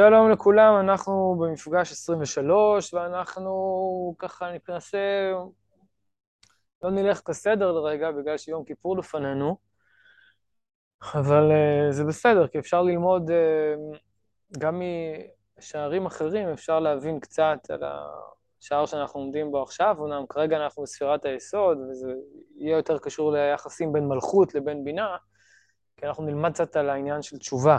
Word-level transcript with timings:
שלום 0.00 0.30
לכולם, 0.30 0.80
אנחנו 0.80 1.36
במפגש 1.40 1.92
23, 1.92 2.94
ואנחנו 2.94 4.14
ככה 4.18 4.46
ננסה, 4.68 5.32
לא 6.82 6.90
נלך 6.90 7.20
כסדר 7.20 7.72
לרגע, 7.72 8.10
בגלל 8.10 8.38
שיום 8.38 8.64
כיפור 8.64 8.96
לפנינו, 8.96 9.56
אבל 11.14 11.50
uh, 11.50 11.92
זה 11.92 12.04
בסדר, 12.04 12.46
כי 12.46 12.58
אפשר 12.58 12.82
ללמוד 12.82 13.30
uh, 13.30 13.98
גם 14.58 14.82
משערים 15.58 16.06
אחרים, 16.06 16.48
אפשר 16.48 16.80
להבין 16.80 17.20
קצת 17.20 17.58
על 17.68 17.80
השער 17.82 18.86
שאנחנו 18.86 19.20
עומדים 19.20 19.50
בו 19.50 19.62
עכשיו, 19.62 19.96
אומנם 19.98 20.24
כרגע 20.28 20.56
אנחנו 20.56 20.82
בספירת 20.82 21.24
היסוד, 21.24 21.78
וזה 21.90 22.12
יהיה 22.56 22.76
יותר 22.76 22.98
קשור 22.98 23.32
ליחסים 23.32 23.92
בין 23.92 24.08
מלכות 24.08 24.54
לבין 24.54 24.84
בינה, 24.84 25.16
כי 25.96 26.06
אנחנו 26.06 26.24
נלמד 26.24 26.52
קצת 26.52 26.76
על 26.76 26.90
העניין 26.90 27.22
של 27.22 27.38
תשובה. 27.38 27.78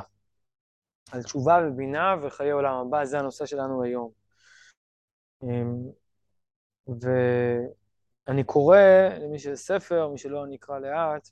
על 1.12 1.24
תשובה 1.24 1.58
ובינה 1.68 2.16
וחיי 2.24 2.52
עולם 2.52 2.76
הבא, 2.76 3.06
זה 3.06 3.20
הנושא 3.20 3.46
שלנו 3.46 3.84
היום. 3.84 4.12
אמ, 5.44 5.76
ואני 6.88 8.44
קורא, 8.44 8.78
למי 9.20 9.40
שזה 9.40 9.56
ספר, 9.56 10.08
מי 10.08 10.18
שלא 10.18 10.44
אני 10.46 10.56
אקרא 10.56 10.80
לאט, 10.80 11.30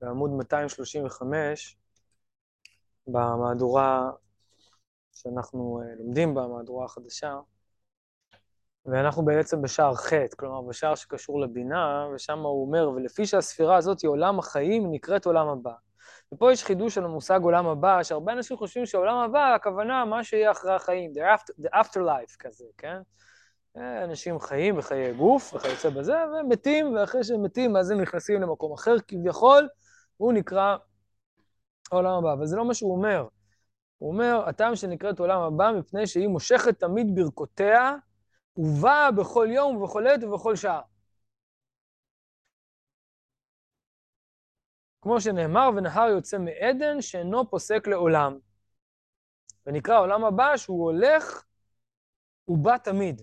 בעמוד 0.00 0.30
235, 0.30 1.76
במהדורה 3.06 4.10
שאנחנו 5.12 5.82
אה, 5.82 5.94
לומדים 5.98 6.34
בה, 6.34 6.44
המהדורה 6.44 6.84
החדשה, 6.84 7.38
ואנחנו 8.86 9.24
בעצם 9.24 9.62
בשער 9.62 9.94
ח', 9.94 10.12
כלומר 10.38 10.62
בשער 10.62 10.94
שקשור 10.94 11.40
לבינה, 11.40 12.08
ושם 12.14 12.38
הוא 12.38 12.66
אומר, 12.66 12.90
ולפי 12.90 13.26
שהספירה 13.26 13.76
הזאת 13.76 14.00
היא 14.00 14.08
עולם 14.08 14.38
החיים, 14.38 14.90
נקראת 14.90 15.26
עולם 15.26 15.48
הבא. 15.48 15.72
ופה 16.32 16.52
יש 16.52 16.64
חידוש 16.64 16.98
על 16.98 17.04
המושג 17.04 17.40
עולם 17.42 17.66
הבא, 17.66 18.02
שהרבה 18.02 18.32
אנשים 18.32 18.56
חושבים 18.56 18.86
שעולם 18.86 19.16
הבא, 19.16 19.54
הכוונה 19.54 20.04
מה 20.04 20.24
שיהיה 20.24 20.50
אחרי 20.50 20.74
החיים, 20.74 21.12
the, 21.12 21.38
after, 21.38 21.52
the 21.64 21.74
afterlife 21.74 22.36
כזה, 22.38 22.64
כן? 22.78 22.96
אה, 23.76 24.04
אנשים 24.04 24.40
חיים 24.40 24.76
בחיי 24.76 25.14
גוף 25.14 25.54
וכיוצא 25.54 25.90
בזה, 25.90 26.14
ומתים, 26.40 26.94
ואחרי 26.94 27.24
שהם 27.24 27.42
מתים, 27.42 27.76
אז 27.76 27.90
הם 27.90 28.00
נכנסים 28.00 28.42
למקום 28.42 28.72
אחר 28.72 28.96
כביכול, 29.08 29.68
הוא 30.16 30.32
נקרא 30.32 30.76
עולם 31.90 32.12
הבא. 32.12 32.32
אבל 32.32 32.46
זה 32.46 32.56
לא 32.56 32.64
מה 32.64 32.74
שהוא 32.74 32.96
אומר. 32.96 33.26
הוא 33.98 34.12
אומר, 34.12 34.42
הטעם 34.46 34.76
שנקראת 34.76 35.18
עולם 35.18 35.40
הבא, 35.40 35.72
מפני 35.78 36.06
שהיא 36.06 36.28
מושכת 36.28 36.80
תמיד 36.80 37.14
ברכותיה, 37.14 37.94
ובאה 38.56 39.10
בכל 39.10 39.48
יום 39.50 39.76
ובכל 39.76 40.06
עת 40.06 40.24
ובכל 40.24 40.56
שעה. 40.56 40.80
כמו 45.02 45.20
שנאמר, 45.20 45.70
ונהר 45.76 46.08
יוצא 46.08 46.38
מעדן 46.38 47.00
שאינו 47.00 47.50
פוסק 47.50 47.86
לעולם. 47.86 48.38
ונקרא 49.66 49.94
העולם 49.94 50.24
הבא 50.24 50.56
שהוא 50.56 50.84
הולך, 50.84 51.44
הוא 52.44 52.58
בא 52.58 52.78
תמיד. 52.78 53.22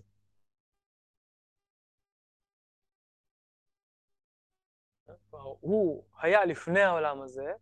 הוא 5.60 6.04
היה 6.22 6.46
לפני 6.46 6.82
העולם 6.82 7.22
הזה, 7.22 7.54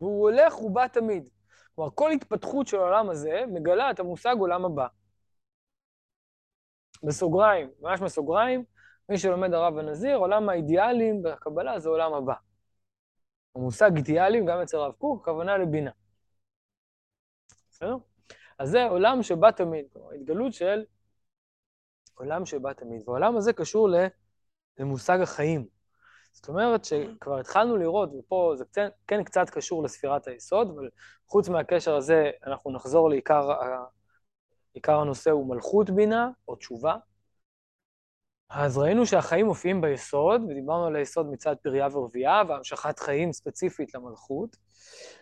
והוא 0.00 0.30
הולך, 0.30 0.54
הוא 0.54 0.70
בא 0.70 0.86
תמיד. 0.86 1.28
כלומר, 1.74 1.90
כל 1.94 2.10
התפתחות 2.10 2.66
של 2.66 2.76
העולם 2.76 3.10
הזה 3.10 3.44
מגלה 3.48 3.90
את 3.90 4.00
המושג 4.00 4.36
עולם 4.38 4.64
הבא. 4.64 4.86
בסוגריים, 7.02 7.70
ממש 7.80 8.00
בסוגריים, 8.00 8.64
מי 9.08 9.18
שלומד 9.18 9.54
הרב 9.54 9.78
הנזיר, 9.78 10.16
עולם 10.16 10.48
האידיאלים 10.48 11.22
בקבלה 11.22 11.78
זה 11.78 11.88
עולם 11.88 12.14
הבא. 12.14 12.34
המושג 13.56 13.90
אידיאלים, 13.96 14.46
גם 14.46 14.60
אצל 14.60 14.76
הרב 14.76 14.92
קוק, 14.92 15.22
הכוונה 15.22 15.58
לבינה. 15.58 15.90
בסדר? 17.70 17.96
אז 18.58 18.70
זה 18.70 18.84
עולם 18.84 19.22
שבא 19.22 19.50
תמיד, 19.50 19.84
כלומר, 19.92 20.12
התגלות 20.12 20.52
של 20.52 20.84
עולם 22.14 22.46
שבא 22.46 22.72
תמיד. 22.72 23.02
והעולם 23.06 23.36
הזה 23.36 23.52
קשור 23.52 23.88
למושג 24.78 25.20
החיים. 25.20 25.66
זאת 26.32 26.48
אומרת 26.48 26.84
שכבר 26.84 27.38
התחלנו 27.38 27.76
לראות, 27.76 28.10
ופה 28.18 28.52
זה 28.56 28.64
כן, 28.72 28.88
כן 29.06 29.24
קצת 29.24 29.50
קשור 29.50 29.82
לספירת 29.82 30.28
היסוד, 30.28 30.70
אבל 30.70 30.90
חוץ 31.26 31.48
מהקשר 31.48 31.96
הזה, 31.96 32.30
אנחנו 32.46 32.72
נחזור 32.72 33.10
לעיקר 33.10 33.50
עיקר 34.74 34.98
הנושא 34.98 35.30
הוא 35.30 35.48
מלכות 35.48 35.90
בינה, 35.90 36.30
או 36.48 36.56
תשובה. 36.56 36.96
אז 38.54 38.78
ראינו 38.78 39.06
שהחיים 39.06 39.46
מופיעים 39.46 39.80
ביסוד, 39.80 40.42
ודיברנו 40.42 40.86
על 40.86 40.96
היסוד 40.96 41.26
מצד 41.30 41.56
פריה 41.62 41.88
ורבייה, 41.92 42.42
והמשכת 42.48 42.98
חיים 42.98 43.32
ספציפית 43.32 43.94
למלכות, 43.94 44.56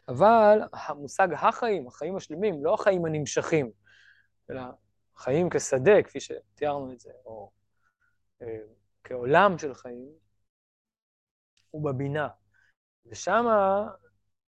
אבל 0.09 0.61
המושג 0.73 1.29
החיים, 1.33 1.87
החיים 1.89 2.17
השלמים, 2.17 2.65
לא 2.65 2.75
החיים 2.75 3.05
הנמשכים, 3.05 3.71
אלא 4.51 4.63
חיים 5.17 5.49
כשדה, 5.51 6.03
כפי 6.03 6.19
שתיארנו 6.21 6.93
את 6.93 7.01
זה, 7.01 7.11
או 7.27 7.51
אה, 8.43 8.59
כעולם 9.05 9.59
של 9.59 9.75
חיים, 9.75 10.09
הוא 11.71 11.85
בבינה. 11.85 12.29
ושם 13.07 13.47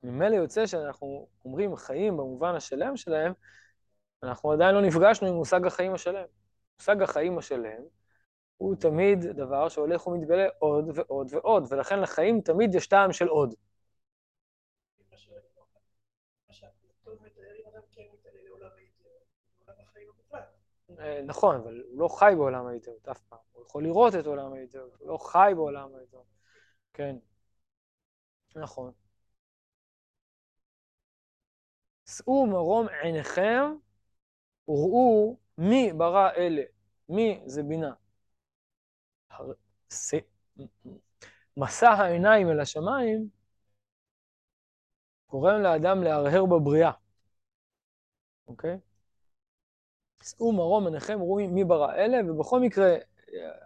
ממילא 0.03 0.35
יוצא 0.35 0.66
שאנחנו 0.66 1.28
אומרים 1.46 1.75
חיים 1.75 2.17
במובן 2.17 2.56
השלם 2.56 2.97
שלהם, 2.97 3.34
אנחנו 4.23 4.51
עדיין 4.51 4.75
לא 4.75 4.81
נפגשנו 4.81 5.28
עם 5.28 5.34
מושג 5.34 5.66
החיים 5.66 5.94
השלם. 5.94 6.25
מושג 6.79 7.01
החיים 7.01 7.38
השלם 7.38 7.81
הוא 8.59 8.75
תמיד 8.75 9.20
דבר 9.25 9.70
שהולך 9.70 10.08
ומתגלה 10.08 10.47
עוד 10.59 10.86
ועוד 10.94 11.28
ועוד, 11.34 11.64
ולכן 11.70 12.00
לחיים 12.00 12.42
תמיד 12.42 12.75
יש 12.75 12.88
טעם 12.88 13.14
של 13.14 13.28
עוד. 13.28 13.56
נכון, 21.25 21.56
אבל 21.56 21.84
הוא 21.90 22.00
לא 22.00 22.08
חי 22.08 22.34
בעולם 22.38 22.68
האיטיות 22.68 23.08
אף 23.08 23.22
פעם. 23.22 23.40
הוא 23.52 23.64
יכול 23.64 23.84
לראות 23.84 24.16
את 24.16 24.25
עולם 24.25 24.53
האיטיות, 24.53 24.96
הוא 25.00 25.08
לא 25.08 25.18
חי 25.18 25.52
בעולם 25.56 25.96
האיטיות. 25.96 26.26
כן, 26.94 27.16
נכון. 28.56 28.91
שאו 32.06 32.46
מרום 32.46 32.88
עיניכם 33.03 33.74
וראו 34.68 35.38
מי 35.58 35.94
ברא 35.94 36.30
אלה. 36.38 36.64
מי 37.09 37.41
זה 37.46 37.64
בינה. 37.64 37.94
מסע 41.58 41.90
העיניים 41.90 42.50
אל 42.50 42.60
השמיים 42.60 43.28
גורם 45.30 45.62
לאדם 45.62 46.04
להרהר 46.04 46.46
בבריאה, 46.46 46.92
אוקיי? 48.48 48.78
שאו 50.24 50.52
מרום 50.52 50.86
עיניכם, 50.86 51.20
ראו 51.20 51.36
מי 51.36 51.64
ברא 51.64 51.94
אלה, 51.94 52.32
ובכל 52.32 52.60
מקרה, 52.60 52.96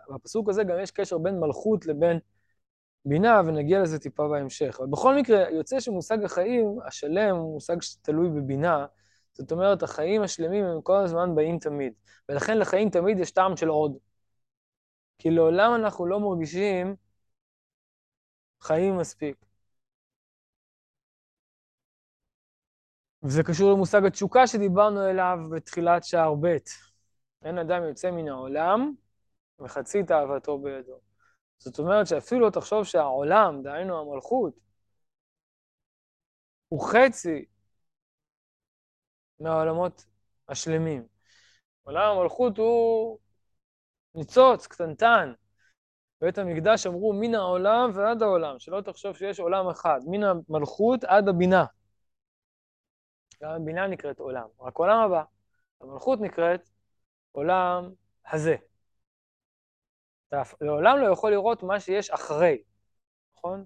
בפסוק 0.09 0.49
הזה 0.49 0.63
גם 0.63 0.79
יש 0.79 0.91
קשר 0.91 1.17
בין 1.17 1.39
מלכות 1.39 1.85
לבין 1.85 2.19
בינה, 3.05 3.41
ונגיע 3.45 3.79
לזה 3.79 3.99
טיפה 3.99 4.27
בהמשך. 4.27 4.77
אבל 4.79 4.87
בכל 4.87 5.15
מקרה, 5.15 5.49
יוצא 5.49 5.79
שמושג 5.79 6.23
החיים 6.23 6.79
השלם 6.85 7.35
הוא 7.35 7.53
מושג 7.53 7.81
שתלוי 7.81 8.29
בבינה, 8.29 8.85
זאת 9.33 9.51
אומרת, 9.51 9.83
החיים 9.83 10.21
השלמים 10.21 10.65
הם 10.65 10.81
כל 10.81 10.97
הזמן 10.97 11.35
באים 11.35 11.59
תמיד, 11.59 11.93
ולכן 12.29 12.57
לחיים 12.57 12.89
תמיד 12.89 13.19
יש 13.19 13.31
טעם 13.31 13.57
של 13.57 13.67
עוד. 13.67 13.97
כי 15.23 15.29
לעולם 15.29 15.75
אנחנו 15.75 16.05
לא 16.05 16.19
מרגישים 16.19 16.95
חיים 18.61 18.97
מספיק. 18.97 19.45
וזה 23.23 23.43
קשור 23.43 23.71
למושג 23.73 24.05
התשוקה 24.05 24.47
שדיברנו 24.47 25.09
אליו 25.09 25.37
בתחילת 25.51 26.03
שער 26.03 26.35
ב'. 26.41 26.57
אין 27.43 27.57
אדם 27.57 27.83
יוצא 27.83 28.11
מן 28.11 28.27
העולם 28.27 28.93
וחצי 29.59 30.03
תאוותו 30.03 30.57
בידו. 30.57 30.99
זאת 31.57 31.79
אומרת 31.79 32.07
שאפילו 32.07 32.51
תחשוב 32.51 32.83
שהעולם, 32.83 33.61
דהיינו 33.63 33.99
המלכות, 34.01 34.53
הוא 36.69 36.81
חצי 36.91 37.45
מהעולמות 39.39 40.05
השלמים. 40.49 41.07
עולם 41.83 42.17
המלכות 42.17 42.57
הוא 42.57 43.19
ניצוץ, 44.15 44.67
קטנטן. 44.67 45.33
בית 46.21 46.37
המקדש 46.37 46.87
אמרו 46.87 47.13
מן 47.13 47.35
העולם 47.35 47.91
ועד 47.93 48.21
העולם, 48.23 48.59
שלא 48.59 48.81
תחשוב 48.81 49.15
שיש 49.15 49.39
עולם 49.39 49.69
אחד, 49.69 49.99
מן 50.05 50.23
המלכות 50.23 51.03
עד 51.03 51.27
הבינה. 51.27 51.65
גם 53.43 53.51
הבינה 53.51 53.87
נקראת 53.87 54.19
עולם, 54.19 54.47
רק 54.59 54.77
עולם 54.77 54.99
הבא. 54.99 55.23
המלכות 55.81 56.21
נקראת 56.21 56.69
עולם 57.31 57.89
הזה. 58.31 58.55
אתה 60.27 60.41
לעולם 60.61 60.97
לא 60.97 61.07
יכול 61.13 61.31
לראות 61.31 61.63
מה 61.63 61.79
שיש 61.79 62.09
אחרי, 62.09 62.63
נכון? 63.37 63.65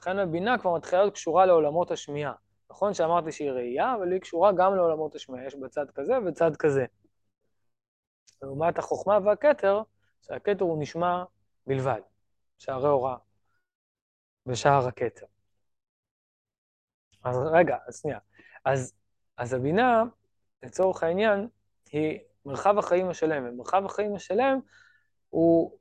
לכן 0.00 0.18
הבינה 0.18 0.58
כבר 0.58 0.76
מתחילה 0.76 1.02
להיות 1.02 1.14
קשורה 1.14 1.46
לעולמות 1.46 1.90
השמיעה. 1.90 2.32
נכון 2.70 2.94
שאמרתי 2.94 3.32
שהיא 3.32 3.50
ראייה, 3.50 3.94
אבל 3.94 4.12
היא 4.12 4.20
קשורה 4.20 4.52
גם 4.52 4.74
לעולמות 4.76 5.14
השמיעה, 5.14 5.46
יש 5.46 5.54
בצד 5.54 5.90
כזה 5.94 6.14
וצד 6.26 6.56
כזה. 6.56 6.84
לעומת 8.44 8.78
החוכמה 8.78 9.18
והכתר, 9.24 9.82
שהכתר 10.22 10.64
הוא 10.64 10.82
נשמע 10.82 11.24
בלבד, 11.66 12.00
שערי 12.58 12.88
הוראה 12.88 13.16
ושער 14.46 14.88
הכתר. 14.88 15.26
אז 17.24 17.36
רגע, 17.52 17.76
אז 17.86 18.00
שנייה. 18.00 18.18
אז 18.64 18.94
אז 19.36 19.54
הבינה, 19.54 20.02
לצורך 20.62 21.02
העניין, 21.02 21.48
היא 21.92 22.18
מרחב 22.46 22.78
החיים 22.78 23.08
השלם. 23.08 23.46
ומרחב 23.48 23.84
החיים 23.84 24.14
השלם 24.14 24.58
הוא, 25.30 25.78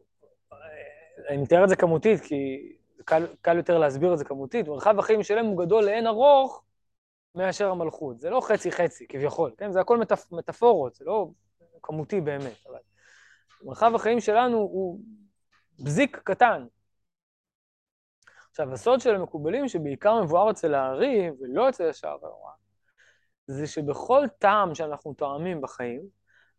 אני 1.29 1.37
מתאר 1.37 1.63
את 1.63 1.69
זה 1.69 1.75
כמותית, 1.75 2.21
כי 2.21 2.71
קל, 3.05 3.27
קל 3.41 3.57
יותר 3.57 3.77
להסביר 3.77 4.13
את 4.13 4.17
זה 4.17 4.25
כמותית, 4.25 4.67
מרחב 4.67 4.99
החיים 4.99 5.19
השלם 5.19 5.45
הוא 5.45 5.65
גדול 5.65 5.85
לאין 5.85 6.07
ארוך 6.07 6.63
מאשר 7.35 7.69
המלכות. 7.69 8.19
זה 8.19 8.29
לא 8.29 8.41
חצי-חצי, 8.41 9.07
כביכול, 9.07 9.51
כן? 9.57 9.71
זה 9.71 9.81
הכל 9.81 9.97
מטפ, 9.97 10.31
מטאפורות, 10.31 10.95
זה 10.95 11.05
לא 11.05 11.27
כמותי 11.83 12.21
באמת, 12.21 12.65
אבל 12.69 12.79
מרחב 13.63 13.95
החיים 13.95 14.19
שלנו 14.19 14.57
הוא 14.57 14.99
בזיק 15.79 16.21
קטן. 16.23 16.65
עכשיו, 18.49 18.73
הסוד 18.73 18.99
של 18.99 19.15
המקובלים, 19.15 19.67
שבעיקר 19.67 20.21
מבואר 20.21 20.51
אצל 20.51 20.73
הארי 20.73 21.29
ולא 21.39 21.69
אצל 21.69 21.89
השאר 21.89 22.17
והאורה, 22.21 22.51
זה 23.47 23.67
שבכל 23.67 24.25
טעם 24.39 24.75
שאנחנו 24.75 25.13
טועמים 25.13 25.61
בחיים, 25.61 26.01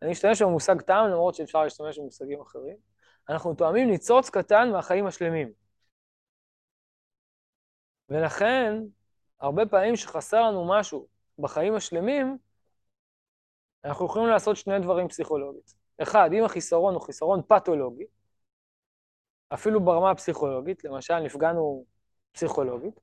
אני 0.01 0.11
אשתמש 0.11 0.41
במושג 0.41 0.81
טעם, 0.81 1.07
למרות 1.09 1.35
שאפשר 1.35 1.63
להשתמש 1.63 1.99
במושגים 1.99 2.41
אחרים, 2.41 2.77
אנחנו 3.29 3.55
טועמים 3.55 3.89
ניצוץ 3.89 4.29
קטן 4.29 4.71
מהחיים 4.71 5.07
השלמים. 5.07 5.51
ולכן, 8.09 8.73
הרבה 9.39 9.65
פעמים 9.65 9.95
שחסר 9.95 10.41
לנו 10.41 10.67
משהו 10.69 11.07
בחיים 11.39 11.75
השלמים, 11.75 12.37
אנחנו 13.85 14.05
יכולים 14.05 14.27
לעשות 14.27 14.57
שני 14.57 14.79
דברים 14.79 15.07
פסיכולוגית. 15.07 15.73
אחד, 16.01 16.29
אם 16.33 16.43
החיסרון 16.43 16.93
הוא 16.93 17.01
חיסרון 17.01 17.41
פתולוגי, 17.47 18.05
אפילו 19.53 19.85
ברמה 19.85 20.11
הפסיכולוגית, 20.11 20.83
למשל 20.83 21.19
נפגענו 21.19 21.85
פסיכולוגית, 22.31 22.99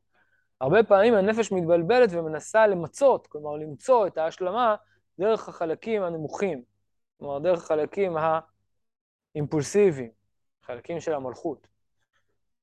הרבה 0.61 0.83
פעמים 0.83 1.15
הנפש 1.15 1.53
מתבלבלת 1.53 2.09
ומנסה 2.13 2.67
למצות, 2.67 3.27
כלומר 3.27 3.57
למצוא 3.57 4.07
את 4.07 4.19
ההשלמה 4.19 4.77
דרך 5.19 5.49
החלקים 5.49 6.03
הנמוכים, 6.03 6.63
כלומר 7.19 7.39
דרך 7.39 7.63
החלקים 7.63 8.17
האימפולסיביים, 9.35 10.11
חלקים 10.63 11.01
של 11.01 11.15
המלכות. 11.15 11.67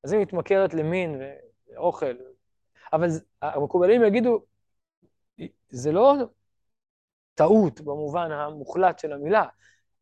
אז 0.04 0.12
היא 0.12 0.22
מתמכרת 0.22 0.74
למין 0.74 1.22
ואוכל, 1.68 2.15
אבל 2.94 3.07
המקובלים 3.42 4.04
יגידו, 4.04 4.45
זה 5.69 5.92
לא 5.92 6.15
טעות 7.39 7.81
במובן 7.81 8.31
המוחלט 8.31 9.00
של 9.00 9.13
המילה, 9.13 9.45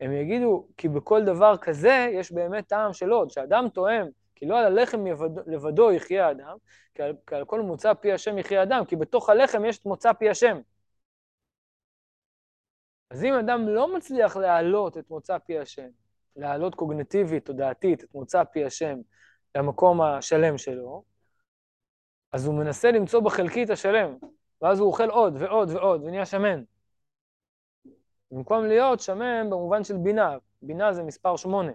הם 0.02 0.12
יגידו, 0.12 0.68
כי 0.78 0.90
בכל 0.90 1.26
דבר 1.26 1.58
כזה 1.58 2.10
יש 2.14 2.32
באמת 2.32 2.68
טעם 2.68 2.94
של 2.94 3.10
עוד, 3.10 3.30
שאדם 3.30 3.70
טועם, 3.74 4.08
כי 4.36 4.46
לא 4.46 4.60
על 4.60 4.66
הלחם 4.66 5.08
יבד, 5.08 5.30
לבדו 5.48 5.92
יחיה 5.92 6.32
אדם, 6.32 6.58
כי 6.96 7.04
על, 7.04 7.16
כי 7.28 7.36
על 7.36 7.46
כל 7.46 7.62
מוצא 7.62 7.94
פי 7.94 8.14
השם 8.14 8.38
יחיה 8.38 8.64
אדם, 8.64 8.86
כי 8.86 8.96
בתוך 8.96 9.30
הלחם 9.30 9.66
יש 9.66 9.78
את 9.78 9.86
מוצא 9.86 10.14
פי 10.14 10.30
השם. 10.30 10.58
אז 13.10 13.24
אם 13.24 13.34
אדם 13.34 13.68
לא 13.68 13.96
מצליח 13.96 14.38
להעלות 14.38 14.98
את 14.98 15.10
מוצא 15.10 15.38
פי 15.38 15.60
השם, 15.60 15.90
להעלות 16.36 16.76
קוגנטיבית, 16.76 17.46
תודעתית, 17.46 18.04
את 18.04 18.14
מוצא 18.14 18.44
פי 18.44 18.66
השם 18.66 19.00
למקום 19.56 20.02
השלם 20.02 20.58
שלו, 20.58 21.04
אז 22.32 22.46
הוא 22.46 22.56
מנסה 22.56 22.92
למצוא 22.92 23.20
בחלקית 23.20 23.70
השלם, 23.70 24.18
ואז 24.62 24.80
הוא 24.80 24.88
אוכל 24.88 25.10
עוד 25.10 25.34
ועוד 25.40 25.70
ועוד, 25.72 26.04
ונהיה 26.04 26.26
שמן. 26.26 26.77
במקום 28.32 28.66
להיות 28.66 29.00
שמן 29.00 29.50
במובן 29.50 29.84
של 29.84 29.98
בינה, 29.98 30.38
בינה 30.62 30.94
זה 30.94 31.04
מספר 31.04 31.38
שמונה. 31.38 31.72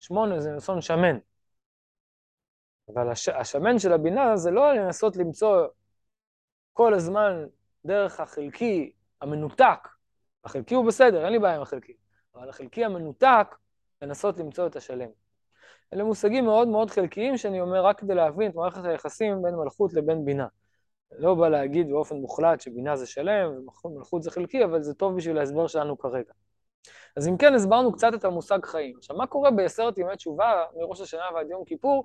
שמונה 0.00 0.40
זה 0.40 0.52
נשון 0.52 0.80
שמן. 0.80 1.18
אבל 2.88 3.10
הש, 3.10 3.28
השמן 3.28 3.78
של 3.78 3.92
הבינה 3.92 4.36
זה 4.36 4.50
לא 4.50 4.72
לנסות 4.72 5.16
למצוא 5.16 5.66
כל 6.72 6.94
הזמן 6.94 7.46
דרך 7.84 8.20
החלקי 8.20 8.92
המנותק. 9.20 9.88
החלקי 10.44 10.74
הוא 10.74 10.86
בסדר, 10.86 11.24
אין 11.24 11.32
לי 11.32 11.38
בעיה 11.38 11.56
עם 11.56 11.62
החלקי, 11.62 11.92
אבל 12.34 12.48
החלקי 12.48 12.84
המנותק, 12.84 13.56
לנסות 14.02 14.38
למצוא 14.38 14.66
את 14.66 14.76
השלם. 14.76 15.08
אלה 15.92 16.04
מושגים 16.04 16.44
מאוד 16.44 16.68
מאוד 16.68 16.90
חלקיים 16.90 17.36
שאני 17.36 17.60
אומר 17.60 17.84
רק 17.86 18.00
כדי 18.00 18.14
להבין 18.14 18.50
את 18.50 18.54
מערכת 18.54 18.84
היחסים 18.84 19.42
בין 19.42 19.54
מלכות 19.54 19.92
לבין 19.92 20.24
בינה. 20.24 20.46
לא 21.18 21.34
בא 21.34 21.48
להגיד 21.48 21.90
באופן 21.90 22.16
מוחלט 22.16 22.60
שבינה 22.60 22.96
זה 22.96 23.06
שלם 23.06 23.50
ומלכות 23.84 24.22
זה 24.22 24.30
חלקי, 24.30 24.64
אבל 24.64 24.82
זה 24.82 24.94
טוב 24.94 25.16
בשביל 25.16 25.38
ההסבר 25.38 25.66
שלנו 25.66 25.98
כרגע. 25.98 26.32
אז 27.16 27.28
אם 27.28 27.36
כן, 27.36 27.54
הסברנו 27.54 27.92
קצת 27.92 28.14
את 28.14 28.24
המושג 28.24 28.58
חיים. 28.64 28.96
עכשיו, 28.98 29.16
מה 29.16 29.26
קורה 29.26 29.50
בעשרת 29.50 29.98
ימי 29.98 30.16
תשובה, 30.16 30.64
מראש 30.76 31.00
השנה 31.00 31.24
ועד 31.34 31.50
יום 31.50 31.64
כיפור? 31.64 32.04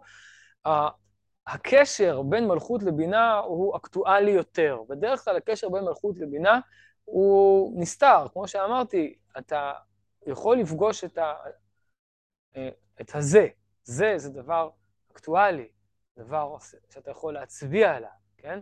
הקשר 1.48 2.22
בין 2.22 2.48
מלכות 2.48 2.84
לבינה 2.84 3.38
הוא 3.38 3.78
אקטואלי 3.78 4.32
יותר. 4.32 4.82
בדרך 4.90 5.24
כלל 5.24 5.38
הקשר 5.38 5.70
בין 5.70 5.84
מלכות 5.84 6.20
לבינה 6.20 6.60
הוא 7.06 7.82
נסתר. 7.82 8.28
כמו 8.34 8.48
שאמרתי, 8.48 9.18
אתה 9.38 9.74
יכול 10.26 10.58
לפגוש 10.58 11.04
את, 11.04 11.18
ה... 11.18 11.34
את 13.02 13.16
הזה. 13.16 13.48
זה, 13.84 14.14
זה 14.18 14.30
דבר 14.30 14.70
אקטואלי, 15.12 15.68
דבר 16.18 16.56
שאתה 16.90 17.12
יכול 17.12 17.34
להצביע 17.34 17.96
עליו, 17.96 18.10
כן? 18.38 18.60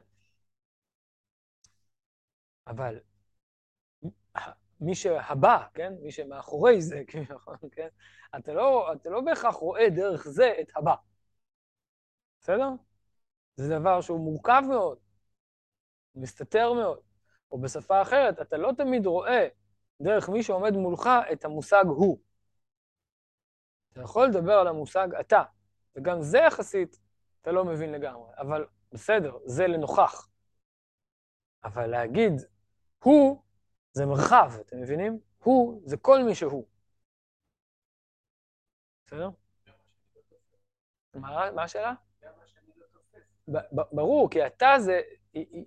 אבל 2.68 3.00
מי 4.82 4.96
שהבא, 4.96 5.68
כן? 5.74 5.94
מי 6.02 6.12
שמאחורי 6.12 6.82
זה, 6.82 7.04
כן? 7.76 7.88
אתה 8.36 8.54
לא, 8.54 8.94
אתה 8.94 9.10
לא 9.10 9.22
בהכרח 9.22 9.56
רואה 9.56 9.90
דרך 9.90 10.28
זה 10.28 10.54
את 10.62 10.72
הבא. 10.76 10.96
בסדר? 12.42 12.70
זה 13.56 13.80
דבר 13.80 14.02
שהוא 14.02 14.20
מורכב 14.20 14.62
מאוד, 14.70 14.98
מסתתר 16.16 16.74
מאוד. 16.74 17.00
או 17.52 17.62
בשפה 17.62 18.02
אחרת, 18.02 18.42
אתה 18.42 18.58
לא 18.58 18.72
תמיד 18.78 19.06
רואה 19.06 19.48
דרך 20.02 20.30
מי 20.30 20.44
שעומד 20.44 20.74
מולך 20.74 21.10
את 21.32 21.46
המושג 21.46 21.84
הוא. 21.88 22.20
אתה 23.94 24.02
יכול 24.02 24.28
לדבר 24.28 24.54
על 24.54 24.68
המושג 24.68 25.08
אתה, 25.20 25.44
וגם 25.96 26.22
זה 26.22 26.38
יחסית 26.38 27.00
אתה 27.42 27.52
לא 27.52 27.66
מבין 27.66 27.92
לגמרי, 27.92 28.32
אבל 28.38 28.66
בסדר, 28.92 29.38
זה 29.46 29.68
לנוכח. 29.68 30.30
אבל 31.64 31.88
להגיד 31.88 32.34
הוא 33.04 33.42
זה 33.94 34.06
מרחב, 34.06 34.52
אתם 34.62 34.82
מבינים? 34.82 35.20
הוא 35.44 35.82
זה 35.86 35.98
כל 35.98 36.24
מי 36.24 36.36
שהוא. 36.36 36.66
בסדר? 39.06 39.30
מה, 41.14 41.52
מה 41.52 41.64
השאלה? 41.64 41.94
ברור, 43.92 44.30
כי 44.30 44.46
אתה 44.48 44.76
זה, 44.80 45.02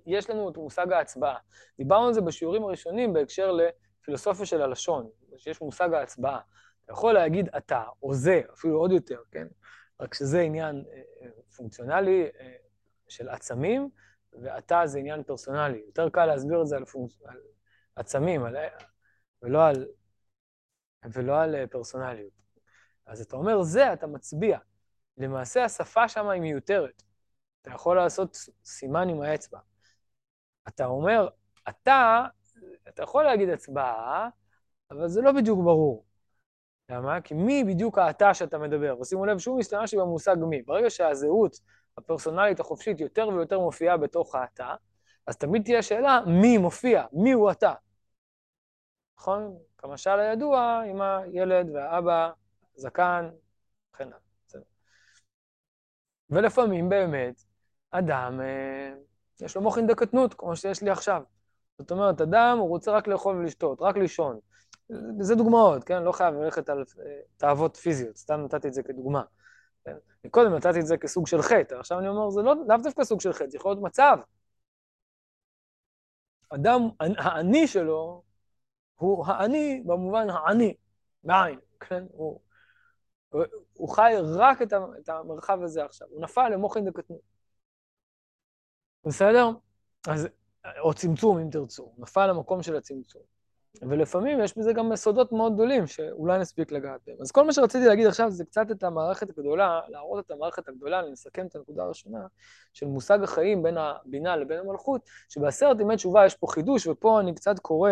יש 0.07 0.31
לנו 0.31 0.51
את 0.51 0.57
מושג 0.57 0.93
ההצבעה. 0.93 1.37
דיברנו 1.79 2.07
על 2.07 2.13
זה 2.13 2.21
בשיעורים 2.21 2.63
הראשונים 2.63 3.13
בהקשר 3.13 3.53
לפילוסופיה 3.53 4.47
של 4.47 4.63
הלשון, 4.63 5.11
שיש 5.37 5.61
מושג 5.61 5.95
ההצבעה. 5.95 6.41
אתה 6.85 6.93
יכול 6.93 7.13
להגיד 7.13 7.49
אתה, 7.57 7.85
או 8.03 8.15
זה, 8.15 8.41
אפילו 8.53 8.79
עוד 8.79 8.93
יותר, 8.93 9.23
כן? 9.31 9.47
רק 10.01 10.15
שזה 10.15 10.41
עניין 10.41 10.85
אה, 10.93 11.01
אה, 11.23 11.31
פונקציונלי 11.57 12.29
אה, 12.41 12.53
של 13.09 13.29
עצמים, 13.29 13.91
ואתה 14.33 14.83
זה 14.87 14.99
עניין 14.99 15.23
פרסונלי. 15.23 15.83
יותר 15.87 16.09
קל 16.09 16.27
להסביר 16.27 16.63
את 16.63 16.67
זה 16.67 16.77
על, 16.77 16.85
פונק... 16.85 17.11
על 17.25 17.41
עצמים, 17.97 18.45
על... 18.45 18.57
ולא, 19.43 19.67
על... 19.67 19.87
ולא 21.13 21.43
על 21.43 21.67
פרסונליות. 21.67 22.33
אז 23.07 23.21
אתה 23.21 23.37
אומר 23.37 23.63
זה, 23.63 23.93
אתה 23.93 24.07
מצביע. 24.07 24.59
למעשה 25.19 25.65
השפה 25.65 26.09
שם 26.09 26.29
היא 26.29 26.41
מיותרת. 26.41 27.03
אתה 27.63 27.71
יכול 27.71 27.97
לעשות 27.97 28.37
סימן 28.65 29.09
עם 29.09 29.23
האצבע. 29.23 29.59
אתה 30.69 30.87
אומר, 30.87 31.29
אתה, 31.69 32.25
אתה 32.89 33.03
יכול 33.03 33.25
להגיד 33.25 33.49
הצבעה, 33.49 34.29
אבל 34.91 35.09
זה 35.09 35.21
לא 35.21 35.33
בדיוק 35.33 35.59
ברור. 35.65 36.05
למה? 36.89 37.21
כי 37.21 37.35
מי 37.35 37.65
בדיוק 37.65 37.99
האתה 37.99 38.35
שאתה 38.35 38.59
מדבר? 38.59 39.01
ושימו 39.01 39.27
לב, 39.27 39.39
שוב 39.39 39.59
השתמשתי 39.59 39.97
במושג 39.97 40.37
מי. 40.41 40.63
ברגע 40.63 40.91
שהזהות 40.91 41.61
הפרסונלית 41.99 42.61
החופשית 42.61 43.01
יותר 43.01 43.29
ויותר 43.29 43.59
מופיעה 43.59 43.97
בתוך 43.97 44.35
האתה, 44.35 44.75
אז 45.27 45.37
תמיד 45.37 45.65
תהיה 45.65 45.83
שאלה 45.83 46.21
מי 46.27 46.59
מופיע, 46.59 47.05
מי 47.13 47.33
הוא 47.33 47.51
אתה. 47.51 47.73
נכון? 49.19 49.59
כמשל 49.79 50.21
הידוע 50.21 50.83
עם 50.87 51.01
הילד 51.01 51.71
והאבא, 51.75 52.31
זקן, 52.77 53.31
וכן 53.91 54.07
הלאה. 54.09 54.19
ולפעמים 56.31 56.89
באמת, 56.89 57.45
אדם, 57.91 58.41
אה, 58.41 58.93
יש 59.41 59.57
לו 59.57 59.63
מוחין 59.63 59.87
דקטנות, 59.87 60.35
כמו 60.35 60.57
שיש 60.57 60.83
לי 60.83 60.91
עכשיו. 60.91 61.23
זאת 61.79 61.91
אומרת, 61.91 62.21
אדם, 62.21 62.59
הוא 62.59 62.69
רוצה 62.69 62.93
רק 62.93 63.09
לאכול 63.09 63.37
ולשתות, 63.37 63.83
רק 63.83 63.97
לישון. 63.97 64.39
זה 65.21 65.35
דוגמאות, 65.35 65.85
כן? 65.85 66.03
לא 66.03 66.13
חייב 66.13 66.35
ללכת 66.35 66.69
על 66.69 66.79
אה, 66.79 67.21
תאוות 67.37 67.77
פיזיות, 67.77 68.17
סתם 68.17 68.41
נתתי 68.41 68.69
את 68.69 68.73
זה 68.73 68.83
כדוגמה. 68.83 69.23
כן? 69.85 69.97
קודם 70.31 70.55
נתתי 70.55 70.81
את 70.81 70.87
זה 70.87 70.97
כסוג 70.97 71.27
של 71.27 71.43
חטא, 71.43 71.75
עכשיו 71.75 71.99
אני 71.99 72.09
אומר, 72.09 72.31
זה 72.31 72.43
לא, 72.43 72.55
לאו 72.69 72.77
דווקא 72.83 73.05
סוג 73.05 73.21
של 73.21 73.33
חטא, 73.33 73.51
זה 73.51 73.57
יכול 73.57 73.71
להיות 73.71 73.83
מצב. 73.83 74.17
אדם, 76.49 76.81
האני 77.19 77.67
שלו, 77.67 78.23
הוא 78.97 79.27
האני 79.27 79.83
במובן 79.87 80.31
העני, 80.31 80.75
בעין, 81.25 81.59
כן? 81.81 82.05
הוא, 82.13 82.41
הוא, 83.29 83.45
הוא 83.73 83.89
חי 83.89 84.13
רק 84.39 84.63
את, 84.63 84.73
ה, 84.73 84.79
את 84.99 85.09
המרחב 85.09 85.63
הזה 85.63 85.85
עכשיו, 85.85 86.09
הוא 86.11 86.23
נפל 86.23 86.49
למוחין 86.49 86.85
דקטנות. 86.85 87.21
בסדר? 89.05 89.51
אז 90.09 90.29
או 90.79 90.95
צמצום, 90.95 91.39
אם 91.39 91.51
תרצו, 91.51 91.93
נפל 91.99 92.27
למקום 92.27 92.63
של 92.63 92.77
הצמצום. 92.77 93.23
ולפעמים 93.83 94.41
יש 94.41 94.59
בזה 94.59 94.73
גם 94.73 94.97
סודות 94.97 95.33
מאוד 95.33 95.55
גדולים, 95.55 95.87
שאולי 95.87 96.39
נספיק 96.39 96.73
לגעת 96.73 97.01
בהם. 97.07 97.17
אז 97.21 97.31
כל 97.31 97.47
מה 97.47 97.53
שרציתי 97.53 97.87
להגיד 97.87 98.07
עכשיו 98.07 98.31
זה 98.31 98.45
קצת 98.45 98.71
את 98.71 98.83
המערכת 98.83 99.31
הגדולה, 99.31 99.81
להראות 99.89 100.27
את 100.27 100.31
המערכת 100.31 100.69
הגדולה, 100.69 101.01
אני 101.01 101.11
מסכם 101.11 101.47
את 101.47 101.57
הנקודה 101.57 101.83
הראשונה, 101.83 102.27
של 102.73 102.87
מושג 102.87 103.23
החיים 103.23 103.63
בין 103.63 103.77
הבינה 103.79 104.37
לבין 104.37 104.59
המלכות, 104.59 105.01
שבעשרת 105.29 105.81
ימי 105.81 105.97
תשובה 105.97 106.27
יש 106.27 106.35
פה 106.35 106.47
חידוש, 106.51 106.87
ופה 106.87 107.21
אני 107.21 107.35
קצת 107.35 107.59
קורא 107.59 107.91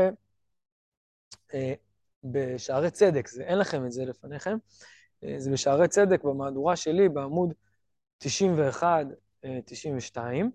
אה, 1.55 1.75
בשערי 2.25 2.91
צדק, 2.91 3.29
זה, 3.29 3.43
אין 3.43 3.59
לכם 3.59 3.87
את 3.87 3.93
זה 3.93 4.05
לפניכם, 4.05 4.57
אה, 5.25 5.35
זה 5.39 5.51
בשערי 5.51 5.89
צדק 5.89 6.25
במהדורה 6.25 6.77
שלי 6.77 7.09
בעמוד 7.09 7.55
91, 8.19 9.07
אה, 9.45 9.59
92, 9.65 10.51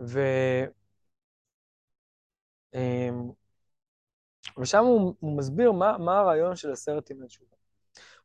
ו... 0.00 0.20
אה, 2.74 3.10
ושם 4.58 4.84
הוא, 4.84 5.14
הוא 5.20 5.38
מסביר 5.38 5.72
מה, 5.72 5.98
מה 5.98 6.18
הרעיון 6.18 6.56
של 6.56 6.72
עשרת 6.72 7.10
ימי 7.10 7.26
תשובה. 7.26 7.56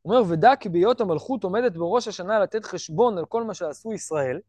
הוא 0.02 0.16
אומר, 0.16 0.34
ודע 0.34 0.56
כי 0.60 0.70
בהיות 0.70 1.02
המלכות 1.02 1.44
עומדת 1.44 1.74
בראש 1.74 2.08
השנה 2.08 2.40
לתת 2.40 2.66
חשבון 2.66 3.18
על 3.18 3.26
כל 3.26 3.44
מה 3.44 3.54
שעשו 3.54 3.94
ישראל, 3.94 4.40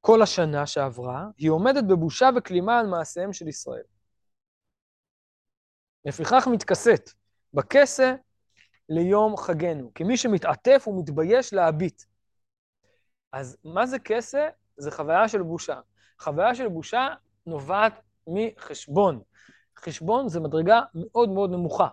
כל 0.00 0.22
השנה 0.22 0.66
שעברה, 0.66 1.26
היא 1.36 1.50
עומדת 1.50 1.84
בבושה 1.84 2.30
וכלימה 2.36 2.78
על 2.80 2.86
מעשיהם 2.86 3.32
של 3.32 3.48
ישראל. 3.48 3.82
לפיכך 6.04 6.48
מתכסת 6.52 7.10
בכסה 7.54 8.14
ליום 8.88 9.36
חגנו, 9.36 9.94
כי 9.94 10.04
מי 10.04 10.16
שמתעטף 10.16 10.82
הוא 10.84 11.00
מתבייש 11.02 11.52
להביט. 11.52 12.02
אז 13.32 13.56
מה 13.64 13.86
זה 13.86 13.98
כסה? 13.98 14.48
זה 14.76 14.90
חוויה 14.90 15.28
של 15.28 15.42
בושה. 15.42 15.80
חוויה 16.20 16.54
של 16.54 16.68
בושה 16.68 17.08
נובעת 17.46 18.00
מחשבון. 18.28 19.20
חשבון 19.78 20.28
זה 20.28 20.40
מדרגה 20.40 20.80
מאוד 20.94 21.28
מאוד 21.28 21.50
נמוכה. 21.50 21.88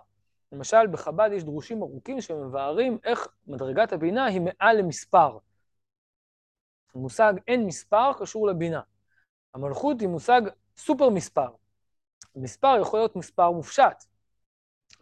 למשל, 0.52 0.86
בחב"ד 0.86 1.30
יש 1.32 1.44
דרושים 1.44 1.82
ארוכים 1.82 2.20
שמבארים 2.20 2.98
איך 3.04 3.28
מדרגת 3.46 3.92
הבינה 3.92 4.24
היא 4.24 4.40
מעל 4.40 4.76
למספר. 4.76 5.38
המושג 6.94 7.32
אין 7.48 7.66
מספר 7.66 8.12
קשור 8.18 8.46
לבינה. 8.46 8.80
המלכות 9.54 10.00
היא 10.00 10.08
מושג 10.08 10.40
סופר 10.76 11.08
מספר. 11.08 11.48
מספר 12.36 12.78
יכול 12.80 12.98
להיות 12.98 13.16
מספר 13.16 13.50
מופשט. 13.50 14.04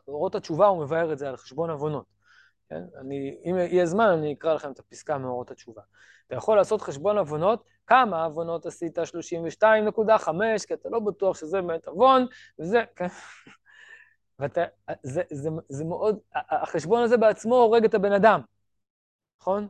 באורות 0.07 0.35
התשובה 0.35 0.67
הוא 0.67 0.85
מבאר 0.85 1.13
את 1.13 1.19
זה 1.19 1.29
על 1.29 1.37
חשבון 1.37 1.71
עוונות. 1.71 2.14
כן? 2.75 2.99
אני, 3.01 3.37
אם 3.45 3.57
יהיה 3.59 3.87
זמן, 3.87 4.09
אני 4.09 4.33
אקרא 4.33 4.55
לכם 4.55 4.73
את 4.73 4.79
הפסקה 4.79 5.19
מאורות 5.19 5.51
התשובה. 5.51 5.83
אתה 6.27 6.35
יכול 6.35 6.57
לעשות 6.57 6.83
חשבון 6.83 7.19
עוונות, 7.19 7.65
כמה 7.87 8.25
עוונות 8.25 8.67
עשית? 8.67 8.99
32.5, 8.99 10.67
כי 10.67 10.75
אתה 10.75 10.89
לא 10.89 11.01
בטוח 11.01 11.37
שזה 11.37 11.63
באמת 11.63 11.87
עוון, 11.87 12.27
וזה, 12.59 12.85
כן. 12.97 13.07
ואתה, 14.39 14.65
זה, 15.03 15.23
זה, 15.31 15.51
זה 15.69 15.85
מאוד, 15.85 16.19
החשבון 16.35 17.03
הזה 17.03 17.17
בעצמו 17.17 17.57
הורג 17.57 17.85
את 17.85 17.95
הבן 17.95 18.13
אדם, 18.13 18.41
נכון? 19.41 19.69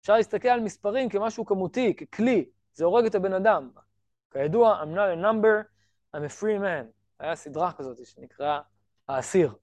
אפשר 0.00 0.16
להסתכל 0.16 0.48
על 0.48 0.60
מספרים 0.60 1.08
כמשהו 1.08 1.46
כמותי, 1.46 1.96
ככלי, 1.96 2.44
זה 2.72 2.84
הורג 2.84 3.06
את 3.06 3.14
הבן 3.14 3.32
אדם. 3.32 3.70
כידוע, 4.32 4.82
I'm 4.82 4.94
not 4.96 5.18
a 5.18 5.22
number, 5.22 5.64
I'm 6.16 6.24
a 6.24 6.40
free 6.40 6.60
man. 6.62 6.86
היה 7.18 7.36
סדרה 7.36 7.72
כזאת 7.72 8.06
שנקרא 8.06 8.60
האסיר, 9.08 9.54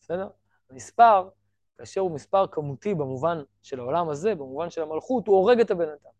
בסדר? 0.00 0.28
מספר 0.70 1.28
כאשר 1.78 2.00
הוא 2.00 2.10
מספר 2.10 2.46
כמותי 2.46 2.94
במובן 2.94 3.42
של 3.62 3.80
העולם 3.80 4.08
הזה, 4.08 4.34
במובן 4.34 4.70
של 4.70 4.82
המלכות, 4.82 5.26
הוא 5.26 5.36
הורג 5.36 5.60
את 5.60 5.70
הבן 5.70 5.88
אדם. 5.88 6.10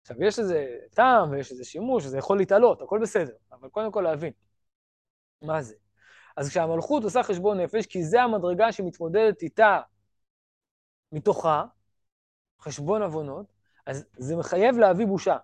עכשיו, 0.00 0.22
יש 0.22 0.38
איזה 0.38 0.78
טעם 0.94 1.30
ויש 1.30 1.50
איזה 1.50 1.64
שימוש, 1.64 2.06
וזה 2.06 2.18
יכול 2.18 2.38
להתעלות, 2.38 2.82
הכל 2.82 2.98
בסדר, 3.02 3.34
אבל 3.52 3.68
קודם 3.68 3.92
כל 3.92 4.00
להבין 4.00 4.32
מה 5.42 5.62
זה. 5.62 5.74
אז 6.36 6.48
כשהמלכות 6.48 7.04
עושה 7.04 7.22
חשבון 7.22 7.60
נפש, 7.60 7.86
כי 7.86 8.04
זה 8.04 8.22
המדרגה 8.22 8.72
שמתמודדת 8.72 9.42
איתה 9.42 9.80
מתוכה, 11.12 11.64
חשבון 12.60 13.02
עוונות, 13.02 13.46
אז 13.86 14.04
זה 14.16 14.36
מחייב 14.36 14.78
להביא 14.78 15.06
בושה. 15.06 15.36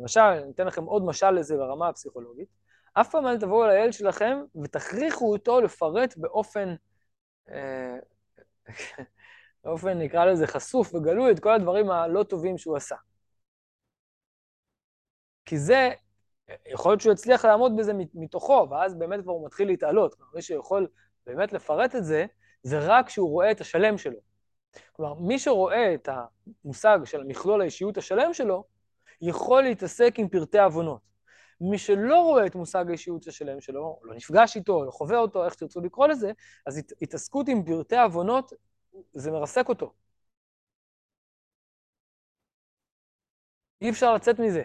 למשל, 0.00 0.20
אני 0.20 0.50
אתן 0.50 0.66
לכם 0.66 0.84
עוד 0.84 1.04
משל 1.04 1.30
לזה 1.30 1.56
ברמה 1.56 1.88
הפסיכולוגית. 1.88 2.48
אף 2.94 3.10
פעם 3.10 3.26
אל 3.26 3.38
תבואו 3.38 3.66
לילד 3.66 3.92
שלכם 3.92 4.38
ותכריחו 4.62 5.32
אותו 5.32 5.60
לפרט 5.60 6.14
באופן 6.16 6.74
אה, 7.50 7.96
באופן, 9.64 9.98
נקרא 9.98 10.24
לזה, 10.24 10.46
חשוף 10.46 10.94
וגלוי 10.94 11.32
את 11.32 11.40
כל 11.40 11.54
הדברים 11.54 11.90
הלא 11.90 12.22
טובים 12.22 12.58
שהוא 12.58 12.76
עשה. 12.76 12.96
כי 15.44 15.58
זה, 15.58 15.90
יכול 16.66 16.92
להיות 16.92 17.00
שהוא 17.00 17.12
יצליח 17.12 17.44
לעמוד 17.44 17.76
בזה 17.76 17.92
מתוכו, 18.14 18.66
ואז 18.70 18.94
באמת 18.94 19.20
כבר 19.22 19.32
הוא 19.32 19.46
מתחיל 19.46 19.68
להתעלות. 19.68 20.14
כלומר, 20.14 20.30
מי 20.34 20.42
שיכול 20.42 20.88
באמת 21.26 21.52
לפרט 21.52 21.96
את 21.96 22.04
זה, 22.04 22.26
זה 22.62 22.78
רק 22.78 23.06
כשהוא 23.06 23.30
רואה 23.30 23.50
את 23.50 23.60
השלם 23.60 23.98
שלו. 23.98 24.18
כלומר, 24.92 25.14
מי 25.14 25.38
שרואה 25.38 25.94
את 25.94 26.08
המושג 26.64 26.98
של 27.04 27.24
מכלול 27.24 27.60
האישיות 27.60 27.96
השלם 27.96 28.34
שלו, 28.34 28.64
יכול 29.20 29.62
להתעסק 29.62 30.14
עם 30.18 30.28
פרטי 30.28 30.58
עוונות. 30.58 31.00
מי 31.60 31.78
שלא 31.78 32.20
רואה 32.20 32.46
את 32.46 32.54
מושג 32.54 32.84
האישיות 32.88 33.26
השלם 33.26 33.60
שלו, 33.60 34.00
לא 34.02 34.14
נפגש 34.14 34.56
איתו, 34.56 34.84
לא 34.84 34.90
חווה 34.90 35.18
אותו, 35.18 35.44
איך 35.44 35.54
שתרצו 35.54 35.80
לקרוא 35.80 36.06
לזה, 36.06 36.32
אז 36.66 36.78
הת, 36.78 36.92
התעסקות 37.02 37.48
עם 37.48 37.64
פרטי 37.64 37.96
עוונות, 37.96 38.52
זה 39.14 39.30
מרסק 39.30 39.68
אותו. 39.68 39.92
אי 43.82 43.90
אפשר 43.90 44.14
לצאת 44.14 44.38
מזה. 44.40 44.62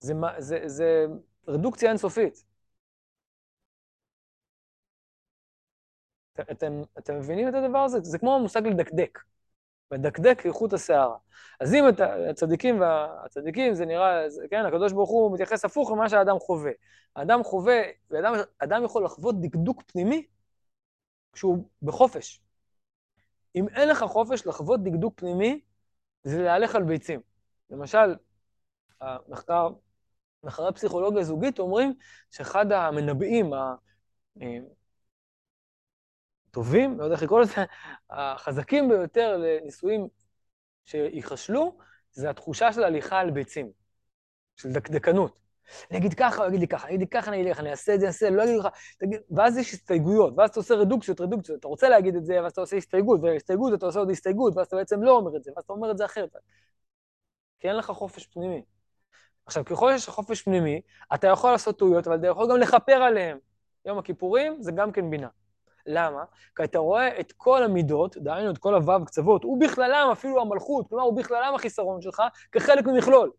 זה, 0.00 0.14
זה, 0.38 0.62
זה 0.66 1.06
רדוקציה 1.48 1.88
אינסופית. 1.88 2.44
אתם, 6.40 6.82
אתם 6.98 7.18
מבינים 7.18 7.48
את 7.48 7.54
הדבר 7.54 7.78
הזה? 7.78 7.98
זה 8.02 8.18
כמו 8.18 8.34
המושג 8.34 8.66
לדקדק. 8.66 9.18
מדקדק 9.92 10.46
איכות 10.46 10.72
השערה. 10.72 11.16
אז 11.60 11.74
אם 11.74 11.88
את 11.88 12.00
הצדיקים 12.30 12.80
והצדיקים, 12.80 13.74
זה 13.74 13.86
נראה, 13.86 14.26
כן, 14.50 14.66
הקדוש 14.66 14.92
ברוך 14.92 15.10
הוא 15.10 15.34
מתייחס 15.34 15.64
הפוך 15.64 15.90
למה 15.90 16.08
שהאדם 16.08 16.38
חווה. 16.38 16.70
האדם 17.16 17.44
חווה, 17.44 17.82
ואדם 18.10 18.34
אדם 18.58 18.84
יכול 18.84 19.04
לחוות 19.04 19.40
דקדוק 19.40 19.82
פנימי 19.86 20.26
כשהוא 21.32 21.64
בחופש. 21.82 22.40
אם 23.56 23.68
אין 23.68 23.88
לך 23.88 24.04
חופש 24.04 24.46
לחוות 24.46 24.82
דקדוק 24.84 25.14
פנימי, 25.16 25.60
זה 26.22 26.42
להלך 26.42 26.74
על 26.74 26.82
ביצים. 26.82 27.20
למשל, 27.70 28.16
המחקר, 29.00 29.68
מחקרי 30.44 30.72
פסיכולוגיה 30.72 31.22
זוגית 31.22 31.58
אומרים 31.58 31.94
שאחד 32.30 32.72
המנבאים 32.72 33.50
הטובים, 36.50 36.98
לא 36.98 37.04
יודע 37.04 37.14
איך 37.14 37.22
לקרוא 37.22 37.40
לזה, 37.40 37.64
החזקים 38.10 38.88
ביותר 38.88 39.36
לנישואים 39.36 40.08
שייכשלו, 40.84 41.78
זה 42.12 42.30
התחושה 42.30 42.72
של 42.72 42.84
הליכה 42.84 43.18
על 43.18 43.30
ביצים, 43.30 43.70
של 44.56 44.72
דקדקנות. 44.72 45.38
אני 45.90 45.98
אגיד 45.98 46.14
ככה, 46.14 46.36
הוא 46.36 46.48
יגיד 46.48 46.60
לי 46.60 46.68
ככה, 46.68 46.86
אני 46.86 46.96
אגיד 46.96 47.00
לי 47.00 47.20
ככה, 47.20 47.30
אני 47.30 47.48
אלך, 47.48 47.60
אני 47.60 47.70
אעשה 47.70 47.94
את 47.94 48.00
זה, 48.00 48.06
אני 48.06 48.12
אעשה, 48.12 48.30
לא 48.30 48.44
אגיד 48.44 48.56
לך, 48.58 48.66
תגיד, 48.98 49.20
ואז 49.30 49.58
יש 49.58 49.74
הסתייגויות, 49.74 50.34
ואז 50.36 50.50
אתה 50.50 50.60
עושה 50.60 50.74
רדוקציות, 50.74 51.20
רדוקציות, 51.20 51.58
אתה 51.60 51.68
רוצה 51.68 51.88
להגיד 51.88 52.16
את 52.16 52.24
זה, 52.24 52.42
ואז 52.42 52.52
אתה 52.52 52.60
עושה 52.60 52.76
הסתייגות, 52.76 53.20
והסתייגות, 53.22 53.74
אתה 53.74 53.86
עושה 53.86 53.98
עוד 53.98 54.10
הסתייגות, 54.10 54.56
ואז 54.56 54.66
אתה 54.66 54.76
בעצם 54.76 55.02
לא 55.02 55.10
אומר 55.16 55.36
את 55.36 55.44
זה, 55.44 55.50
ואז 55.56 55.64
אתה 55.64 55.72
אומר 55.72 55.90
את 55.90 55.98
זה 55.98 56.04
אחרת. 56.04 56.36
כי 57.60 57.68
אין 57.68 57.76
לך 57.76 57.86
חופש 57.90 58.26
פנימי. 58.26 58.62
עכשיו, 59.46 59.64
ככל 59.64 59.92
שיש 59.92 60.08
חופש 60.08 60.42
פנימי, 60.42 60.80
אתה 61.14 61.26
יכול 61.26 61.52
לעשות 61.52 61.78
טעויות, 61.78 62.06
אבל 62.06 62.16
אתה 62.16 62.26
יכול 62.26 62.50
גם 62.50 62.56
לכפר 62.56 62.92
עליהן. 62.92 63.38
יום 63.84 63.98
הכיפורים 63.98 64.62
זה 64.62 64.72
גם 64.72 64.92
כן 64.92 65.10
בינה. 65.10 65.28
למה? 65.86 66.24
כי 66.56 66.64
אתה 66.64 66.78
רואה 66.78 67.20
את 67.20 67.32
כל 67.36 67.62
המידות, 67.62 68.16
דהיינו 68.16 68.50
את 68.50 68.58
כל 68.58 68.74
הוו 68.74 69.04
קצוות, 69.06 69.44
ובכללם 69.44 70.08
אפילו 70.12 70.40
המלכות, 70.40 70.88
כלומר, 70.88 71.06
ובכללם 71.06 71.54
החיסרון 71.54 72.02
שלך, 72.02 72.22
כחלק 72.52 72.84
ממכלול. 72.86 73.30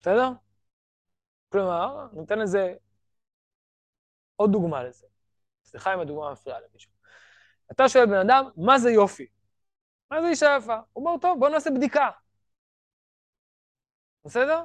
בסדר? 0.00 0.28
כלומר, 1.48 2.06
ניתן 2.12 2.38
לזה 2.38 2.74
עוד 4.36 4.52
דוגמה 4.52 4.84
לזה. 4.84 5.06
סליחה 5.64 5.94
אם 5.94 6.00
הדוגמה 6.00 6.32
מפריעה 6.32 6.58
למישהו. 6.60 6.92
אתה 7.72 7.88
שואל 7.88 8.06
בן 8.06 8.28
אדם, 8.28 8.50
מה 8.56 8.78
זה 8.78 8.90
יופי? 8.90 9.26
מה 10.10 10.22
זה 10.22 10.28
אישה 10.28 10.56
יפה? 10.58 10.76
הוא 10.92 11.06
אומר, 11.06 11.18
טוב, 11.20 11.40
בוא 11.40 11.48
נעשה 11.48 11.70
בדיקה. 11.70 12.10
בסדר? 14.24 14.64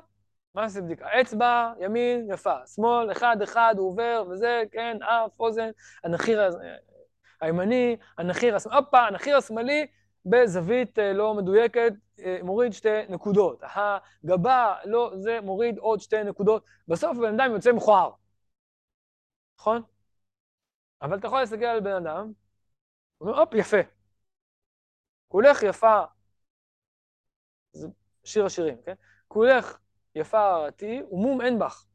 מה 0.55 0.61
נעשה 0.61 0.81
בדיקה? 0.81 1.21
אצבע, 1.21 1.73
ימין, 1.79 2.27
יפה. 2.31 2.67
שמאל, 2.67 3.11
אחד, 3.11 3.41
אחד, 3.41 3.75
הוא 3.77 3.87
עובר, 3.87 4.23
וזה, 4.29 4.63
כן, 4.71 5.03
אף, 5.03 5.39
אוזן, 5.39 5.69
הנחיר 6.03 6.41
הימני, 7.41 7.97
הנחיר 8.17 8.55
השמאלי, 8.55 8.77
הופה, 8.77 8.99
הנחיר 8.99 9.37
השמאלי 9.37 9.87
בזווית 10.25 10.99
אה, 10.99 11.13
לא 11.13 11.33
מדויקת, 11.33 11.93
אה, 12.19 12.37
מוריד 12.43 12.73
שתי 12.73 13.07
נקודות. 13.09 13.61
הגבה, 13.63 14.75
לא, 14.85 15.11
זה 15.15 15.41
מוריד 15.41 15.77
עוד 15.77 15.99
שתי 15.99 16.23
נקודות. 16.23 16.63
בסוף 16.87 17.17
הבן 17.17 17.39
אדם 17.39 17.51
יוצא 17.51 17.71
מכוער, 17.71 18.11
נכון? 19.59 19.81
אבל 21.01 21.17
אתה 21.17 21.27
יכול 21.27 21.39
להסתכל 21.39 21.65
על 21.65 21.79
בן 21.79 21.95
אדם, 21.95 22.31
הוא 23.17 23.29
אומר, 23.29 23.39
הופ, 23.39 23.53
יפה. 23.53 23.77
כולך 25.27 25.63
יפה, 25.63 26.03
זה 27.71 27.87
שיר 28.23 28.45
השירים, 28.45 28.77
כן? 28.85 28.93
כולך 29.27 29.77
יפה 30.15 30.39
הרעתי 30.39 31.01
ומום 31.11 31.41
אין 31.41 31.59
בך. 31.59 31.85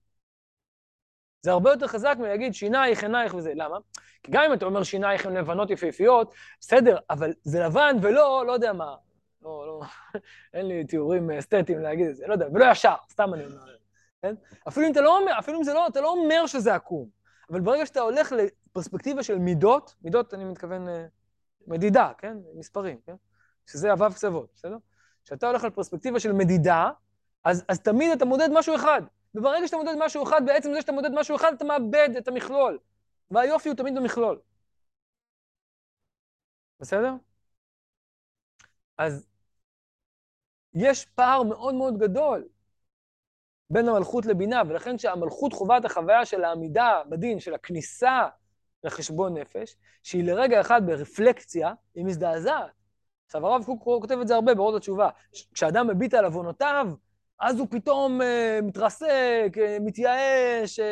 זה 1.43 1.51
הרבה 1.51 1.71
יותר 1.71 1.87
חזק 1.87 2.17
מלהגיד 2.19 2.55
שינייך, 2.55 3.03
עינייך 3.03 3.35
וזה. 3.35 3.53
למה? 3.55 3.79
כי 4.23 4.33
גם 4.33 4.45
אם 4.45 4.53
אתה 4.53 4.65
אומר 4.65 4.83
שינייך 4.83 5.27
הן 5.27 5.37
לבנות 5.37 5.71
יפהפיות, 5.71 6.35
בסדר, 6.61 6.99
אבל 7.11 7.33
זה 7.43 7.61
לבן 7.61 7.97
ולא, 8.03 8.45
לא 8.47 8.53
יודע 8.53 8.73
מה. 8.73 8.95
לא, 9.43 9.67
לא, 9.67 9.81
אין 10.55 10.69
לי 10.69 10.85
תיאורים 10.85 11.31
אסתטיים 11.31 11.79
להגיד 11.79 12.07
את 12.07 12.17
זה, 12.17 12.27
לא 12.27 12.33
יודע, 12.33 12.47
ולא 12.53 12.65
ישר, 12.71 12.95
סתם 13.11 13.35
אני 13.35 13.45
אומר. 13.45 13.77
כן? 14.23 14.35
אפילו 14.69 14.87
אם 14.87 14.93
אתה 14.93 15.01
לא 15.01 15.19
אומר, 15.19 15.39
אפילו 15.39 15.59
אם 15.59 15.65
זה 15.65 15.75
לא, 15.75 15.87
אתה 15.87 16.01
לא 16.01 16.11
אומר 16.11 16.47
שזה 16.47 16.75
עקום, 16.75 17.09
אבל 17.51 17.61
ברגע 17.61 17.87
שאתה 17.87 18.01
הולך 18.01 18.33
לפרספקטיבה 18.33 19.23
של 19.23 19.39
מידות, 19.39 19.95
מידות 20.03 20.35
אני 20.35 20.45
מתכוון 20.45 20.89
אה, 20.89 21.07
מדידה, 21.67 22.13
כן? 22.19 22.37
מספרים, 22.55 22.99
כן? 23.07 23.15
שזה 23.67 23.93
הו"ב 23.93 24.13
קצוות, 24.13 24.49
בסדר? 24.55 24.77
כשאתה 25.25 25.47
הולך 25.47 25.65
לפרספקטיבה 25.65 26.21
של 26.21 26.33
מדידה, 26.33 26.91
אז, 27.45 27.65
אז 27.69 27.81
תמיד 27.81 28.11
אתה 28.11 28.25
מודד 28.25 28.49
משהו 28.53 28.75
אחד. 28.77 29.03
וברגע 29.35 29.67
שאתה 29.67 29.77
מודד 29.77 29.95
משהו 29.99 30.23
אחד, 30.23 30.43
בעצם 30.47 30.73
זה 30.75 30.81
שאתה 30.81 30.93
מודד 30.93 31.11
משהו 31.15 31.37
אחד, 31.37 31.53
אתה 31.57 31.65
מאבד 31.65 32.09
את 32.19 32.29
המכלול. 32.29 32.79
והיופי 33.31 33.69
הוא 33.69 33.77
תמיד 33.77 33.95
במכלול. 33.95 34.41
בסדר? 36.81 37.15
אז 38.99 39.27
יש 40.75 41.05
פער 41.05 41.43
מאוד 41.43 41.75
מאוד 41.75 41.99
גדול 41.99 42.49
בין 43.71 43.89
המלכות 43.89 44.27
לבינה, 44.27 44.63
ולכן 44.69 44.97
כשהמלכות 44.97 45.53
חווה 45.53 45.79
את 45.79 45.85
החוויה 45.85 46.25
של 46.25 46.45
העמידה 46.45 47.03
בדין, 47.09 47.41
של 47.41 47.55
הכניסה 47.55 48.29
לחשבון 48.85 49.39
נפש, 49.39 49.77
שהיא 50.03 50.25
לרגע 50.25 50.61
אחד 50.61 50.83
ברפלקציה, 50.87 51.73
היא 51.95 52.05
מזדעזעת. 52.05 52.71
עכשיו 53.27 53.47
הרב 53.47 53.65
קוק 53.65 53.83
כותב 53.83 54.19
את 54.21 54.29
זה 54.29 54.35
הרבה 54.35 54.55
בעוד 54.55 54.75
התשובה. 54.75 55.09
כשאדם 55.55 55.87
מביט 55.87 56.15
על 56.15 56.25
עוונותיו, 56.25 56.87
אז 57.41 57.59
הוא 57.59 57.67
פתאום 57.71 58.21
uh, 58.21 58.25
מתרסק, 58.63 59.53
uh, 59.55 59.83
מתייאש, 59.83 60.81
uh, 60.81 60.85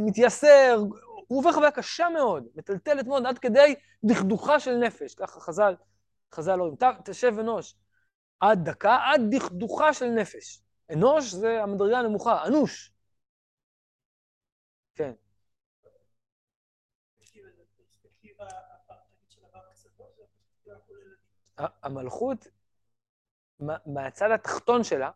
מתייסר, 0.00 0.78
הוא 1.26 1.38
עובר 1.38 1.52
חוויה 1.52 1.70
קשה 1.70 2.08
מאוד, 2.08 2.46
מטלטלת 2.54 3.06
מאוד, 3.06 3.26
עד 3.26 3.38
כדי 3.38 3.74
דכדוכה 4.04 4.60
של 4.60 4.76
נפש, 4.76 5.14
ככה 5.14 5.40
חז"ל, 5.40 5.74
חז"ל 6.34 6.60
אומרים, 6.60 6.76
תשב 7.04 7.34
אנוש, 7.40 7.74
עד 8.40 8.64
דקה, 8.64 8.98
עד 9.12 9.20
דכדוכה 9.30 9.94
של 9.94 10.06
נפש. 10.06 10.60
אנוש 10.92 11.34
זה 11.34 11.62
המדרגה 11.62 11.98
הנמוכה, 11.98 12.46
אנוש. 12.46 12.92
כן. 14.94 15.12
המלכות, 21.58 22.46
מהצד 23.86 24.30
התחתון 24.30 24.84
שלה, 24.84 25.10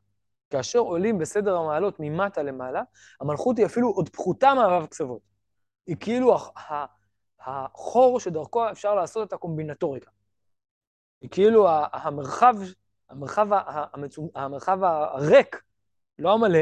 כאשר 0.50 0.78
עולים 0.78 1.18
בסדר 1.18 1.56
המעלות 1.56 1.96
ממטה 2.00 2.42
למעלה, 2.42 2.82
המלכות 3.20 3.58
היא 3.58 3.66
אפילו 3.66 3.90
עוד 3.90 4.08
פחותה 4.08 4.54
מהו"ב 4.54 4.86
קצוות. 4.86 5.22
היא 5.86 5.96
כאילו 6.00 6.36
החור 7.40 8.20
שדרכו 8.20 8.70
אפשר 8.70 8.94
לעשות 8.94 9.28
את 9.28 9.32
הקומבינטוריקה. 9.32 10.10
היא 11.20 11.30
כאילו 11.30 11.68
המרחב, 11.92 12.54
המרחב, 13.10 13.48
המרחב 14.34 14.84
הריק, 14.84 15.62
לא 16.18 16.32
המלא. 16.32 16.58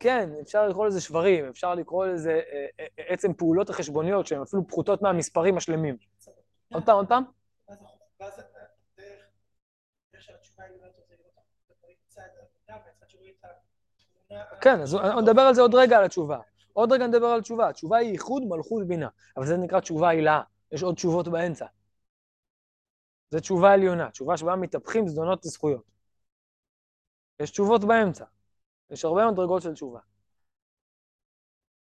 כן, 0.00 0.30
אפשר 0.42 0.68
לקרוא 0.68 0.86
לזה 0.86 1.00
שברים, 1.00 1.48
אפשר 1.48 1.74
לקרוא 1.74 2.06
לזה 2.06 2.40
אה, 2.52 2.66
אה, 2.80 2.86
עצם 2.96 3.32
פעולות 3.32 3.70
החשבוניות 3.70 4.26
שהן 4.26 4.42
אפילו 4.42 4.66
פחותות 4.68 5.02
מהמספרים 5.02 5.56
השלמים. 5.56 5.96
עוד 6.72 6.84
פעם, 6.86 6.96
עוד 6.96 7.08
פעם. 7.08 7.22
כן, 14.60 14.80
אז 14.80 14.94
נדבר 14.94 15.42
על 15.42 15.54
זה 15.54 15.60
עוד 15.60 15.74
רגע, 15.74 15.98
על 15.98 16.04
התשובה. 16.04 16.38
עוד 16.72 16.92
רגע 16.92 17.06
נדבר 17.06 17.26
על 17.26 17.38
התשובה. 17.38 17.68
התשובה 17.68 17.96
היא 17.96 18.10
ייחוד 18.10 18.42
מלכות 18.44 18.86
בינה, 18.86 19.08
אבל 19.36 19.46
זה 19.46 19.56
נקרא 19.56 19.80
תשובה 19.80 20.10
עילה. 20.10 20.42
יש 20.72 20.82
עוד 20.82 20.94
תשובות 20.94 21.28
באמצע. 21.28 21.66
זו 23.30 23.40
תשובה 23.40 23.72
עליונה, 23.72 24.10
תשובה 24.10 24.36
שבה 24.36 24.56
מתהפכים 24.56 25.08
זדונות 25.08 25.44
לזכויות. 25.44 25.82
יש 27.40 27.50
תשובות 27.50 27.84
באמצע. 27.84 28.24
יש 28.90 29.04
הרבה 29.04 29.30
מדרגות 29.30 29.62
של 29.62 29.72
תשובה. 29.72 30.00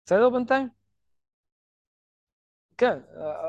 בסדר 0.06 0.30
בינתיים? 0.30 0.68
כן, 2.78 2.98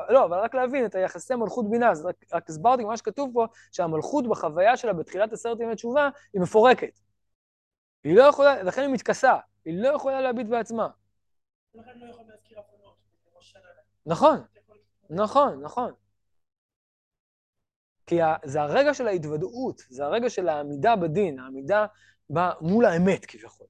לא, 0.08 0.24
אבל 0.24 0.38
רק 0.38 0.54
להבין 0.54 0.86
את 0.86 0.94
היחסי 0.94 1.34
מלכות 1.34 1.70
בינה, 1.70 1.90
אז 1.90 2.06
רק, 2.06 2.16
רק 2.32 2.48
הסברתי 2.48 2.84
מה 2.84 2.96
שכתוב 2.96 3.30
פה, 3.34 3.46
שהמלכות 3.72 4.28
בחוויה 4.28 4.76
שלה 4.76 4.92
בתחילת 4.92 5.32
עשרת 5.32 5.60
ימי 5.60 5.74
תשובה, 5.74 6.08
היא 6.32 6.42
מפורקת. 6.42 7.00
היא 8.04 8.16
לא 8.16 8.22
יכולה, 8.22 8.62
לכן 8.62 8.80
היא 8.80 8.88
מתכסה, 8.88 9.38
היא 9.64 9.82
לא 9.82 9.88
יכולה 9.88 10.20
להביט 10.20 10.46
בעצמה. 10.46 10.88
לא 11.74 11.82
נכון, 14.06 14.40
נכון, 15.10 15.62
נכון. 15.62 15.92
כי 18.06 18.16
זה 18.44 18.62
הרגע 18.62 18.94
של 18.94 19.06
ההתוודעות, 19.06 19.82
זה 19.88 20.04
הרגע 20.04 20.30
של 20.30 20.48
העמידה 20.48 20.96
בדין, 20.96 21.38
העמידה 21.38 21.86
מול 22.60 22.84
האמת 22.84 23.26
כביכול. 23.26 23.66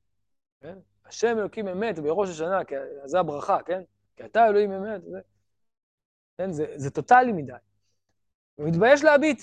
כן? 0.60 0.78
השם 1.04 1.38
אלוקים 1.38 1.68
אמת 1.68 1.98
בראש 1.98 2.30
השנה, 2.30 2.64
כי 2.64 2.74
זה 3.04 3.20
הברכה, 3.20 3.62
כן? 3.62 3.82
כי 4.16 4.24
אתה 4.24 4.46
אלוהים 4.46 4.72
אמת, 4.72 5.02
זה, 5.02 5.20
כן? 6.38 6.52
זה, 6.52 6.64
זה 6.76 6.90
טוטאלי 6.90 7.32
מדי. 7.32 7.52
הוא 8.54 8.68
מתבייש 8.68 9.04
להביט. 9.04 9.42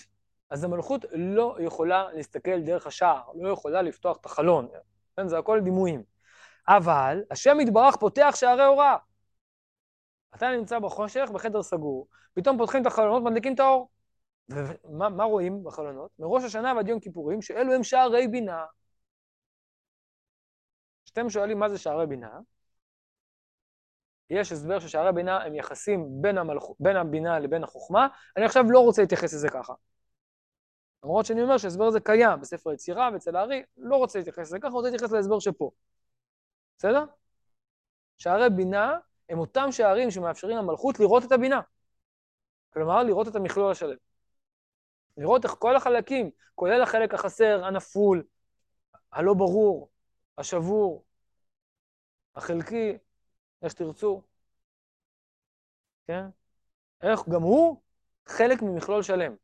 אז 0.49 0.63
המלכות 0.63 1.05
לא 1.11 1.57
יכולה 1.59 2.11
להסתכל 2.13 2.61
דרך 2.61 2.87
השער, 2.87 3.21
לא 3.35 3.49
יכולה 3.49 3.81
לפתוח 3.81 4.17
את 4.17 4.25
החלון, 4.25 4.67
כן? 5.17 5.27
זה 5.27 5.37
הכל 5.37 5.59
דימויים. 5.63 6.03
אבל 6.67 7.23
השם 7.31 7.59
יתברך 7.59 7.95
פותח 7.95 8.33
שערי 8.35 8.63
הוראה. 8.63 8.97
אתה 10.35 10.51
נמצא 10.51 10.79
בחושך, 10.79 11.29
בחדר 11.33 11.63
סגור, 11.63 12.07
פתאום 12.33 12.57
פותחים 12.57 12.81
את 12.81 12.87
החלונות, 12.87 13.23
מדליקים 13.23 13.55
את 13.55 13.59
האור. 13.59 13.89
ומה 14.49 15.23
רואים 15.23 15.63
בחלונות? 15.63 16.11
מראש 16.19 16.43
השנה 16.43 16.73
ועד 16.75 16.87
יום 16.87 16.99
כיפורים, 16.99 17.41
שאלו 17.41 17.73
הם 17.73 17.83
שערי 17.83 18.27
בינה. 18.27 18.65
כשאתם 21.05 21.29
שואלים 21.29 21.59
מה 21.59 21.69
זה 21.69 21.77
שערי 21.77 22.07
בינה, 22.07 22.39
יש 24.29 24.51
הסבר 24.51 24.79
ששערי 24.79 25.11
בינה 25.13 25.43
הם 25.43 25.55
יחסים 25.55 26.07
בין, 26.21 26.37
המלכ... 26.37 26.63
בין 26.79 26.97
הבינה 26.97 27.39
לבין 27.39 27.63
החוכמה, 27.63 28.07
אני 28.37 28.45
עכשיו 28.45 28.63
לא 28.71 28.79
רוצה 28.79 29.01
להתייחס 29.01 29.33
לזה 29.33 29.49
ככה. 29.49 29.73
למרות 31.03 31.25
שאני 31.25 31.41
אומר 31.41 31.57
שההסבר 31.57 31.83
הזה 31.83 31.99
קיים 31.99 32.39
בספר 32.41 32.73
יצירה 32.73 33.09
ואצל 33.13 33.35
הארי, 33.35 33.63
לא 33.77 33.95
רוצה 33.95 34.19
להתייחס 34.19 34.39
לזה 34.39 34.59
ככה, 34.59 34.69
רוצה 34.69 34.89
להתייחס 34.89 35.13
להסבר 35.13 35.39
שפה. 35.39 35.71
בסדר? 36.77 37.05
שערי 38.17 38.49
בינה 38.49 38.97
הם 39.29 39.39
אותם 39.39 39.71
שערים 39.71 40.11
שמאפשרים 40.11 40.57
למלכות 40.57 40.99
לראות 40.99 41.23
את 41.23 41.31
הבינה. 41.31 41.61
כלומר, 42.73 43.03
לראות 43.03 43.27
את 43.27 43.35
המכלול 43.35 43.71
השלם. 43.71 43.97
לראות 45.17 45.45
איך 45.45 45.55
כל 45.59 45.75
החלקים, 45.75 46.31
כולל 46.55 46.81
החלק 46.81 47.13
החסר, 47.13 47.65
הנפול, 47.65 48.23
הלא 49.11 49.33
ברור, 49.33 49.89
השבור, 50.37 51.03
החלקי, 52.35 52.97
איך 53.61 53.71
שתרצו, 53.71 54.21
כן? 56.07 56.25
איך 57.01 57.29
גם 57.29 57.41
הוא 57.41 57.81
חלק 58.27 58.61
ממכלול 58.61 59.03
שלם. 59.03 59.35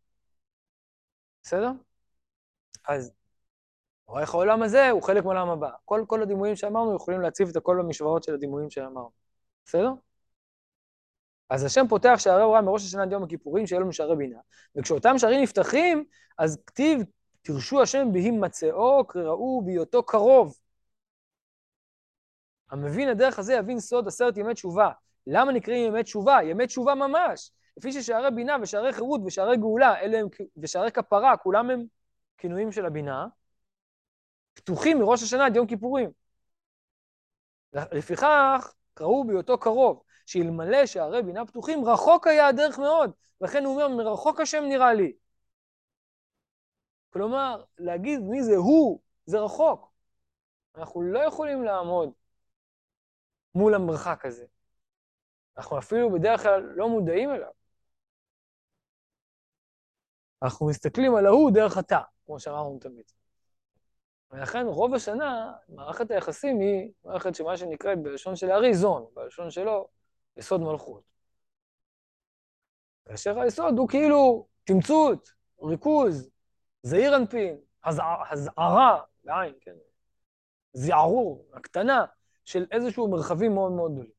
בסדר? 1.46 1.72
אז 2.88 3.12
איך 4.20 4.34
העולם 4.34 4.64
הזה 4.64 4.90
הוא 4.90 5.04
חלק 5.04 5.24
מהעולם 5.24 5.50
הבא. 5.50 5.70
כל, 5.86 6.04
כל 6.08 6.22
הדימויים 6.22 6.56
שאמרנו 6.56 6.96
יכולים 6.96 7.22
להציב 7.22 7.50
את 7.50 7.56
הכל 7.56 7.78
במשוואות 7.80 8.24
של 8.24 8.34
הדימויים 8.34 8.70
שאמרנו. 8.70 9.12
בסדר? 9.66 9.92
אז 11.50 11.64
השם 11.64 11.86
פותח 11.90 12.16
שערי 12.18 12.42
הוראה 12.42 12.62
מראש 12.62 12.86
השנה 12.86 13.04
עד 13.04 13.12
יום 13.12 13.24
הכיפורים, 13.24 13.68
שיהיו 13.68 13.82
לנו 13.82 13.94
שערי 13.94 14.16
בינה. 14.16 14.40
וכשאותם 14.76 15.18
שערים 15.18 15.42
נפתחים, 15.42 16.06
אז 16.38 16.58
כתיב, 16.68 17.04
תרשו 17.42 17.82
השם 17.82 18.08
בהימצאו, 18.14 19.08
קראו 19.08 19.62
בהיותו 19.66 20.04
קרוב. 20.04 20.60
המבין 22.72 23.10
הדרך 23.10 23.40
הזה 23.40 23.54
יבין 23.54 23.80
סוד 23.80 24.08
עשרת 24.08 24.38
ימי 24.38 24.54
תשובה. 24.54 24.92
למה 25.28 25.52
נקראים 25.52 25.88
ימי 25.88 26.04
תשובה? 26.04 26.44
ימי 26.44 26.68
תשובה 26.68 26.96
ממש. 26.96 27.52
לפי 27.78 27.92
ששערי 27.92 28.32
בינה 28.32 28.56
ושערי 28.62 28.94
חירות 28.94 29.22
ושערי 29.26 29.58
גאולה, 29.58 30.00
אלה 30.00 30.20
הם, 30.20 30.28
ושערי 30.58 30.92
כפרה, 30.92 31.38
כולם 31.38 31.70
הם 31.70 31.86
כינויים 32.38 32.72
של 32.72 32.86
הבינה, 32.86 33.28
פתוחים 34.54 35.00
מראש 35.00 35.24
השנה 35.24 35.46
עד 35.46 35.56
יום 35.56 35.68
כיפורים. 35.68 36.12
לפיכך, 37.74 38.74
קראו 38.94 39.28
בהיותו 39.28 39.58
קרוב, 39.58 40.04
שאלמלא 40.26 40.86
שערי 40.86 41.24
בינה 41.24 41.46
פתוחים, 41.46 41.86
רחוק 41.86 42.28
היה 42.28 42.48
הדרך 42.48 42.80
מאוד. 42.80 43.12
לכן 43.42 43.66
הוא 43.66 43.74
אומר, 43.74 43.88
מרחוק 43.88 44.40
השם 44.40 44.64
נראה 44.64 44.94
לי. 44.94 45.14
כלומר, 47.10 47.64
להגיד 47.78 48.20
מי 48.20 48.44
זה 48.44 48.56
הוא, 48.56 49.00
זה 49.26 49.40
רחוק. 49.40 49.92
אנחנו 50.76 51.02
לא 51.02 51.20
יכולים 51.20 51.64
לעמוד 51.64 52.12
מול 53.56 53.76
המרחק 53.76 54.26
הזה. 54.26 54.46
אנחנו 55.58 55.78
אפילו 55.80 56.12
בדרך 56.14 56.42
כלל 56.44 56.62
לא 56.76 56.90
מודעים 56.90 57.30
אליו. 57.30 57.52
אנחנו 60.46 60.68
מסתכלים 60.68 61.16
על 61.16 61.26
ההוא 61.26 61.52
דרך 61.52 61.78
התא, 61.78 62.00
כמו 62.26 62.40
שאמרנו 62.40 62.80
תמיד. 62.80 63.06
ולכן 64.32 64.66
רוב 64.68 64.94
השנה, 64.94 65.54
מערכת 65.70 66.12
היחסים 66.12 66.60
היא 66.60 66.92
מערכת 67.06 67.36
שמה 67.36 67.58
שנקראת 67.58 68.02
בלשון 68.04 68.36
של 68.36 68.52
הארי 68.52 68.74
זון, 68.74 69.06
בלשון 69.14 69.52
שלו, 69.52 69.88
יסוד 70.38 70.62
מלכות. 70.62 71.04
כאשר 73.06 73.40
היסוד 73.40 73.78
הוא 73.78 73.90
כאילו 73.90 74.48
תמצות, 74.64 75.30
ריכוז, 75.62 76.30
זעיר 76.84 77.16
אנפין, 77.16 77.58
הזערה, 78.32 79.02
בעין, 79.24 79.54
כן, 79.62 79.76
זערור, 80.74 81.46
הקטנה, 81.54 82.06
של 82.46 82.66
איזשהו 82.72 83.12
מרחבים 83.12 83.54
מאוד 83.54 83.72
מאוד 83.72 83.92
גדולים. 83.92 84.12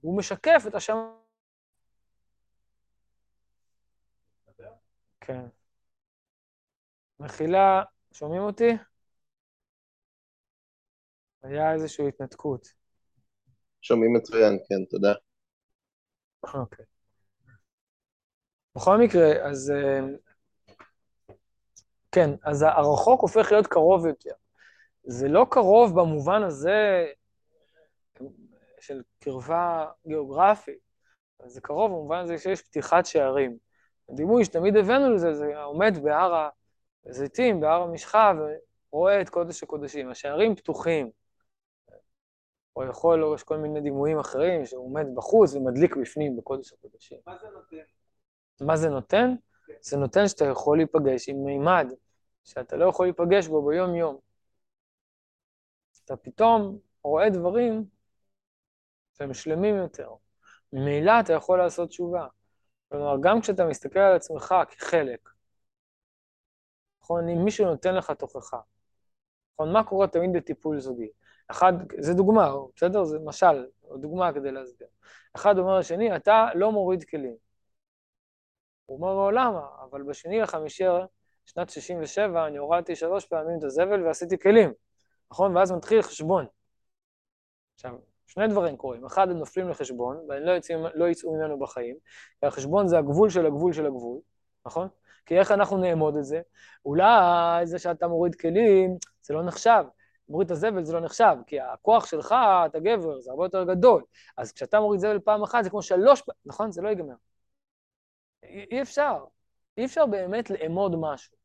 הוא 0.00 0.18
משקף 0.18 0.64
את 0.66 0.74
השם... 0.74 1.21
כן. 5.26 5.46
מחילה, 7.20 7.82
שומעים 8.12 8.42
אותי? 8.42 8.70
היה 11.42 11.72
איזושהי 11.72 12.08
התנתקות. 12.08 12.68
שומעים 13.82 14.12
מצוין, 14.16 14.58
כן, 14.68 14.84
תודה. 14.90 15.12
אוקיי. 16.54 16.84
בכל 18.76 18.96
מקרה, 18.96 19.50
אז... 19.50 19.70
אה, 19.70 20.00
כן, 22.12 22.30
אז 22.44 22.62
הרחוק 22.62 23.20
הופך 23.20 23.52
להיות 23.52 23.66
קרוב 23.66 24.06
יותר. 24.06 24.34
זה 25.04 25.28
לא 25.28 25.46
קרוב 25.50 26.00
במובן 26.00 26.42
הזה 26.42 27.06
של 28.80 29.02
קרבה 29.18 29.86
גיאוגרפית, 30.06 30.78
זה 31.46 31.60
קרוב 31.60 31.90
במובן 31.90 32.18
הזה 32.18 32.38
שיש 32.38 32.62
פתיחת 32.62 33.06
שערים. 33.06 33.58
הדימוי 34.08 34.44
שתמיד 34.44 34.76
הבאנו 34.76 35.14
לזה, 35.14 35.34
זה 35.34 35.58
עומד 35.62 35.98
בהר 36.02 36.48
הזיתים, 37.06 37.60
בהר 37.60 37.82
המשחה, 37.82 38.32
ורואה 38.90 39.20
את 39.20 39.28
קודש 39.28 39.62
הקודשים. 39.62 40.10
השערים 40.10 40.56
פתוחים. 40.56 41.10
או 42.76 42.84
יכול, 42.84 43.24
או 43.24 43.34
יש 43.34 43.42
כל 43.42 43.56
מיני 43.56 43.80
דימויים 43.80 44.18
אחרים, 44.18 44.66
שהוא 44.66 44.84
עומד 44.84 45.06
בחוץ 45.14 45.54
ומדליק 45.54 45.96
בפנים 45.96 46.36
בקודש 46.36 46.72
הקודשים. 46.72 47.18
מה 47.26 47.36
זה 47.38 47.46
נותן? 47.48 47.76
מה 48.60 48.76
זה 48.76 48.88
נותן? 48.88 49.34
זה 49.80 49.96
נותן 49.96 50.28
שאתה 50.28 50.44
יכול 50.44 50.76
להיפגש 50.76 51.28
עם 51.28 51.44
מימד 51.44 51.92
שאתה 52.44 52.76
לא 52.76 52.88
יכול 52.88 53.06
להיפגש 53.06 53.46
בו 53.46 53.66
ביום-יום. 53.66 54.18
אתה 56.04 56.16
פתאום 56.16 56.78
רואה 57.04 57.30
דברים 57.30 57.84
שהם 59.18 59.34
שלמים 59.34 59.76
יותר. 59.76 60.10
ממילא 60.72 61.12
אתה 61.20 61.32
יכול 61.32 61.58
לעשות 61.58 61.88
תשובה. 61.88 62.26
כלומר, 62.92 63.16
גם 63.20 63.40
כשאתה 63.40 63.64
מסתכל 63.64 63.98
על 63.98 64.16
עצמך 64.16 64.54
כחלק, 64.70 65.28
נכון, 67.02 67.28
אם 67.28 67.44
מישהו 67.44 67.66
נותן 67.66 67.94
לך 67.94 68.10
תוכחה, 68.10 68.60
נכון, 69.54 69.72
מה 69.72 69.84
קורה 69.84 70.06
תמיד 70.08 70.30
בטיפול 70.32 70.80
זוגי? 70.80 71.08
אחד, 71.48 71.72
זה 72.00 72.14
דוגמה, 72.14 72.52
בסדר? 72.76 73.04
זה 73.04 73.18
משל, 73.18 73.66
או 73.84 73.96
דוגמה 73.96 74.32
כדי 74.32 74.50
להסביר. 74.50 74.88
אחד 75.36 75.58
אומר 75.58 75.78
לשני, 75.78 76.16
אתה 76.16 76.48
לא 76.54 76.72
מוריד 76.72 77.04
כלים. 77.04 77.36
הוא 78.86 78.96
אומר 78.96 79.14
לו, 79.14 79.30
למה? 79.30 79.66
אבל 79.90 80.02
בשני 80.02 80.40
לחמישי, 80.40 80.84
שנת 81.46 81.70
67, 81.70 82.46
אני 82.46 82.58
הורדתי 82.58 82.96
שלוש 82.96 83.26
פעמים 83.26 83.58
את 83.58 83.64
הזבל 83.64 84.06
ועשיתי 84.06 84.38
כלים, 84.38 84.72
נכון? 85.30 85.56
ואז 85.56 85.72
מתחיל 85.72 86.02
חשבון. 86.02 86.46
עכשיו, 87.74 87.96
שני 88.26 88.48
דברים 88.48 88.76
קורים. 88.76 89.04
אחד, 89.04 89.30
הם 89.30 89.36
נופלים 89.36 89.68
לחשבון, 89.68 90.16
והם 90.28 90.42
לא 90.42 90.52
יצאו, 90.52 90.76
לא 90.94 91.08
יצאו 91.08 91.36
ממנו 91.36 91.58
בחיים, 91.58 91.96
כי 92.40 92.46
החשבון 92.46 92.88
זה 92.88 92.98
הגבול 92.98 93.30
של 93.30 93.46
הגבול 93.46 93.72
של 93.72 93.86
הגבול, 93.86 94.20
נכון? 94.66 94.88
כי 95.26 95.38
איך 95.38 95.50
אנחנו 95.50 95.76
נאמוד 95.76 96.16
את 96.16 96.24
זה? 96.24 96.40
אולי 96.84 97.66
זה 97.66 97.78
שאתה 97.78 98.08
מוריד 98.08 98.34
כלים, 98.34 98.96
זה 99.22 99.34
לא 99.34 99.42
נחשב. 99.42 99.84
מוריד 100.28 100.46
את 100.46 100.50
הזבל 100.50 100.84
זה 100.84 100.92
לא 100.92 101.00
נחשב, 101.00 101.36
כי 101.46 101.60
הכוח 101.60 102.06
שלך, 102.06 102.34
אתה 102.66 102.78
גבר, 102.78 103.20
זה 103.20 103.30
הרבה 103.30 103.44
יותר 103.44 103.64
גדול. 103.64 104.04
אז 104.36 104.52
כשאתה 104.52 104.80
מוריד 104.80 105.00
זבל 105.00 105.18
פעם 105.18 105.42
אחת, 105.42 105.64
זה 105.64 105.70
כמו 105.70 105.82
שלוש 105.82 106.22
פעמים, 106.22 106.40
נכון? 106.46 106.72
זה 106.72 106.82
לא 106.82 106.88
ייגמר. 106.88 107.14
אי, 108.42 108.66
אי 108.70 108.82
אפשר. 108.82 109.24
אי 109.78 109.84
אפשר 109.84 110.06
באמת 110.06 110.50
לאמוד 110.50 110.96
משהו. 111.00 111.36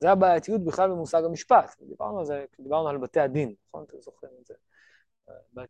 זה 0.00 0.10
הבעייתיות 0.10 0.64
בכלל 0.64 0.90
במושג 0.90 1.24
המשפט. 1.24 1.76
דיברנו 1.80 2.18
על 2.18 2.24
זה, 2.24 2.44
דיברנו 2.60 2.88
על 2.88 2.98
בתי 2.98 3.20
הדין, 3.20 3.54
נכון? 3.68 3.84
אתם 3.88 4.00
זוכרים 4.00 4.32
את 4.40 4.46
זה. 4.46 4.54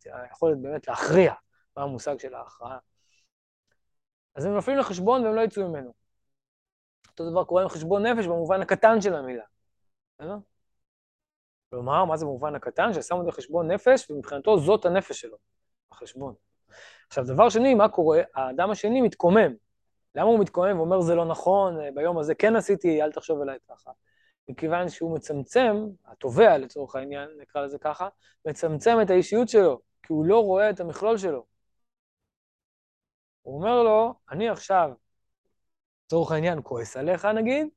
היכולת 0.04 0.58
באמת 0.58 0.88
להכריע 0.88 1.34
מה 1.76 1.82
המושג 1.82 2.18
של 2.18 2.34
ההכרעה. 2.34 2.78
אז 4.34 4.44
הם 4.44 4.54
נופלים 4.54 4.78
לחשבון 4.78 5.24
והם 5.24 5.34
לא 5.34 5.40
יצאו 5.40 5.68
ממנו. 5.68 5.92
אותו 7.08 7.30
דבר 7.30 7.44
קורה 7.44 7.62
עם 7.62 7.68
חשבון 7.68 8.06
נפש 8.06 8.26
במובן 8.26 8.62
הקטן 8.62 9.00
של 9.00 9.14
המילה. 9.14 9.44
בסדר? 10.18 10.36
כלומר, 11.70 12.04
מה 12.04 12.16
זה 12.16 12.24
במובן 12.24 12.54
הקטן? 12.54 12.92
ששמו 12.92 13.22
את 13.22 13.28
החשבון 13.28 13.70
נפש, 13.70 14.10
ומבחינתו 14.10 14.58
זאת 14.58 14.84
הנפש 14.84 15.20
שלו, 15.20 15.36
החשבון. 15.92 16.34
עכשיו, 17.08 17.24
דבר 17.26 17.48
שני, 17.48 17.74
מה 17.74 17.88
קורה? 17.88 18.22
האדם 18.34 18.70
השני 18.70 19.00
מתקומם. 19.00 19.52
למה 20.14 20.28
הוא 20.28 20.40
מתקומם 20.40 20.78
ואומר, 20.78 21.00
זה 21.00 21.14
לא 21.14 21.24
נכון, 21.24 21.94
ביום 21.94 22.18
הזה 22.18 22.34
כן 22.34 22.56
עשיתי, 22.56 23.02
אל 23.02 23.12
תחשוב 23.12 23.40
אליי 23.40 23.58
ככה? 23.68 23.90
מכיוון 24.48 24.88
שהוא 24.88 25.14
מצמצם, 25.16 25.76
התובע 26.06 26.58
לצורך 26.58 26.94
העניין, 26.96 27.28
נקרא 27.38 27.62
לזה 27.62 27.78
ככה, 27.78 28.08
מצמצם 28.46 28.96
את 29.02 29.10
האישיות 29.10 29.48
שלו, 29.48 29.80
כי 30.02 30.12
הוא 30.12 30.26
לא 30.26 30.38
רואה 30.44 30.70
את 30.70 30.80
המכלול 30.80 31.18
שלו. 31.18 31.46
הוא 33.42 33.58
אומר 33.58 33.82
לו, 33.82 34.14
אני 34.30 34.48
עכשיו, 34.48 34.90
לצורך 36.06 36.32
העניין, 36.32 36.60
כועס 36.62 36.96
עליך 36.96 37.24
נגיד, 37.24 37.68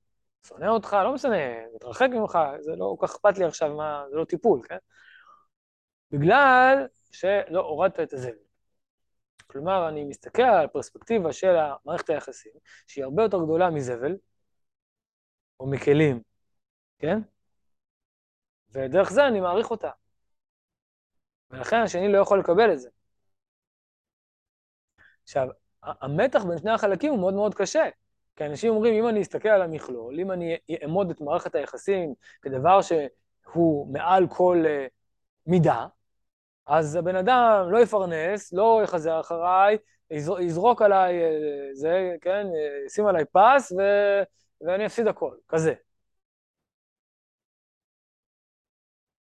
שונא 0.47 0.65
אותך, 0.65 0.97
לא 1.04 1.13
משנה, 1.13 1.36
מתרחק 1.75 2.08
ממך, 2.13 2.39
זה 2.60 2.75
לא 2.75 2.95
כל 2.99 3.08
כך 3.08 3.15
אכפת 3.15 3.38
לי 3.38 3.45
עכשיו, 3.45 3.75
מה, 3.75 4.04
זה 4.10 4.15
לא 4.15 4.25
טיפול, 4.25 4.62
כן? 4.67 4.78
בגלל 6.12 6.88
שלא 7.12 7.62
הורדת 7.67 7.99
את 7.99 8.13
הזבל. 8.13 8.45
כלומר, 9.47 9.89
אני 9.89 10.04
מסתכל 10.04 10.41
על 10.41 10.65
הפרספקטיבה 10.65 11.34
של 11.34 11.56
מערכת 11.86 12.10
היחסים, 12.10 12.51
שהיא 12.88 13.04
הרבה 13.04 13.23
יותר 13.23 13.43
גדולה 13.43 13.69
מזבל, 13.69 14.17
או 15.60 15.67
מכלים, 15.67 16.21
כן? 17.06 17.20
ודרך 18.72 19.12
זה 19.12 19.28
אני 19.28 19.39
מעריך 19.39 19.72
אותה. 19.72 19.89
ולכן 21.50 21.78
השני 21.78 22.12
לא 22.12 22.18
יכול 22.18 22.39
לקבל 22.39 22.74
את 22.74 22.80
זה. 22.80 22.89
עכשיו, 25.24 25.48
המתח 25.84 26.44
בין 26.44 26.58
שני 26.58 26.72
החלקים 26.72 27.12
הוא 27.12 27.20
מאוד 27.20 27.34
מאוד 27.34 27.56
קשה. 27.56 27.89
כי 28.36 28.46
אנשים 28.46 28.74
אומרים, 28.74 29.04
אם 29.04 29.10
אני 29.10 29.22
אסתכל 29.22 29.50
על 29.50 29.62
המכלול, 29.62 30.20
אם 30.20 30.32
אני 30.32 30.58
אעמוד 30.82 31.10
את 31.10 31.22
מערכת 31.22 31.56
היחסים 31.56 32.13
כדבר 32.41 32.80
שהוא 32.82 33.94
מעל 33.94 34.28
כל 34.30 34.63
uh, 34.65 34.89
מידה, 35.48 35.88
אז 36.65 36.96
הבן 36.96 37.15
אדם 37.15 37.68
לא 37.70 37.78
יפרנס, 37.78 38.54
לא 38.54 38.82
יחזר 38.84 39.20
אחריי, 39.20 39.78
יזרוק 40.39 40.82
עליי 40.82 41.22
uh, 41.22 41.26
זה, 41.74 42.15
כן, 42.22 42.48
uh, 42.48 42.86
ישים 42.86 43.08
עליי 43.08 43.26
פס, 43.26 43.72
ו... 43.72 43.82
ואני 44.62 44.86
אפסיד 44.86 45.08
הכל, 45.08 45.36
כזה. 45.50 45.74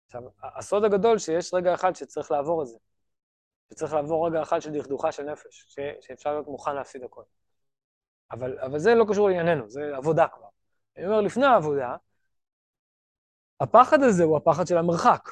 עכשיו, 0.06 0.22
הסוד 0.42 0.84
הגדול 0.84 1.18
שיש 1.18 1.54
רגע 1.54 1.74
אחד 1.74 1.96
שצריך 1.96 2.30
לעבור 2.30 2.62
את 2.62 2.66
זה. 2.66 2.78
שצריך 3.70 3.92
לעבור 3.92 4.28
רגע 4.28 4.42
אחד 4.42 4.60
של 4.60 4.78
דכדוכה 4.78 5.12
של 5.12 5.22
נפש, 5.22 5.66
ש... 5.68 5.78
שאפשר 6.00 6.32
להיות 6.32 6.46
מוכן 6.46 6.74
להפסיד 6.74 7.02
הכל. 7.02 7.22
אבל, 8.30 8.58
אבל 8.58 8.78
זה 8.78 8.94
לא 8.94 9.04
קשור 9.08 9.28
לענייננו, 9.28 9.70
זה 9.70 9.96
עבודה 9.96 10.28
כבר. 10.28 10.48
אני 10.96 11.06
אומר, 11.06 11.20
לפני 11.20 11.46
העבודה, 11.46 11.96
הפחד 13.60 14.02
הזה 14.02 14.24
הוא 14.24 14.36
הפחד 14.36 14.66
של 14.66 14.78
המרחק. 14.78 15.30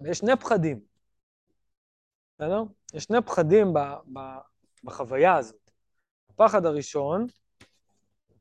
ויש 0.00 0.18
שני 0.18 0.36
פחדים, 0.36 0.80
בסדר? 2.34 2.62
יש 2.94 3.04
שני 3.04 3.22
פחדים 3.26 3.72
ב, 3.72 3.78
ב, 4.12 4.18
בחוויה 4.84 5.36
הזאת. 5.36 5.70
הפחד 6.30 6.66
הראשון, 6.66 7.26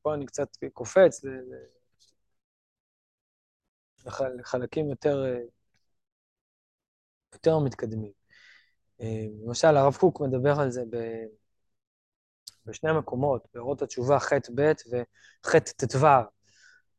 פה 0.02 0.14
אני 0.14 0.26
קצת 0.26 0.48
קופץ 0.74 1.22
לחלקים 4.06 4.90
יותר, 4.90 5.26
יותר 7.34 7.60
מתקדמים. 7.60 8.12
אה, 9.02 9.26
למשל, 9.46 9.78
הרב 9.78 9.96
קוק 9.96 10.22
מדבר 10.22 10.60
על 10.60 10.70
זה 10.72 10.84
ב... 10.90 10.98
בשני 12.66 12.92
מקומות, 12.98 13.48
באורות 13.54 13.82
התשובה 13.82 14.20
ח'-ב' 14.20 14.72
וח'-ט"ו, 14.92 16.08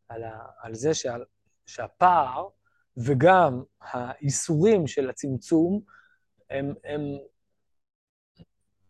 על, 0.08 0.22
על 0.60 0.74
זה 0.74 0.94
שעל, 0.94 1.24
שהפער 1.66 2.48
וגם 2.96 3.62
האיסורים 3.80 4.86
של 4.86 5.10
הצמצום 5.10 5.80
הם, 6.50 6.74
הם, 6.84 7.00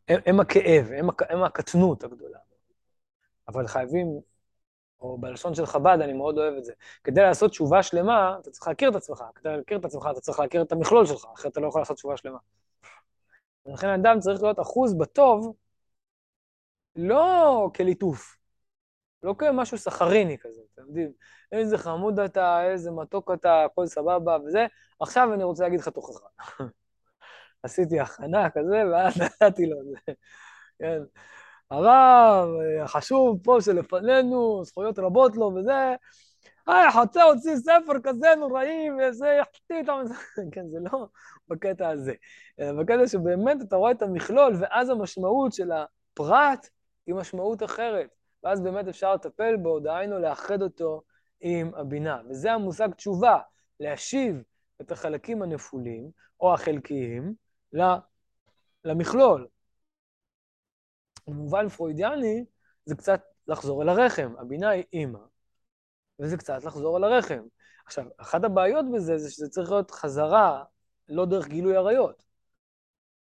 הם, 0.09 0.20
הם 0.27 0.40
הכאב, 0.40 0.87
הם, 0.98 1.09
הם 1.29 1.42
הקטנות 1.42 2.05
הגדולה. 2.05 2.38
אבל 3.48 3.66
חייבים, 3.66 4.20
או 5.05 5.19
בלשון 5.19 5.55
של 5.55 5.67
חב"ד, 5.67 5.99
אני 6.01 6.12
מאוד 6.12 6.38
אוהב 6.38 6.55
את 6.55 6.64
זה, 6.64 6.73
כדי 7.05 7.23
לעשות 7.23 7.51
תשובה 7.51 7.83
שלמה, 7.83 8.37
אתה 8.40 8.51
צריך 8.51 8.69
להכיר 8.69 8.90
את 8.90 8.95
עצמך, 8.95 9.25
כדי 9.35 9.57
להכיר 9.57 9.79
את 9.79 9.85
עצמך, 9.85 10.09
אתה 10.12 10.21
צריך 10.21 10.40
להכיר 10.40 10.62
את 10.62 10.73
המכלול 10.73 11.07
שלך, 11.07 11.25
אחרת 11.35 11.53
אתה 11.53 11.61
לא 11.61 11.69
יכול 11.69 11.81
לעשות 11.81 11.97
תשובה 11.97 12.17
שלמה. 12.17 12.38
ולכן 13.67 13.88
אדם 13.88 14.21
צריך 14.21 14.43
להיות 14.43 14.61
אחוז 14.61 14.95
בטוב 14.99 15.55
לא 16.97 17.71
כליטוף, 17.77 18.37
לא 19.23 19.35
כמשהו 19.38 19.79
סכריני 19.79 20.38
כזה, 20.38 20.61
אתם 20.75 20.83
יודעים, 20.88 21.12
איזה 21.53 21.79
חמוד 21.79 22.21
אתה, 22.21 22.71
איזה 22.71 22.90
מתוק 22.90 23.31
אתה, 23.35 23.64
הכל 23.64 23.87
סבבה 23.87 24.37
וזה, 24.47 24.67
עכשיו 25.01 25.35
אני 25.35 25.45
רוצה 25.45 25.64
להגיד 25.64 25.81
לך 25.81 25.88
תוכחה. 25.88 26.29
עשיתי 27.62 28.01
הכנה 28.01 28.51
כזה, 28.51 28.83
ואז 28.93 29.14
נתתי 29.23 29.67
לו 29.67 29.81
את 29.81 29.87
זה. 29.87 30.12
כן. 30.79 30.99
הרב, 31.70 32.48
החשוב 32.83 33.38
פה 33.42 33.61
שלפנינו, 33.61 34.64
זכויות 34.64 34.98
רבות 34.98 35.37
לו 35.37 35.53
וזה, 35.57 35.94
היי, 36.66 36.90
חוצה 36.92 37.22
הוציא 37.22 37.57
ספר 37.57 37.92
כזה 38.03 38.27
נוראי, 38.38 38.88
וזה 38.90 39.27
יחטיא 39.40 39.81
את 39.81 39.88
המז... 39.88 40.12
כן, 40.53 40.68
זה 40.68 40.79
לא 40.81 41.07
בקטע 41.48 41.88
הזה. 41.88 42.14
בקטע 42.59 43.07
שבאמת 43.07 43.62
אתה 43.62 43.77
רואה 43.77 43.90
את 43.90 44.03
המכלול, 44.03 44.57
ואז 44.61 44.90
המשמעות 44.90 45.53
של 45.53 45.70
הפרט 45.72 46.68
היא 47.07 47.14
משמעות 47.14 47.62
אחרת. 47.62 48.09
ואז 48.44 48.61
באמת 48.61 48.88
אפשר 48.88 49.14
לטפל 49.14 49.57
בו, 49.57 49.81
דהיינו 49.81 50.18
לאחד 50.18 50.62
אותו 50.62 51.03
עם 51.40 51.74
הבינה. 51.74 52.20
וזה 52.31 52.53
המושג 52.53 52.88
תשובה, 52.92 53.38
להשיב 53.81 54.42
את 54.81 54.92
החלקים 54.92 55.42
הנפולים, 55.42 56.11
או 56.40 56.55
החלקיים, 56.55 57.35
למכלול. 58.85 59.46
במובן 61.27 61.69
פרוידיאני, 61.69 62.45
זה 62.85 62.95
קצת 62.95 63.21
לחזור 63.49 63.83
אל 63.83 63.89
הרחם. 63.89 64.35
הבינה 64.39 64.69
היא 64.69 64.85
אימא, 64.93 65.19
וזה 66.21 66.37
קצת 66.37 66.65
לחזור 66.65 66.97
אל 66.97 67.05
הרחם. 67.05 67.43
עכשיו, 67.87 68.05
אחת 68.17 68.45
הבעיות 68.45 68.87
בזה 68.95 69.19
זה 69.19 69.31
שזה 69.31 69.49
צריך 69.49 69.71
להיות 69.71 69.91
חזרה, 69.91 70.65
לא 71.09 71.27
דרך 71.27 71.49
גילוי 71.49 71.77
עריות. 71.77 72.25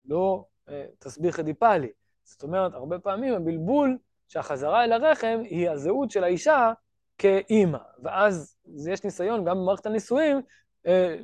לא 0.06 0.46
אה, 0.70 0.86
תסביך 1.00 1.40
אדיפלי. 1.40 1.92
זאת 2.24 2.44
אומרת, 2.44 2.74
הרבה 2.74 3.00
פעמים 3.00 3.34
הבלבול 3.34 3.98
שהחזרה 4.28 4.84
אל 4.84 4.92
הרחם 4.92 5.40
היא 5.44 5.70
הזהות 5.70 6.12
של 6.12 6.24
האישה 6.24 6.74
כאימא. 7.18 7.78
ואז 8.04 8.56
יש 8.88 9.04
ניסיון 9.04 9.46
גם 9.46 9.58
במערכת 9.58 9.86
הנישואים 9.86 10.42
אה, 10.88 11.16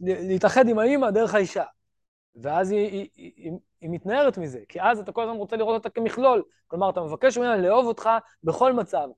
להתאחד 0.00 0.68
עם 0.68 0.78
האימא 0.78 1.10
דרך 1.10 1.34
האישה. 1.34 1.64
ואז 2.36 2.70
היא, 2.70 2.88
היא, 2.88 3.08
היא, 3.14 3.32
היא, 3.36 3.52
היא 3.80 3.90
מתנערת 3.90 4.38
מזה, 4.38 4.60
כי 4.68 4.82
אז 4.82 4.98
אתה 4.98 5.12
כל 5.12 5.22
הזמן 5.22 5.36
רוצה 5.36 5.56
לראות 5.56 5.74
אותה 5.74 5.90
כמכלול. 5.90 6.42
כלומר, 6.66 6.90
אתה 6.90 7.00
מבקש 7.00 7.38
ממנה 7.38 7.56
לאהוב 7.56 7.86
אותך 7.86 8.10
בכל 8.44 8.72
מצב, 8.72 9.08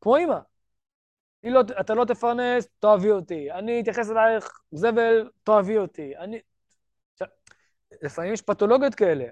כמו 0.00 0.16
אימא. 0.16 0.38
לא, 1.44 1.60
אתה 1.80 1.94
לא 1.94 2.04
תפרנס, 2.04 2.68
תאהבי 2.80 3.10
אותי. 3.10 3.52
אני 3.52 3.80
אתייחס 3.80 4.10
אלייך 4.10 4.60
זבל, 4.72 5.30
תאהבי 5.44 5.78
אותי. 5.78 6.16
אני... 6.16 6.40
לפעמים 8.02 8.32
יש 8.32 8.42
פתולוגיות 8.42 8.94
כאלה, 8.94 9.24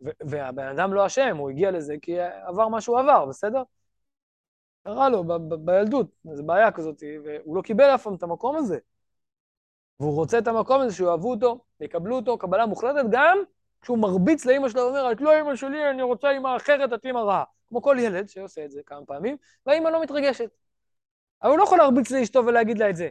והבן 0.00 0.66
אדם 0.66 0.94
לא 0.94 1.06
אשם, 1.06 1.36
הוא 1.36 1.50
הגיע 1.50 1.70
לזה 1.70 1.94
כי 2.02 2.20
עבר 2.20 2.68
מה 2.68 2.80
שהוא 2.80 2.98
עבר, 2.98 3.26
בסדר? 3.26 3.62
קרה 4.84 5.08
לו 5.08 5.24
בילדות, 5.64 6.06
זו 6.32 6.44
בעיה 6.44 6.72
כזאת, 6.72 7.02
והוא 7.24 7.56
לא 7.56 7.62
קיבל 7.62 7.94
אף 7.94 8.02
פעם 8.02 8.14
את 8.14 8.22
המקום 8.22 8.56
הזה. 8.56 8.78
והוא 10.00 10.14
רוצה 10.14 10.38
את 10.38 10.46
המקום 10.46 10.80
הזה 10.80 10.94
שיאהבו 10.94 11.30
אותו, 11.30 11.64
יקבלו 11.80 12.16
אותו, 12.16 12.38
קבלה 12.38 12.66
מוחלטת, 12.66 13.04
גם 13.10 13.38
כשהוא 13.82 13.98
מרביץ 13.98 14.44
לאימא 14.44 14.68
שלו 14.68 14.80
ואומר, 14.80 15.12
את 15.12 15.20
לא 15.20 15.36
אימא 15.36 15.56
שלי, 15.56 15.90
אני 15.90 16.02
רוצה 16.02 16.30
אימא 16.30 16.56
אחרת, 16.56 16.92
את 16.92 17.04
אימא 17.04 17.18
רעה. 17.18 17.44
כמו 17.68 17.82
כל 17.82 17.96
ילד 18.00 18.28
שעושה 18.28 18.64
את 18.64 18.70
זה 18.70 18.80
כמה 18.86 19.06
פעמים, 19.06 19.36
והאימא 19.66 19.88
לא 19.88 20.02
מתרגשת. 20.02 20.50
אבל 21.42 21.50
הוא 21.50 21.58
לא 21.58 21.62
יכול 21.62 21.78
להרביץ 21.78 22.10
לאשתו 22.10 22.46
ולהגיד 22.46 22.78
לה 22.78 22.90
את 22.90 22.96
זה. 22.96 23.08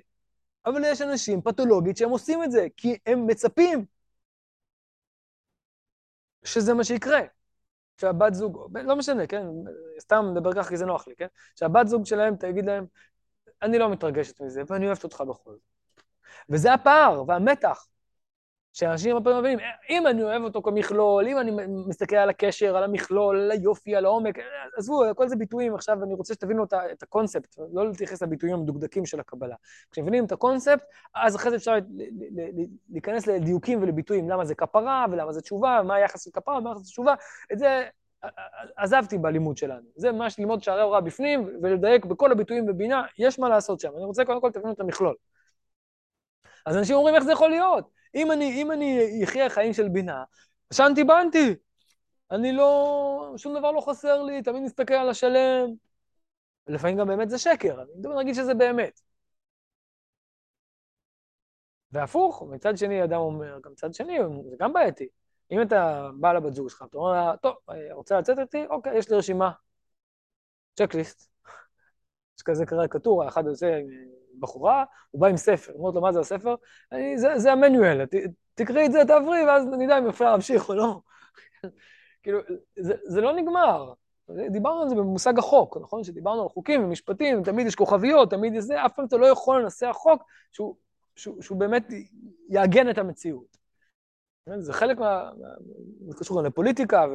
אבל 0.65 0.81
יש 0.85 1.01
אנשים 1.01 1.41
פתולוגית 1.41 1.97
שהם 1.97 2.09
עושים 2.09 2.43
את 2.43 2.51
זה, 2.51 2.67
כי 2.77 2.97
הם 3.05 3.27
מצפים 3.27 3.85
שזה 6.43 6.73
מה 6.73 6.83
שיקרה. 6.83 7.19
שהבת 8.01 8.33
זוג, 8.33 8.77
לא 8.83 8.95
משנה, 8.95 9.27
כן? 9.27 9.45
סתם 9.99 10.25
מדבר 10.31 10.53
ככה 10.53 10.69
כי 10.69 10.77
זה 10.77 10.85
נוח 10.85 11.07
לי, 11.07 11.15
כן? 11.15 11.27
שהבת 11.55 11.87
זוג 11.87 12.05
שלהם 12.05 12.35
תגיד 12.35 12.65
להם, 12.65 12.85
אני 13.61 13.79
לא 13.79 13.89
מתרגשת 13.89 14.41
מזה, 14.41 14.61
ואני 14.67 14.85
אוהבת 14.87 15.03
אותך 15.03 15.21
בכל 15.21 15.51
זאת. 15.51 15.76
וזה 16.49 16.73
הפער 16.73 17.23
והמתח 17.27 17.87
שאנשים 18.73 19.13
הרבה 19.13 19.31
פעמים 19.31 19.43
מבינים, 19.43 19.59
אם 19.89 20.07
אני 20.07 20.23
אוהב 20.23 20.43
אותו 20.43 20.61
כמכלול, 20.61 21.27
אם 21.27 21.37
אני 21.39 21.51
מסתכל 21.87 22.15
על 22.15 22.29
הקשר, 22.29 22.77
על 22.77 22.83
המכלול, 22.83 23.39
על 23.39 23.51
היופי, 23.51 23.95
על 23.95 24.05
העומק, 24.05 24.35
עזבו, 24.77 25.03
כל 25.15 25.27
זה 25.27 25.35
ביטויים, 25.35 25.75
עכשיו 25.75 26.03
אני 26.03 26.13
רוצה 26.13 26.33
שתבינו 26.33 26.63
את 26.91 27.03
הקונספט, 27.03 27.55
לא 27.73 27.87
להתייחס 27.87 28.21
לביטויים 28.21 28.55
המדוקדקים 28.55 29.05
של 29.05 29.19
הקבלה. 29.19 29.55
כשמבינים 29.91 30.25
את 30.25 30.31
הקונספט, 30.31 30.83
אז 31.15 31.35
אחרי 31.35 31.49
זה 31.51 31.55
אפשר 31.55 31.75
להיכנס 32.89 33.27
לדיוקים 33.27 33.81
ולביטויים, 33.81 34.29
למה 34.29 34.45
זה 34.45 34.55
כפרה, 34.55 35.05
ולמה 35.11 35.33
זה 35.33 35.41
תשובה, 35.41 35.81
מה 35.85 35.95
היחס 35.95 36.23
של 36.25 36.31
כפרה, 36.33 36.57
ומה 36.57 36.69
היחס 36.69 36.87
של 36.87 36.91
תשובה, 36.91 37.13
את 37.53 37.59
זה 37.59 37.83
עזבתי 38.75 39.17
בלימוד 39.17 39.57
שלנו. 39.57 39.87
זה 39.95 40.11
ממש 40.11 40.39
ללמוד 40.39 40.63
שערי 40.63 40.81
הוראה 40.81 41.01
בפנים, 41.01 41.49
ולדייק 41.61 42.05
בכל 42.05 42.31
הביטויים 42.31 42.65
בבינה, 42.65 43.03
יש 43.19 43.39
מה 43.39 43.49
לעשות 43.49 43.79
שם. 43.79 43.89
אני 43.97 44.05
רוצה 44.05 44.25
קודם 44.25 44.41
כל 44.41 44.51
תבינו 44.51 44.71
את 44.71 44.79
המכלול. 44.79 45.15
אז 46.67 46.77
אנשים 46.77 46.95
אומרים, 46.95 47.15
איך 47.15 47.23
זה 47.23 47.31
יכול 47.31 47.49
להיות? 47.49 47.89
אם 48.15 48.31
אני, 48.31 48.61
אם 48.61 48.71
אני 48.71 49.23
אחיה 49.23 49.49
חיים 49.49 49.73
של 49.73 49.89
בינה, 49.89 50.23
שנתי 50.73 51.03
בנתי. 51.03 51.55
אני 52.31 52.51
לא, 52.51 53.33
שום 53.37 53.57
דבר 53.57 53.71
לא 53.71 53.81
חסר 53.81 54.23
לי, 54.23 54.41
תמיד 54.41 54.63
מסתכל 54.63 54.93
על 54.93 55.09
השלם. 55.09 55.69
לפעמים 56.67 56.97
גם 56.97 57.07
באמת 57.07 57.29
זה 57.29 57.37
שקר, 57.37 57.81
אני 57.81 57.91
מדבר 57.95 58.19
נגיד 58.19 58.35
שזה 58.35 58.53
באמת. 58.53 59.01
והפוך, 61.91 62.43
מצד 62.49 62.77
שני 62.77 63.03
אדם 63.03 63.19
אומר, 63.19 63.59
גם 63.63 63.71
מצד 63.71 63.93
שני, 63.93 64.17
זה 64.49 64.55
גם 64.59 64.73
בעייתי. 64.73 65.07
אם 65.51 65.61
אתה 65.61 66.09
בא 66.19 66.33
לבת 66.33 66.53
זוג 66.53 66.69
שלך, 66.69 66.83
אתה 66.89 66.97
אומר 66.97 67.11
לה, 67.11 67.37
טוב, 67.37 67.55
רוצה 67.91 68.19
לצאת 68.19 68.39
איתי? 68.39 68.65
אוקיי, 68.69 68.97
יש 68.97 69.09
לי 69.09 69.17
רשימה. 69.17 69.51
צ'קליסט. 70.75 71.29
יש 72.37 72.43
כזה 72.43 72.65
כתוב, 72.89 73.21
אחד 73.21 73.47
עושה 73.47 73.79
בחורה, 74.39 74.83
הוא 75.11 75.21
בא 75.21 75.27
עם 75.27 75.37
ספר, 75.37 75.73
אומרת 75.73 75.95
לו, 75.95 76.01
מה 76.01 76.13
זה 76.13 76.19
הספר? 76.19 76.55
אני, 76.91 77.17
זה, 77.17 77.39
זה 77.39 77.51
המנואל, 77.51 78.05
ת, 78.05 78.15
תקראי 78.55 78.85
את 78.85 78.91
זה, 78.91 79.05
תעברי, 79.07 79.43
ואז 79.43 79.65
נדע 79.65 79.97
אם 79.97 80.07
אפשר 80.07 80.25
להמשיך 80.25 80.69
או 80.69 80.75
לא. 80.75 80.99
כאילו, 82.23 82.39
זה, 82.79 82.93
זה 83.03 83.21
לא 83.21 83.33
נגמר. 83.33 83.93
דיברנו 84.51 84.81
על 84.81 84.89
זה 84.89 84.95
במושג 84.95 85.39
החוק, 85.39 85.77
נכון? 85.81 86.03
שדיברנו 86.03 86.43
על 86.43 86.49
חוקים 86.49 86.83
ומשפטים, 86.83 87.43
תמיד 87.43 87.67
יש 87.67 87.75
כוכביות, 87.75 88.29
תמיד 88.29 88.53
יש 88.55 88.63
זה, 88.63 88.85
אף 88.85 88.91
פעם 88.95 89.05
אתה 89.05 89.17
לא 89.17 89.25
יכול 89.25 89.61
לנסח 89.61 89.91
חוק 89.93 90.23
שהוא, 90.51 90.75
שהוא, 91.15 91.41
שהוא 91.41 91.59
באמת 91.59 91.87
יעגן 92.49 92.89
את 92.89 92.97
המציאות. 92.97 93.57
זה 94.57 94.73
חלק 94.73 94.97
מה... 94.97 95.29
זה 96.07 96.15
קשור 96.19 96.39
גם 96.39 96.45
לפוליטיקה 96.45 97.05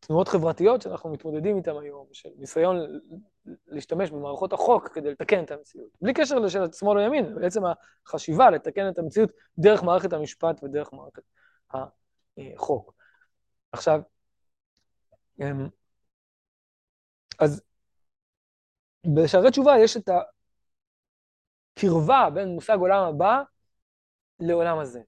ולתנועות 0.00 0.28
חברתיות 0.28 0.82
שאנחנו 0.82 1.10
מתמודדים 1.10 1.56
איתן 1.56 1.76
היום, 1.82 2.06
של 2.12 2.28
ניסיון 2.38 2.76
להשתמש 3.66 4.10
במערכות 4.10 4.52
החוק 4.52 4.88
כדי 4.88 5.10
לתקן 5.10 5.44
את 5.44 5.50
המציאות. 5.50 5.88
בלי 6.02 6.14
קשר 6.14 6.38
לשאלת 6.38 6.74
שמאל 6.74 6.98
או 6.98 7.02
ימין, 7.04 7.34
בעצם 7.34 7.62
החשיבה 8.06 8.50
לתקן 8.50 8.88
את 8.88 8.98
המציאות 8.98 9.30
דרך 9.58 9.82
מערכת 9.82 10.12
המשפט 10.12 10.64
ודרך 10.64 10.92
מערכת 10.92 11.22
החוק. 11.70 12.94
עכשיו, 13.72 14.00
אמ, 15.40 15.68
אז 17.38 17.62
בשערי 19.16 19.50
תשובה 19.50 19.78
יש 19.78 19.96
את 19.96 20.08
הקרבה 21.76 22.28
בין 22.34 22.48
מושג 22.48 22.76
עולם 22.80 23.02
הבא 23.02 23.42
לעולם 24.40 24.78
הזה. 24.78 25.00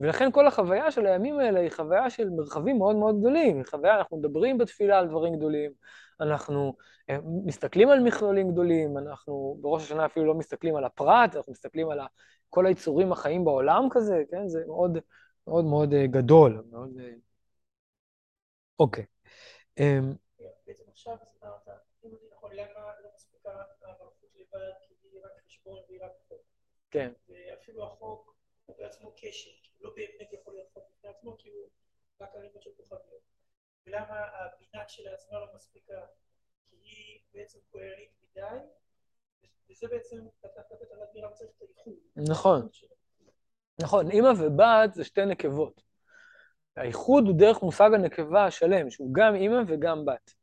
ולכן 0.00 0.32
כל 0.32 0.46
החוויה 0.46 0.90
של 0.90 1.06
הימים 1.06 1.38
האלה 1.38 1.60
היא 1.60 1.70
חוויה 1.70 2.10
של 2.10 2.30
מרחבים 2.30 2.78
מאוד 2.78 2.96
מאוד 2.96 3.18
גדולים. 3.20 3.64
חוויה, 3.64 3.98
אנחנו 3.98 4.16
מדברים 4.16 4.58
בתפילה 4.58 4.98
על 4.98 5.08
דברים 5.08 5.36
גדולים, 5.36 5.72
אנחנו 6.20 6.74
אה, 7.10 7.18
מסתכלים 7.44 7.88
על 7.88 8.00
מכלולים 8.00 8.52
גדולים, 8.52 8.98
אנחנו 8.98 9.58
בראש 9.60 9.82
השנה 9.82 10.06
אפילו 10.06 10.26
לא 10.26 10.34
מסתכלים 10.34 10.76
על 10.76 10.84
הפרט, 10.84 11.36
אנחנו 11.36 11.52
מסתכלים 11.52 11.90
על 11.90 12.00
כל 12.50 12.66
היצורים 12.66 13.12
החיים 13.12 13.44
בעולם 13.44 13.88
כזה, 13.90 14.22
כן? 14.30 14.48
זה 14.48 14.64
מאוד 14.66 14.98
מאוד 15.46 15.64
מאוד 15.64 15.94
אה, 15.94 16.06
גדול, 16.06 16.64
מאוד... 16.70 16.98
אה, 17.00 17.12
אוקיי. 18.78 19.04
אמ, 19.78 20.14
בעצם 20.66 20.82
עכשיו 20.90 21.16
הסברת, 21.22 21.68
אם 22.04 22.10
אני 22.10 22.28
יכול, 22.32 22.50
למה 22.54 22.90
לא 23.02 23.08
מספיקה 23.14 23.50
המלכות 23.82 24.14
לבד, 24.34 24.72
כי 24.88 24.94
היא 25.02 25.20
רק 25.24 25.30
חשבון 25.46 25.76
והיא 25.88 26.00
רק 26.02 26.12
חוק. 26.28 26.40
כן. 26.90 27.12
ואפילו 27.28 27.84
החוק 27.84 28.34
הוא 28.66 28.76
בעצמו 28.78 29.12
קשר, 29.16 29.50
לא 29.80 29.90
באמת 29.96 30.32
יכול 30.32 30.54
להיות 30.54 30.68
חוק 30.72 30.84
בפני 30.90 31.10
עצמו, 31.10 31.36
כי 31.38 31.48
הוא 31.48 31.68
רק 32.20 32.30
הלימוד 32.34 32.62
של 32.62 32.70
כוכביות. 32.76 33.22
ולמה 33.86 34.20
הבינה 34.20 34.84
כשלעצמה 34.84 35.38
לא 35.38 35.46
מספיקה, 35.54 36.06
כי 36.70 36.76
היא 36.76 37.20
בעצם 37.32 37.58
כוללנית 37.70 38.10
מדי, 38.22 38.58
וזה 39.70 39.86
בעצם, 39.88 40.26
אתה 40.40 40.60
על 40.90 40.98
למה 41.14 41.32
צריך 41.32 41.50
את 41.56 41.62
האיחוד. 41.62 41.94
נכון. 42.16 42.68
נכון, 43.80 44.10
אימא 44.10 44.32
ובת 44.38 44.94
זה 44.94 45.04
שתי 45.04 45.26
נקבות. 45.26 45.82
האיחוד 46.76 47.24
הוא 47.26 47.38
דרך 47.38 47.62
מושג 47.62 47.90
הנקבה 47.94 48.44
השלם, 48.44 48.90
שהוא 48.90 49.14
גם 49.14 49.34
אימא 49.34 49.62
וגם 49.68 50.04
בת. 50.04 50.34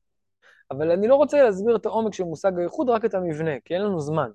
אבל 0.71 0.91
אני 0.91 1.07
לא 1.07 1.15
רוצה 1.15 1.43
להסביר 1.43 1.75
את 1.75 1.85
העומק 1.85 2.13
של 2.13 2.23
מושג 2.23 2.51
האיחוד, 2.59 2.89
רק 2.89 3.05
את 3.05 3.13
המבנה, 3.13 3.59
כי 3.65 3.73
אין 3.73 3.81
לנו 3.81 3.99
זמן 3.99 4.31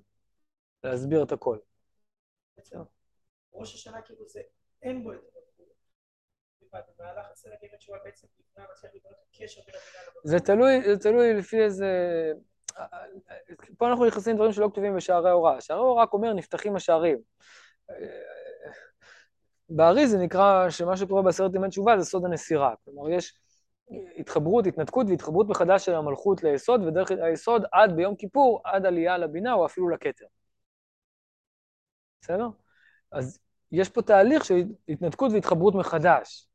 להסביר 0.83 1.23
את 1.23 1.31
הכל. 1.31 1.57
ראש 3.53 3.75
השנה 3.75 4.01
כאילו 4.01 4.27
זה, 4.27 4.41
אין 4.83 5.03
בו 5.03 5.11
את 5.13 5.31
זה 10.23 10.39
תלוי, 10.39 10.81
זה 10.93 10.99
תלוי 10.99 11.33
לפי 11.33 11.63
איזה... 11.63 11.87
פה 13.77 13.87
אנחנו 13.89 14.05
נכנסים 14.05 14.33
לדברים 14.33 14.51
שלא 14.51 14.69
כתובים 14.71 14.95
בשערי 14.95 15.29
ההוראה. 15.29 15.61
שערי 15.61 15.79
ההוראה 15.79 16.03
רק 16.03 16.13
אומר, 16.13 16.33
נפתחים 16.33 16.75
השערים. 16.75 17.17
בארי 19.69 20.07
זה 20.07 20.17
נקרא 20.17 20.69
שמה 20.69 20.97
שקורה 20.97 21.21
בעשרת 21.21 21.55
ימי 21.55 21.69
תשובה 21.69 21.99
זה 21.99 22.05
סוד 22.05 22.25
הנסירה. 22.25 22.73
כלומר, 22.85 23.09
יש 23.09 23.39
התחברות, 24.17 24.67
התנתקות 24.67 25.07
והתחברות 25.09 25.47
מחדש 25.49 25.85
של 25.85 25.95
המלכות 25.95 26.43
ליסוד, 26.43 26.81
ודרך 26.81 27.11
היסוד 27.11 27.63
עד 27.71 27.95
ביום 27.95 28.15
כיפור, 28.15 28.61
עד 28.63 28.85
עלייה 28.85 29.17
לבינה 29.17 29.53
או 29.53 29.65
אפילו 29.65 29.89
לכתר. 29.89 30.25
בסדר? 32.21 32.47
אז 33.11 33.39
יש 33.71 33.89
פה 33.89 34.01
תהליך 34.01 34.45
של 34.45 34.55
התנתקות 34.89 35.31
והתחברות 35.31 35.75
מחדש. 35.75 36.47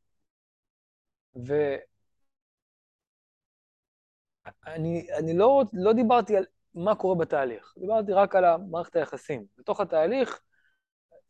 ואני 4.67 5.35
לא, 5.35 5.63
לא 5.73 5.93
דיברתי 5.93 6.37
על 6.37 6.45
מה 6.75 6.95
קורה 6.95 7.15
בתהליך, 7.15 7.75
דיברתי 7.79 8.13
רק 8.13 8.37
על 8.37 8.45
מערכת 8.71 8.97
היחסים. 8.97 9.45
בתוך 9.59 9.81
התהליך 9.81 10.41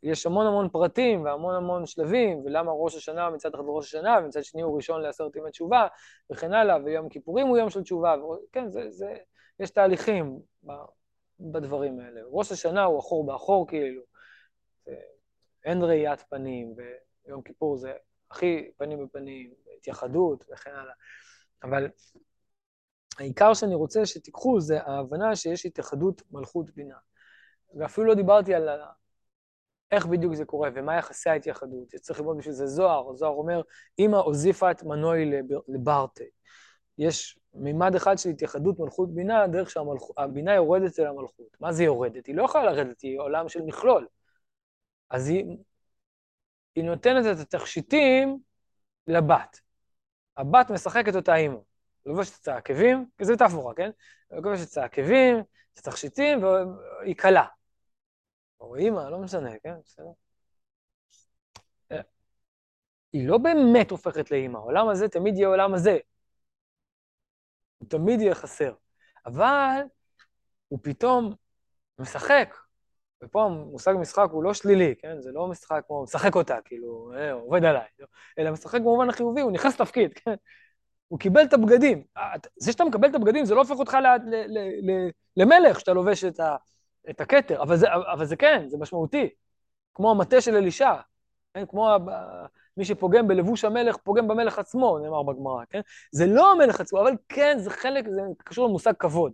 יש 0.03 0.25
המון 0.25 0.47
המון 0.47 0.69
פרטים 0.69 1.23
והמון 1.23 1.55
המון 1.55 1.85
שלבים, 1.85 2.41
ולמה 2.45 2.71
ראש 2.71 2.95
השנה 2.95 3.29
מצד 3.29 3.55
אחד 3.55 3.63
ראש 3.67 3.85
השנה, 3.85 4.19
ומצד 4.23 4.43
שני 4.43 4.61
הוא 4.61 4.75
ראשון 4.75 5.01
לעשרת 5.01 5.35
ימי 5.35 5.51
תשובה, 5.51 5.87
וכן 6.31 6.53
הלאה, 6.53 6.77
ויום 6.85 7.05
הכיפורים 7.05 7.47
הוא 7.47 7.57
יום 7.57 7.69
של 7.69 7.83
תשובה. 7.83 8.15
כן, 8.51 8.69
זה, 8.69 8.91
זה, 8.91 9.13
יש 9.59 9.69
תהליכים 9.69 10.39
בדברים 11.39 11.99
האלה. 11.99 12.21
ראש 12.31 12.51
השנה 12.51 12.83
הוא 12.83 12.99
אחור 12.99 13.25
באחור 13.25 13.67
כאילו, 13.67 14.01
אין 15.67 15.83
ראיית 15.83 16.21
פנים, 16.29 16.73
ויום 17.25 17.41
כיפור 17.41 17.77
זה 17.77 17.93
הכי 18.31 18.71
פנים 18.77 19.05
בפנים, 19.05 19.53
התייחדות 19.77 20.45
וכן 20.53 20.71
הלאה. 20.71 20.93
אבל 21.63 21.87
העיקר 23.19 23.53
שאני 23.53 23.75
רוצה 23.75 24.05
שתיקחו 24.05 24.59
זה 24.59 24.81
ההבנה 24.81 25.35
שיש 25.35 25.65
התייחדות 25.65 26.21
מלכות 26.31 26.69
בינה. 26.69 26.97
ואפילו 27.79 28.07
לא 28.07 28.13
דיברתי 28.13 28.55
על 28.55 28.69
איך 29.91 30.05
בדיוק 30.05 30.33
זה 30.33 30.45
קורה 30.45 30.69
ומה 30.75 30.97
יחסי 30.97 31.29
ההתייחדות. 31.29 31.95
צריך 31.95 32.19
ללמוד 32.19 32.37
בשביל 32.37 32.53
זה 32.53 32.67
זוהר. 32.67 33.15
זוהר 33.15 33.33
אומר, 33.33 33.61
אמא 33.99 34.17
הוזיפה 34.17 34.71
את 34.71 34.83
מנוי 34.83 35.31
לברטה. 35.67 36.23
יש 36.97 37.39
מימד 37.53 37.95
אחד 37.95 38.17
של 38.17 38.29
התייחדות 38.29 38.79
מלכות 38.79 39.13
בינה, 39.13 39.47
דרך 39.47 39.69
שהבינה 39.69 40.55
יורדת 40.55 40.99
אל 40.99 41.07
המלכות. 41.07 41.57
מה 41.59 41.71
זה 41.71 41.83
יורדת? 41.83 42.25
היא 42.25 42.35
לא 42.35 42.43
יכולה 42.43 42.63
לרדת, 42.63 43.01
היא 43.01 43.19
עולם 43.19 43.49
של 43.49 43.61
מכלול. 43.61 44.07
אז 45.09 45.27
היא, 45.27 45.57
היא 46.75 46.83
נותנת 46.83 47.25
את 47.25 47.39
התכשיטים 47.39 48.39
לבת. 49.07 49.59
הבת 50.37 50.71
משחקת 50.71 51.15
אותה 51.15 51.35
אימא. 51.35 51.57
לובשת 52.05 52.41
את 52.41 52.47
העקבים, 52.47 53.05
זה 53.21 53.33
מטאפורה, 53.33 53.73
כן? 53.75 53.89
לובשת 54.31 54.71
את 54.71 54.77
העקבים, 54.77 55.39
את 55.73 55.79
התכשיטים, 55.79 56.43
והיא 56.43 57.15
קלה. 57.15 57.45
או 58.59 58.75
אימא, 58.75 58.99
לא 58.99 59.19
משנה, 59.19 59.49
כן? 59.63 59.73
בסדר. 59.83 60.11
היא 63.13 63.27
לא 63.27 63.37
באמת 63.37 63.91
הופכת 63.91 64.31
לאימא, 64.31 64.57
העולם 64.57 64.89
הזה 64.89 65.09
תמיד 65.09 65.35
יהיה 65.35 65.47
עולם 65.47 65.73
הזה. 65.73 65.97
הוא 67.77 67.89
תמיד 67.89 68.21
יהיה 68.21 68.35
חסר. 68.35 68.73
אבל 69.25 69.81
הוא 70.67 70.79
פתאום 70.83 71.33
משחק, 71.99 72.55
ופה 73.23 73.45
המושג 73.45 73.93
משחק 73.99 74.27
הוא 74.31 74.43
לא 74.43 74.53
שלילי, 74.53 74.95
כן? 74.99 75.21
זה 75.21 75.31
לא 75.31 75.47
משחק 75.47 75.81
כמו 75.87 76.03
משחק 76.03 76.35
אותה, 76.35 76.57
כאילו, 76.65 77.11
אה, 77.15 77.31
עובד 77.31 77.65
עליי, 77.65 77.87
לא? 77.99 78.07
אלא 78.39 78.51
משחק 78.51 78.79
במובן 78.81 79.09
החיובי, 79.09 79.41
הוא 79.41 79.51
נכנס 79.51 79.81
לתפקיד, 79.81 80.13
כן? 80.13 80.35
הוא 81.07 81.19
קיבל 81.19 81.43
את 81.43 81.53
הבגדים. 81.53 82.03
זה 82.57 82.71
שאתה 82.71 82.83
מקבל 82.83 83.09
את 83.09 83.15
הבגדים 83.15 83.45
זה 83.45 83.55
לא 83.55 83.59
הופך 83.59 83.79
אותך 83.79 83.93
ל, 83.93 84.07
ל, 84.07 84.91
ל, 84.91 85.09
למלך 85.37 85.79
שאתה 85.79 85.93
לובש 85.93 86.23
את, 86.23 86.39
ה, 86.39 86.55
את 87.09 87.21
הכתר, 87.21 87.61
אבל 87.61 87.77
זה, 87.77 87.87
אבל 88.13 88.25
זה 88.25 88.35
כן, 88.35 88.69
זה 88.69 88.77
משמעותי. 88.77 89.29
כמו 89.93 90.11
המטה 90.11 90.41
של 90.41 90.55
אלישע, 90.55 90.93
כן? 91.53 91.65
כמו 91.65 91.89
ה, 91.89 91.97
מי 92.77 92.85
שפוגם 92.85 93.27
בלבוש 93.27 93.65
המלך, 93.65 93.97
פוגם 93.97 94.27
במלך 94.27 94.59
עצמו, 94.59 94.99
נאמר 94.99 95.23
בגמרא, 95.23 95.65
כן? 95.69 95.81
זה 96.11 96.25
לא 96.25 96.51
המלך 96.51 96.81
עצמו, 96.81 97.01
אבל 97.01 97.11
כן, 97.29 97.57
זה 97.59 97.69
חלק, 97.69 98.05
זה 98.09 98.21
קשור 98.37 98.67
למושג 98.67 98.93
כבוד. 98.99 99.31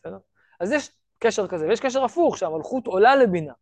בסדר? 0.00 0.18
אז 0.60 0.72
יש 0.72 0.90
קשר 1.18 1.48
כזה, 1.48 1.66
ויש 1.66 1.80
קשר 1.80 2.04
הפוך, 2.04 2.38
שהמלכות 2.38 2.86
עולה 2.86 3.16
לבינה. 3.16 3.52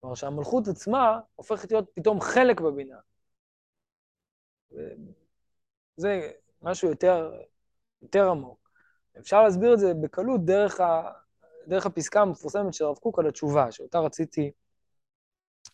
כלומר, 0.00 0.14
שהמלכות 0.14 0.68
עצמה 0.68 1.20
הופכת 1.34 1.72
להיות 1.72 1.90
פתאום 1.94 2.20
חלק 2.20 2.60
בבינה. 2.60 2.96
זה 5.96 6.30
משהו 6.62 6.88
יותר, 6.88 7.32
יותר 8.02 8.30
עמוק. 8.30 8.70
אפשר 9.18 9.42
להסביר 9.42 9.74
את 9.74 9.78
זה 9.78 9.94
בקלות 9.94 10.44
דרך, 10.44 10.80
ה, 10.80 11.12
דרך 11.66 11.86
הפסקה 11.86 12.20
המפורסמת 12.20 12.74
של 12.74 12.84
הרב 12.84 12.96
קוק 12.96 13.18
על 13.18 13.26
התשובה, 13.26 13.72
שאותה 13.72 13.98
רציתי 13.98 14.50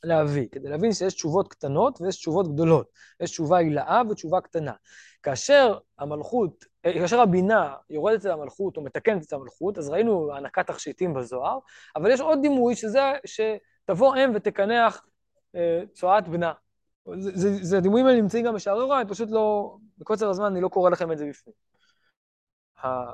להביא, 0.04 0.48
כדי 0.52 0.68
להבין 0.68 0.92
שיש 0.92 1.14
תשובות 1.14 1.48
קטנות 1.48 2.00
ויש 2.00 2.16
תשובות 2.16 2.54
גדולות. 2.54 2.90
יש 3.20 3.30
תשובה 3.30 3.58
הילאה 3.58 4.02
ותשובה 4.10 4.40
קטנה. 4.40 4.72
כאשר 5.22 5.78
המלכות, 5.98 6.64
כאשר 6.82 7.20
הבינה 7.20 7.74
יורדת 7.90 8.26
אל 8.26 8.30
המלכות 8.30 8.76
או 8.76 8.82
מתקנת 8.82 9.26
את 9.26 9.32
המלכות, 9.32 9.78
אז 9.78 9.88
ראינו 9.88 10.32
הענקת 10.32 10.66
תכשיטים 10.66 11.14
בזוהר, 11.14 11.58
אבל 11.96 12.10
יש 12.10 12.20
עוד 12.20 12.38
דימוי 12.42 12.76
שזה 12.76 13.12
שתבוא 13.24 14.16
אם 14.16 14.32
ותקנח 14.34 15.06
אה, 15.54 15.82
צואת 15.92 16.28
בנה. 16.28 16.52
זה, 17.18 17.30
זה, 17.34 17.64
זה 17.64 17.78
הדימויים 17.78 18.06
האלה 18.06 18.20
נמצאים 18.20 18.44
גם 18.44 18.54
בשערי 18.54 18.82
הוראה, 18.82 19.00
אני 19.00 19.08
פשוט 19.08 19.30
לא, 19.30 19.76
בקוצר 19.98 20.30
הזמן 20.30 20.46
אני 20.46 20.60
לא 20.60 20.68
קורא 20.68 20.90
לכם 20.90 21.12
את 21.12 21.18
זה 21.18 21.26
בפנים. 21.26 21.54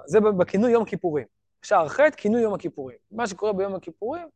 זה 0.06 0.20
בכינוי 0.20 0.70
יום 0.70 0.82
הכיפורים. 0.82 1.26
שער 1.62 1.88
ח', 1.88 2.00
כינוי 2.16 2.42
יום 2.42 2.54
הכיפורים. 2.54 2.96
מה 3.10 3.26
שקורה 3.26 3.52
ביום 3.52 3.74
הכיפורים, 3.74 4.28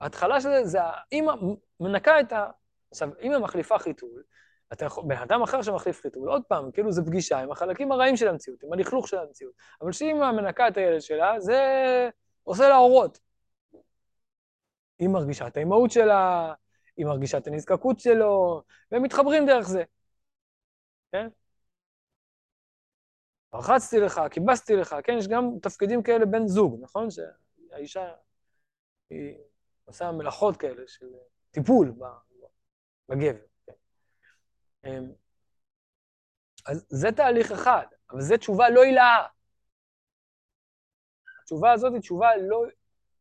ההתחלה 0.00 0.40
של 0.40 0.48
זה, 0.48 0.64
זה 0.64 0.78
האמא 0.82 1.32
מנקה 1.80 2.20
את 2.20 2.32
ה... 2.32 2.50
עכשיו, 2.90 3.08
אמא 3.22 3.38
מחליפה 3.38 3.78
חיתול, 3.78 4.22
אתה 4.72 4.84
יכול, 4.84 5.04
בן 5.06 5.16
אדם 5.16 5.42
אחר 5.42 5.62
שמחליף 5.62 6.00
חיתול, 6.00 6.28
עוד 6.28 6.42
פעם, 6.48 6.70
כאילו 6.70 6.92
זה 6.92 7.02
פגישה 7.02 7.38
עם 7.38 7.50
החלקים 7.50 7.92
הרעים 7.92 8.16
של 8.16 8.28
המציאות, 8.28 8.62
עם 8.62 8.72
הלכלוך 8.72 9.08
של 9.08 9.18
המציאות. 9.18 9.54
אבל 9.80 9.90
כשאמא 9.90 10.32
מנקה 10.32 10.68
את 10.68 10.76
הילד 10.76 11.00
שלה, 11.00 11.40
זה 11.40 11.60
עושה 12.44 12.68
לה 12.68 12.76
אורות. 12.76 13.18
היא 14.98 15.08
מרגישה 15.08 15.46
את 15.46 15.56
האימהות 15.56 15.90
שלה, 15.90 16.54
היא 16.96 17.06
מרגישה 17.06 17.38
את 17.38 17.46
הנזקקות 17.46 18.00
שלו, 18.00 18.62
והם 18.90 19.02
מתחברים 19.02 19.46
דרך 19.46 19.68
זה, 19.68 19.84
כן? 21.12 21.28
רחצתי 23.54 24.00
לך, 24.00 24.20
כיבסתי 24.30 24.76
לך, 24.76 24.96
כן? 25.04 25.12
יש 25.18 25.28
גם 25.28 25.50
תפקידים 25.62 26.02
כאלה 26.02 26.26
בן 26.26 26.46
זוג, 26.46 26.78
נכון? 26.82 27.08
שהאישה, 27.10 28.08
היא 29.10 29.34
עושה 29.90 30.12
מלאכות 30.12 30.56
כאלה 30.56 30.82
של 30.86 31.06
טיפול 31.50 31.92
בגבר. 33.08 33.38
כן? 33.66 33.72
אמ, 34.84 35.12
אז 36.66 36.86
זה 36.88 37.12
תהליך 37.12 37.52
אחד, 37.52 37.86
אבל 38.10 38.20
זו 38.20 38.36
תשובה 38.36 38.70
לא 38.70 38.82
הילאה. 38.82 39.26
התשובה 41.42 41.72
הזאת 41.72 41.92
היא 41.92 42.00
תשובה 42.00 42.36
לא, 42.36 42.64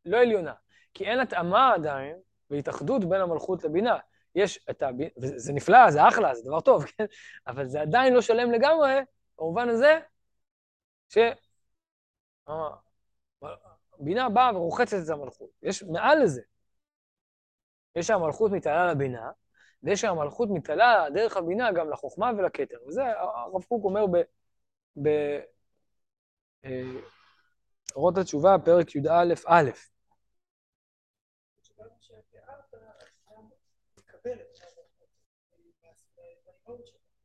לא 0.06 0.18
עליונה, 0.18 0.54
כי 0.94 1.06
אין 1.06 1.20
התאמה 1.20 1.74
עדיין 1.74 2.18
והתאחדות 2.50 3.06
בין 3.06 3.22
המלכות 3.22 3.64
לבינה. 3.64 3.98
יש 4.36 4.66
את 4.70 4.82
הבינה, 4.82 5.10
וזה 5.22 5.54
נפלא, 5.54 5.92
זה 5.92 6.08
אחלה, 6.08 6.36
זה 6.36 6.42
דבר 6.46 6.62
טוב, 6.62 6.86
כן? 6.86 7.06
אבל 7.48 7.68
זה 7.68 7.82
עדיין 7.82 8.14
לא 8.14 8.22
שלם 8.22 8.52
לגמרי, 8.52 8.94
במובן 9.38 9.70
הזה 9.70 10.00
ש... 11.10 11.18
בינה 14.00 14.30
באה 14.30 14.56
ורוחצת 14.56 14.98
את 15.04 15.10
המלכות. 15.10 15.50
יש 15.64 15.84
מעל 15.84 16.24
לזה. 16.24 16.42
יש 17.96 18.08
שהמלכות 18.08 18.52
מתעלה 18.52 18.92
לבינה, 18.92 19.32
ויש 19.84 20.02
שהמלכות 20.02 20.50
מתעלה 20.52 21.06
דרך 21.14 21.38
הבינה 21.38 21.72
גם 21.72 21.90
לחוכמה 21.90 22.32
ולכתר. 22.38 22.78
וזה 22.88 23.02
הרב 23.20 23.64
קוק 23.64 23.86
אומר 23.86 24.06
ב... 24.08 24.18
ב... 25.04 25.08
אה, 26.66 26.82
אורות 27.96 28.18
התשובה, 28.18 28.56
פרק 28.66 28.96
י"א, 28.96 29.34
א'. 29.48 29.70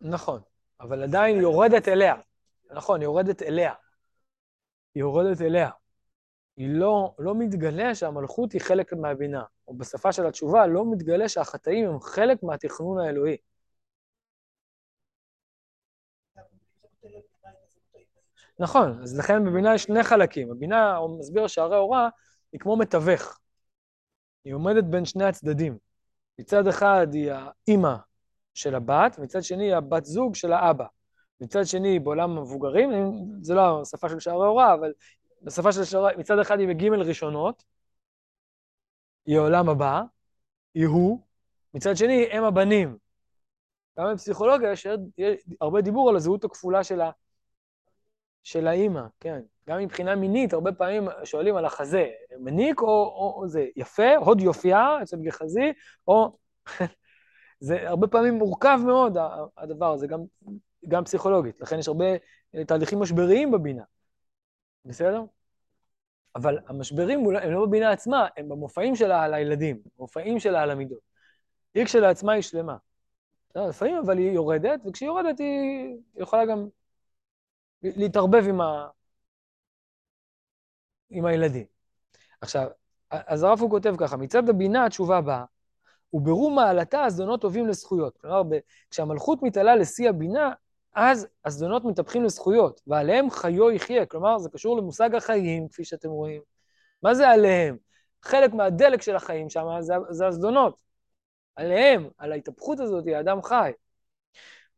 נכון, 0.01 0.41
אבל 0.81 1.03
עדיין 1.03 1.41
יורדת 1.41 1.89
אליה. 1.89 2.15
נכון, 2.71 3.03
יורדת 3.03 3.43
אליה. 3.43 3.75
יורדת 4.97 5.41
אליה. 5.41 5.71
היא 6.57 6.69
לא, 6.69 7.15
לא 7.19 7.35
מתגלה 7.35 7.95
שהמלכות 7.95 8.53
היא 8.53 8.61
חלק 8.61 8.93
מהבינה, 8.93 9.43
או 9.69 9.75
בשפה 9.75 10.13
של 10.13 10.27
התשובה, 10.27 10.67
לא 10.67 10.93
מתגלה 10.93 11.29
שהחטאים 11.29 11.89
הם 11.89 12.01
חלק 12.01 12.43
מהתכנון 12.43 12.99
האלוהי. 13.01 13.37
נכון, 18.59 19.03
אז 19.03 19.19
לכן 19.19 19.45
בבינה 19.45 19.75
יש 19.75 19.83
שני 19.83 20.03
חלקים. 20.03 20.51
הבינה, 20.51 20.97
או 20.97 21.19
מסביר 21.19 21.47
שערי 21.47 21.77
הוראה, 21.77 22.09
היא 22.53 22.61
כמו 22.61 22.77
מתווך. 22.77 23.39
היא 24.45 24.55
עומדת 24.55 24.85
בין 24.85 25.05
שני 25.05 25.25
הצדדים. 25.25 25.79
מצד 26.39 26.67
אחד 26.67 27.07
היא 27.13 27.33
האימא 27.33 27.95
של 28.55 28.75
הבת, 28.75 29.19
מצד 29.19 29.43
שני 29.43 29.65
היא 29.65 29.75
הבת 29.75 30.05
זוג 30.05 30.35
של 30.35 30.53
האבא. 30.53 30.87
מצד 31.41 31.67
שני, 31.67 31.99
בעולם 31.99 32.31
המבוגרים, 32.31 32.91
זה 33.43 33.55
לא 33.55 33.81
השפה 33.81 34.09
של 34.09 34.21
שערי 34.21 34.47
הוראה, 34.47 34.75
אבל 34.75 34.93
בשפה 35.43 35.72
של 35.72 35.85
שערי, 35.85 36.16
מצד 36.16 36.39
אחד 36.39 36.59
היא 36.59 36.68
בגימל 36.68 37.03
ראשונות, 37.03 37.64
היא 39.26 39.39
העולם 39.39 39.68
הבא, 39.68 40.03
היא 40.74 40.87
הוא, 40.87 41.20
מצד 41.74 41.97
שני, 41.97 42.26
הם 42.30 42.45
הבנים. 42.45 42.97
גם 43.99 44.12
בפסיכולוגיה 44.12 44.72
יש 44.72 44.87
הרבה 45.61 45.80
דיבור 45.80 46.11
על 46.11 46.16
הזהות 46.16 46.45
הכפולה 46.45 46.85
של, 46.85 47.01
ה, 47.01 47.11
של 48.43 48.66
האימא, 48.66 49.03
כן. 49.20 49.41
גם 49.68 49.78
מבחינה 49.78 50.14
מינית, 50.14 50.53
הרבה 50.53 50.72
פעמים 50.72 51.09
שואלים 51.24 51.57
על 51.57 51.64
החזה, 51.64 52.07
מניק 52.39 52.80
או, 52.80 52.87
או, 52.87 53.35
או 53.37 53.49
זה 53.49 53.66
יפה, 53.76 54.16
הוד 54.16 54.41
יופייה 54.41 55.03
אצל 55.03 55.16
גחזי, 55.16 55.72
או... 56.09 56.37
זה 57.61 57.89
הרבה 57.89 58.07
פעמים 58.07 58.35
מורכב 58.35 58.78
מאוד, 58.87 59.16
הדבר 59.59 59.93
הזה, 59.93 60.07
גם, 60.07 60.20
גם 60.89 61.05
פסיכולוגית. 61.05 61.61
לכן 61.61 61.78
יש 61.78 61.89
הרבה 61.89 62.05
אה, 62.55 62.64
תהליכים 62.64 63.01
משבריים 63.01 63.51
בבינה, 63.51 63.82
בסדר? 64.85 65.22
אבל 66.37 66.59
המשברים 66.66 67.26
הם 67.43 67.53
לא 67.53 67.66
בבינה 67.66 67.91
עצמה, 67.91 68.28
הם 68.37 68.49
במופעים 68.49 68.97
שלה 68.97 69.22
על 69.22 69.35
הילדים, 69.35 69.82
במופעים 69.99 70.41
שלה 70.41 70.62
על 70.62 70.70
המידות. 70.70 70.99
היא 71.74 71.85
כשלעצמה 71.85 72.32
היא 72.32 72.43
שלמה. 72.43 72.76
לפעמים 73.57 73.97
אבל 73.97 74.18
היא 74.18 74.30
יורדת, 74.30 74.80
וכשהיא 74.87 75.07
יורדת 75.07 75.39
היא 75.39 75.97
יכולה 76.16 76.47
גם 76.47 76.68
להתערבב 77.82 78.45
עם, 78.49 78.61
ה... 78.61 78.89
עם 81.11 81.24
הילדים. 81.24 81.66
עכשיו, 82.41 82.68
אז 83.11 83.43
הרב 83.43 83.61
הוא 83.61 83.70
כותב 83.70 83.95
ככה, 83.99 84.16
מצד 84.16 84.49
הבינה 84.49 84.87
התשובה 84.87 85.20
באה, 85.20 85.45
וברור 86.12 86.51
מעלתה 86.51 87.05
הזדונות 87.05 87.41
טובים 87.41 87.66
לזכויות. 87.66 88.18
כלומר, 88.18 88.43
כשהמלכות 88.91 89.43
מתעלה 89.43 89.76
לשיא 89.76 90.09
הבינה, 90.09 90.53
אז 90.95 91.27
הזדונות 91.45 91.85
מתהפכים 91.85 92.25
לזכויות, 92.25 92.81
ועליהם 92.87 93.31
חיו 93.31 93.71
יחיה. 93.71 94.07
כלומר, 94.07 94.39
זה 94.39 94.51
קשור 94.51 94.77
למושג 94.77 95.15
החיים, 95.15 95.69
כפי 95.69 95.85
שאתם 95.85 96.09
רואים. 96.09 96.43
מה 97.03 97.15
זה 97.15 97.29
עליהם? 97.29 97.77
חלק 98.23 98.53
מהדלק 98.53 99.03
של 99.03 99.17
החיים 99.17 99.51
שם 99.51 99.67
זה, 99.81 99.95
זה 100.11 100.27
הזדונות. 100.27 100.81
עליהם, 101.57 102.09
על 102.19 102.33
ההתהפכות 102.33 102.81
הזאת, 102.81 103.05
האדם 103.07 103.43
חי. 103.43 103.73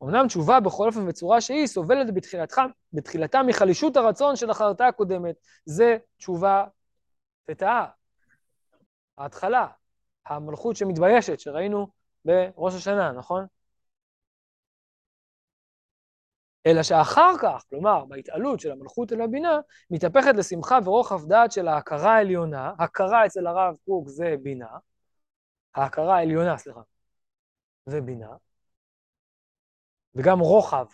אמנם 0.03 0.27
תשובה 0.27 0.61
בכל 0.61 0.87
אופן 0.87 1.07
בצורה 1.07 1.41
שהיא 1.41 1.67
סובלת 1.67 2.15
בתחילתך, 2.15 2.61
בתחילתה 2.93 3.43
מחלישות 3.43 3.97
הרצון 3.97 4.37
של 4.37 4.51
החרטה 4.51 4.87
הקודמת. 4.87 5.35
זה 5.65 5.97
תשובה 6.17 6.65
תתאה. 7.45 7.87
ההתחלה, 9.19 9.67
המלכות 10.27 10.77
שמתביישת, 10.77 11.41
שראינו 11.41 11.87
בראש 12.25 12.75
השנה, 12.75 13.13
נכון? 13.13 13.47
אלא 16.67 16.83
שאחר 16.83 17.33
כך, 17.43 17.65
כלומר, 17.71 18.05
בהתעלות 18.05 18.61
של 18.61 18.73
המלכות 18.73 19.13
אל 19.13 19.21
הבינה, 19.21 19.59
מתהפכת 19.91 20.35
לשמחה 20.37 20.79
ורוחב 20.85 21.27
דעת 21.27 21.53
של 21.53 21.69
ההכרה 21.69 22.15
העליונה, 22.15 22.73
הכרה 22.79 23.27
אצל 23.27 23.47
הרב 23.47 23.75
קוק 23.85 24.09
זה 24.09 24.35
בינה, 24.43 24.69
ההכרה 25.75 26.17
העליונה, 26.17 26.59
סליחה, 26.59 26.81
זה 27.87 28.01
בינה, 28.01 28.31
וגם 30.15 30.41
רוחב. 30.41 30.87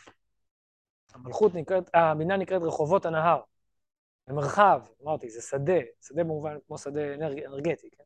המלכות 1.15 1.55
נקראת, 1.55 1.91
הבינה 1.95 2.37
נקראת 2.37 2.63
רחובות 2.63 3.07
הנהר. 3.07 3.41
זה 4.27 4.33
מרחב, 4.33 4.83
אמרתי, 5.03 5.31
זה 5.31 5.43
שדה, 5.43 5.79
שדה 6.03 6.25
במובן 6.25 6.57
כמו 6.67 6.79
שדה 6.79 7.15
אנרג, 7.15 7.45
אנרגטי, 7.45 7.91
כן? 7.91 8.05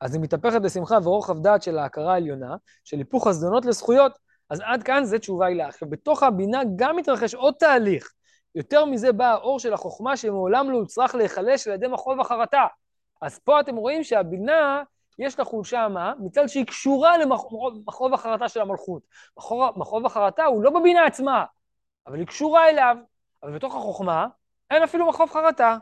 אז 0.00 0.14
היא 0.14 0.22
מתהפכת 0.22 0.60
בשמחה 0.64 0.98
ורוחב 1.02 1.42
דעת 1.42 1.62
של 1.62 1.78
ההכרה 1.78 2.12
העליונה, 2.12 2.56
של 2.84 2.98
היפוך 2.98 3.26
הזדונות 3.26 3.64
לזכויות. 3.64 4.18
אז 4.52 4.60
עד 4.64 4.82
כאן 4.82 5.04
זה 5.04 5.18
תשובה 5.18 5.46
הילה. 5.46 5.66
עכשיו, 5.68 5.90
בתוך 5.90 6.22
הבינה 6.22 6.62
גם 6.76 6.96
מתרחש 6.96 7.34
עוד 7.34 7.54
תהליך. 7.54 8.12
יותר 8.54 8.84
מזה 8.84 9.12
בא 9.12 9.30
האור 9.30 9.58
של 9.58 9.72
החוכמה 9.72 10.16
שמעולם 10.16 10.70
לא 10.70 10.76
הוצרך 10.76 11.14
להיחלש 11.14 11.68
על 11.68 11.74
ידי 11.74 11.86
מחוב 11.86 12.20
החרטה. 12.20 12.66
אז 13.22 13.38
פה 13.38 13.60
אתם 13.60 13.76
רואים 13.76 14.04
שהבינה, 14.04 14.82
יש 15.18 15.38
לה 15.38 15.44
חולשה 15.44 15.88
מה? 15.88 16.12
מצד 16.18 16.46
שהיא 16.46 16.66
קשורה 16.66 17.18
למחוב 17.18 18.14
החרטה 18.14 18.48
של 18.48 18.60
המלכות. 18.60 19.02
מחוב 19.76 20.06
החרטה 20.06 20.44
הוא 20.44 20.62
לא 20.62 20.70
בבינה 20.70 21.06
עצמה, 21.06 21.44
אבל 22.06 22.18
היא 22.18 22.26
קשורה 22.26 22.70
אליו. 22.70 22.96
אבל 23.42 23.54
בתוך 23.54 23.74
החוכמה 23.74 24.26
אין 24.70 24.82
אפילו 24.82 25.08
מחוב 25.08 25.30
חרטה. 25.30 25.76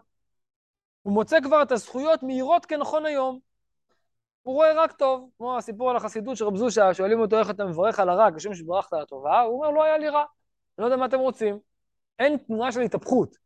הוא 1.02 1.12
מוצא 1.12 1.40
כבר 1.40 1.62
את 1.62 1.72
הזכויות 1.72 2.22
מהירות 2.22 2.66
כנכון 2.66 3.06
היום. 3.06 3.49
הוא 4.42 4.54
רואה 4.54 4.82
רק 4.82 4.92
טוב, 4.92 5.30
כמו 5.36 5.58
הסיפור 5.58 5.90
על 5.90 5.96
החסידות 5.96 6.36
של 6.36 6.44
רב 6.44 6.56
זושה, 6.56 6.94
שואלים 6.94 7.20
אותו 7.20 7.38
איך 7.38 7.50
אתה 7.50 7.64
מברך 7.64 8.00
על 8.00 8.08
הרע 8.08 8.28
כשם 8.36 8.54
שברכת 8.54 8.92
על 8.92 9.00
הטובה, 9.02 9.40
הוא 9.40 9.56
אומר, 9.56 9.70
לא 9.70 9.82
היה 9.84 9.98
לי 9.98 10.08
רע, 10.08 10.20
אני 10.20 10.26
לא 10.78 10.84
יודע 10.84 10.96
מה 10.96 11.06
אתם 11.06 11.18
רוצים. 11.18 11.58
אין 12.18 12.38
תנועה 12.38 12.72
של 12.72 12.80
התהפכות. 12.80 13.36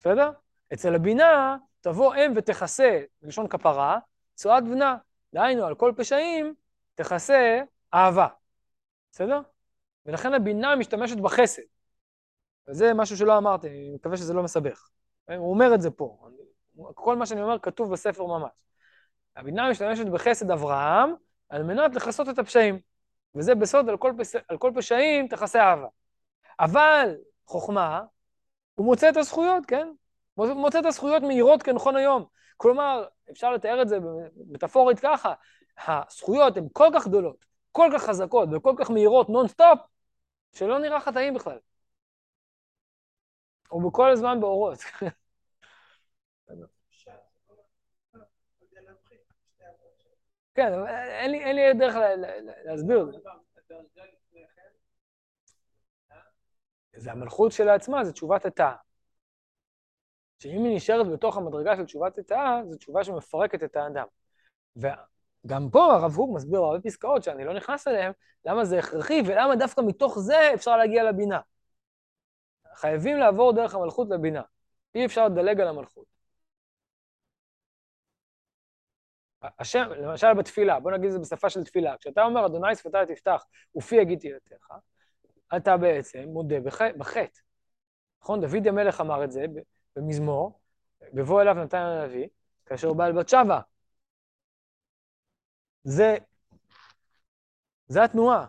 בסדר? 0.00 0.30
אצל 0.72 0.94
הבינה, 0.94 1.56
תבוא 1.80 2.14
אם 2.14 2.32
ותכסה, 2.36 3.00
בלשון 3.22 3.48
כפרה, 3.48 3.98
צואת 4.34 4.64
בנה. 4.64 4.96
דהיינו, 5.34 5.66
על 5.66 5.74
כל 5.74 5.92
פשעים, 5.96 6.54
תכסה 6.94 7.60
אהבה. 7.94 8.26
בסדר? 9.12 9.40
ולכן 10.06 10.34
הבינה 10.34 10.76
משתמשת 10.76 11.16
בחסד. 11.16 11.62
וזה 12.68 12.94
משהו 12.94 13.16
שלא 13.16 13.38
אמרתי, 13.38 13.68
אני 13.68 13.90
מקווה 13.94 14.16
שזה 14.16 14.34
לא 14.34 14.42
מסבך. 14.42 14.88
הוא 15.36 15.50
אומר 15.50 15.74
את 15.74 15.80
זה 15.80 15.90
פה. 15.90 16.28
כל 16.94 17.16
מה 17.16 17.26
שאני 17.26 17.42
אומר 17.42 17.58
כתוב 17.58 17.92
בספר 17.92 18.26
ממש. 18.26 18.50
הבינה 19.40 19.70
משתמשת 19.70 20.06
בחסד 20.06 20.50
אברהם 20.50 21.14
על 21.48 21.62
מנת 21.62 21.94
לכסות 21.94 22.28
את 22.28 22.38
הפשעים. 22.38 22.80
וזה 23.34 23.54
בסוד, 23.54 23.88
על 23.88 23.96
כל, 23.96 24.12
פס... 24.18 24.34
על 24.48 24.58
כל 24.58 24.72
פשעים 24.76 25.28
תכסה 25.28 25.62
אהבה. 25.62 25.86
אבל 26.60 27.16
חוכמה, 27.46 28.02
הוא 28.74 28.86
מוצא 28.86 29.08
את 29.08 29.16
הזכויות, 29.16 29.66
כן? 29.66 29.88
הוא 30.34 30.46
מוצא 30.52 30.80
את 30.80 30.84
הזכויות 30.84 31.22
מהירות 31.22 31.62
כנכון 31.62 31.96
היום. 31.96 32.24
כלומר, 32.56 33.04
אפשר 33.30 33.52
לתאר 33.52 33.82
את 33.82 33.88
זה 33.88 33.98
מטאפורית 34.50 35.00
ככה, 35.00 35.34
הזכויות 35.86 36.56
הן 36.56 36.66
כל 36.72 36.88
כך 36.94 37.06
גדולות, 37.06 37.44
כל 37.72 37.90
כך 37.94 38.02
חזקות 38.02 38.48
וכל 38.52 38.74
כך 38.78 38.90
מהירות 38.90 39.28
נונסטופ, 39.28 39.78
שלא 40.52 40.78
נראה 40.78 41.00
חטאים 41.00 41.34
בכלל. 41.34 41.58
הוא 43.68 43.90
בכל 43.90 44.10
הזמן 44.10 44.40
באורות. 44.40 44.78
כן, 50.54 50.72
לי, 51.30 51.44
אין 51.44 51.56
לי 51.56 51.74
דרך 51.74 51.94
להסביר 52.64 53.02
את 53.02 53.12
זה. 53.12 53.18
זה 56.96 57.12
המלכות 57.12 57.52
שלעצמה, 57.52 58.04
זה 58.04 58.12
תשובת 58.12 58.46
התא. 58.46 58.72
שאם 60.38 60.64
היא 60.64 60.76
נשארת 60.76 61.06
בתוך 61.06 61.36
המדרגה 61.36 61.76
של 61.76 61.84
תשובת 61.84 62.18
התא, 62.18 62.60
זו 62.68 62.76
תשובה 62.76 63.04
שמפרקת 63.04 63.62
את 63.62 63.76
האדם. 63.76 64.06
וגם 64.76 65.70
פה 65.70 65.92
הרב 65.94 66.14
הוג 66.14 66.36
מסביר 66.36 66.60
הרבה 66.60 66.80
פסקאות 66.80 67.22
שאני 67.22 67.44
לא 67.44 67.54
נכנס 67.54 67.88
אליהן, 67.88 68.12
למה 68.44 68.64
זה 68.64 68.78
הכרחי 68.78 69.22
ולמה 69.26 69.56
דווקא 69.56 69.80
מתוך 69.80 70.18
זה 70.18 70.54
אפשר 70.54 70.76
להגיע 70.76 71.04
לבינה. 71.04 71.40
חייבים 72.74 73.16
לעבור 73.16 73.52
דרך 73.52 73.74
המלכות 73.74 74.08
לבינה. 74.10 74.42
אי 74.94 75.06
אפשר 75.06 75.28
לדלג 75.28 75.60
על 75.60 75.68
המלכות. 75.68 76.09
השם, 79.42 79.90
למשל 79.96 80.34
בתפילה, 80.34 80.80
בוא 80.80 80.90
נגיד 80.90 81.06
את 81.06 81.12
זה 81.12 81.18
בשפה 81.18 81.50
של 81.50 81.64
תפילה, 81.64 81.96
כשאתה 81.96 82.22
אומר, 82.22 82.46
אדוני 82.46 82.74
שפתיי 82.76 83.06
תפתח 83.06 83.44
ופי 83.76 83.96
יגיד 83.96 84.18
תהילתך, 84.18 84.74
אתה 85.56 85.76
בעצם 85.76 86.24
מודה 86.26 86.56
בחטא. 86.98 87.40
נכון? 88.22 88.40
דוד 88.40 88.66
המלך 88.66 89.00
אמר 89.00 89.24
את 89.24 89.32
זה 89.32 89.44
במזמור, 89.96 90.60
בבוא 91.12 91.42
אליו 91.42 91.54
נתן 91.54 91.78
הנביא, 91.78 92.28
כאשר 92.66 92.92
בא 92.92 93.06
אל 93.06 93.12
בת 93.12 93.28
שבע. 93.28 93.60
זה, 95.84 96.16
זה 97.88 98.04
התנועה. 98.04 98.46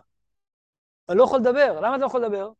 אני 1.08 1.18
לא 1.18 1.24
יכול 1.24 1.38
לדבר. 1.40 1.80
למה 1.80 1.94
אתה 1.96 2.02
לא 2.02 2.06
יכול 2.06 2.24
לדבר? 2.24 2.50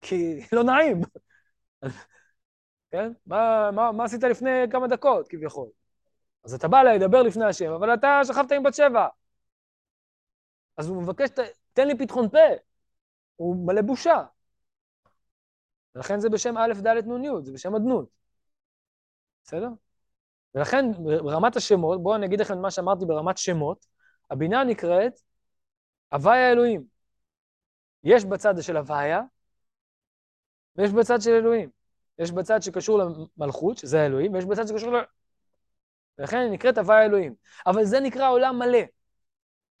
כי 0.00 0.40
לא 0.52 0.64
נעים. 0.64 1.00
כן? 2.90 3.12
מה, 3.26 3.70
מה, 3.70 3.92
מה 3.92 4.04
עשית 4.04 4.22
לפני 4.22 4.50
כמה 4.70 4.86
דקות, 4.88 5.28
כביכול? 5.28 5.68
אז 6.44 6.54
אתה 6.54 6.68
בא 6.68 6.82
לדבר 6.82 7.22
לפני 7.22 7.44
השם, 7.44 7.72
אבל 7.72 7.94
אתה 7.94 8.20
שכבת 8.24 8.52
עם 8.52 8.62
בת 8.62 8.74
שבע. 8.74 9.08
אז 10.76 10.88
הוא 10.88 11.02
מבקש, 11.02 11.28
תן 11.72 11.88
לי 11.88 11.98
פתחון 11.98 12.28
פה. 12.28 12.38
הוא 13.36 13.66
מלא 13.66 13.82
בושה. 13.82 14.24
ולכן 15.94 16.20
זה 16.20 16.28
בשם 16.28 16.58
א', 16.58 16.72
ד', 16.82 16.88
נ', 16.88 17.24
י', 17.24 17.28
זה 17.42 17.52
בשם 17.52 17.74
אדנות. 17.74 18.08
בסדר? 19.44 19.68
ולכן 20.54 20.92
ברמת 21.24 21.56
השמות, 21.56 22.02
בואו 22.02 22.16
אני 22.16 22.26
אגיד 22.26 22.40
לכם 22.40 22.58
מה 22.62 22.70
שאמרתי 22.70 23.04
ברמת 23.06 23.38
שמות, 23.38 23.86
הבינה 24.30 24.64
נקראת 24.64 25.20
הוויה 26.12 26.52
אלוהים. 26.52 26.84
יש 28.04 28.24
בצד 28.24 28.54
של 28.60 28.76
הוויה, 28.76 29.22
ויש 30.76 30.90
בצד 30.92 31.20
של 31.20 31.30
אלוהים. 31.30 31.75
יש 32.18 32.30
בצד 32.32 32.62
שקשור 32.62 32.98
למלכות, 33.38 33.78
שזה 33.78 34.02
האלוהים, 34.02 34.34
ויש 34.34 34.44
בצד 34.44 34.66
שקשור 34.66 34.92
ולכן 36.18 36.36
היא 36.36 36.50
נקראת 36.50 36.78
הוויה 36.78 37.04
אלוהים. 37.04 37.34
אבל 37.66 37.84
זה 37.84 38.00
נקרא 38.00 38.30
עולם 38.30 38.58
מלא. 38.58 38.78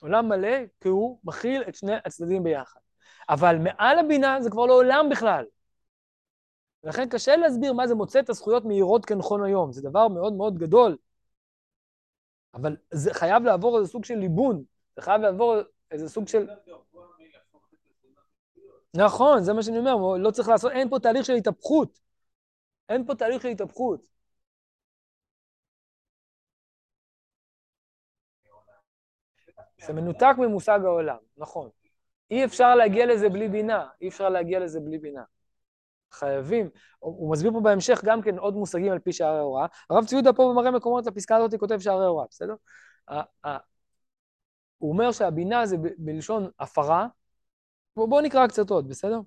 עולם 0.00 0.28
מלא 0.28 0.56
כי 0.80 0.88
הוא 0.88 1.18
מכיל 1.24 1.62
את 1.68 1.74
שני 1.74 1.94
הצדדים 2.04 2.44
ביחד. 2.44 2.80
אבל 3.28 3.58
מעל 3.58 3.98
הבינה 3.98 4.42
זה 4.42 4.50
כבר 4.50 4.66
לא 4.66 4.74
עולם 4.74 5.08
בכלל. 5.10 5.44
ולכן 6.84 7.08
קשה 7.08 7.36
להסביר 7.36 7.72
מה 7.72 7.86
זה 7.86 7.94
מוצא 7.94 8.20
את 8.20 8.30
הזכויות 8.30 8.64
מהירות 8.64 9.04
כנכון 9.04 9.44
היום. 9.44 9.72
זה 9.72 9.82
דבר 9.82 10.08
מאוד 10.08 10.32
מאוד 10.32 10.58
גדול. 10.58 10.96
אבל 12.54 12.76
זה 12.90 13.14
חייב 13.14 13.42
לעבור 13.42 13.78
איזה 13.78 13.90
סוג 13.90 14.04
של 14.04 14.14
ליבון, 14.14 14.64
זה 14.96 15.02
חייב 15.02 15.20
לעבור 15.20 15.56
איזה 15.90 16.08
סוג 16.08 16.28
של... 16.28 16.46
נכון, 18.94 19.42
זה 19.42 19.52
מה 19.52 19.62
שאני 19.62 19.78
אומר, 19.78 20.16
לא 20.16 20.30
צריך 20.30 20.48
לעשות, 20.48 20.72
אין 20.72 20.88
פה 20.88 20.98
תהליך 20.98 21.24
של 21.24 21.32
התהפכות. 21.32 22.05
אין 22.88 23.06
פה 23.06 23.14
תהליך 23.14 23.42
של 23.42 23.48
התהפכות. 23.48 24.00
זה 29.86 29.92
מנותק 29.92 30.34
ממושג 30.38 30.80
העולם, 30.84 31.16
נכון. 31.36 31.68
אי 32.30 32.44
אפשר 32.44 32.74
להגיע 32.74 33.06
לזה 33.06 33.28
בלי 33.28 33.48
בינה, 33.48 33.88
אי 34.00 34.08
אפשר 34.08 34.28
להגיע 34.28 34.60
לזה 34.60 34.80
בלי 34.80 34.98
בינה. 34.98 35.22
חייבים. 36.12 36.70
הוא 36.98 37.32
מסביר 37.32 37.52
פה 37.52 37.60
בהמשך 37.60 38.00
גם 38.04 38.22
כן 38.22 38.38
עוד 38.38 38.54
מושגים 38.54 38.92
על 38.92 38.98
פי 38.98 39.12
שערי 39.12 39.38
הוראה. 39.38 39.66
הרב 39.90 40.04
ציודה 40.06 40.32
פה 40.32 40.52
במראה 40.52 40.70
מקומות 40.70 41.06
לפסקה 41.06 41.36
הזאת 41.36 41.54
כותב 41.60 41.78
שערי 41.78 42.06
הוראה, 42.06 42.26
בסדר? 42.30 42.54
הוא 44.78 44.92
אומר 44.92 45.12
שהבינה 45.12 45.66
זה 45.66 45.76
בלשון 45.98 46.50
הפרה. 46.58 47.06
בואו 47.96 48.20
נקרא 48.20 48.46
קצת 48.46 48.70
עוד, 48.70 48.88
בסדר? 48.88 49.20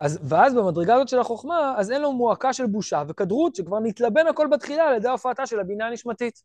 אז, 0.00 0.18
ואז 0.28 0.54
במדרגה 0.54 0.94
הזאת 0.94 1.08
של 1.08 1.18
החוכמה, 1.18 1.74
אז 1.78 1.90
אין 1.90 2.02
לו 2.02 2.12
מועקה 2.12 2.52
של 2.52 2.66
בושה 2.66 3.02
וכדרות 3.08 3.54
שכבר 3.54 3.78
נתלבן 3.80 4.26
הכל 4.26 4.48
בתחילה 4.52 4.84
על 4.88 4.94
ידי 4.96 5.08
הופעתה 5.08 5.46
של 5.46 5.60
הבינה 5.60 5.86
הנשמתית. 5.86 6.42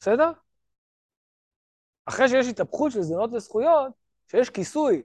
בסדר? 0.00 0.32
אחרי 2.06 2.28
שיש 2.28 2.46
התהפכות 2.46 2.92
של 2.92 3.02
זונות 3.02 3.30
וזכויות, 3.32 3.92
שיש 4.30 4.50
כיסוי, 4.50 5.02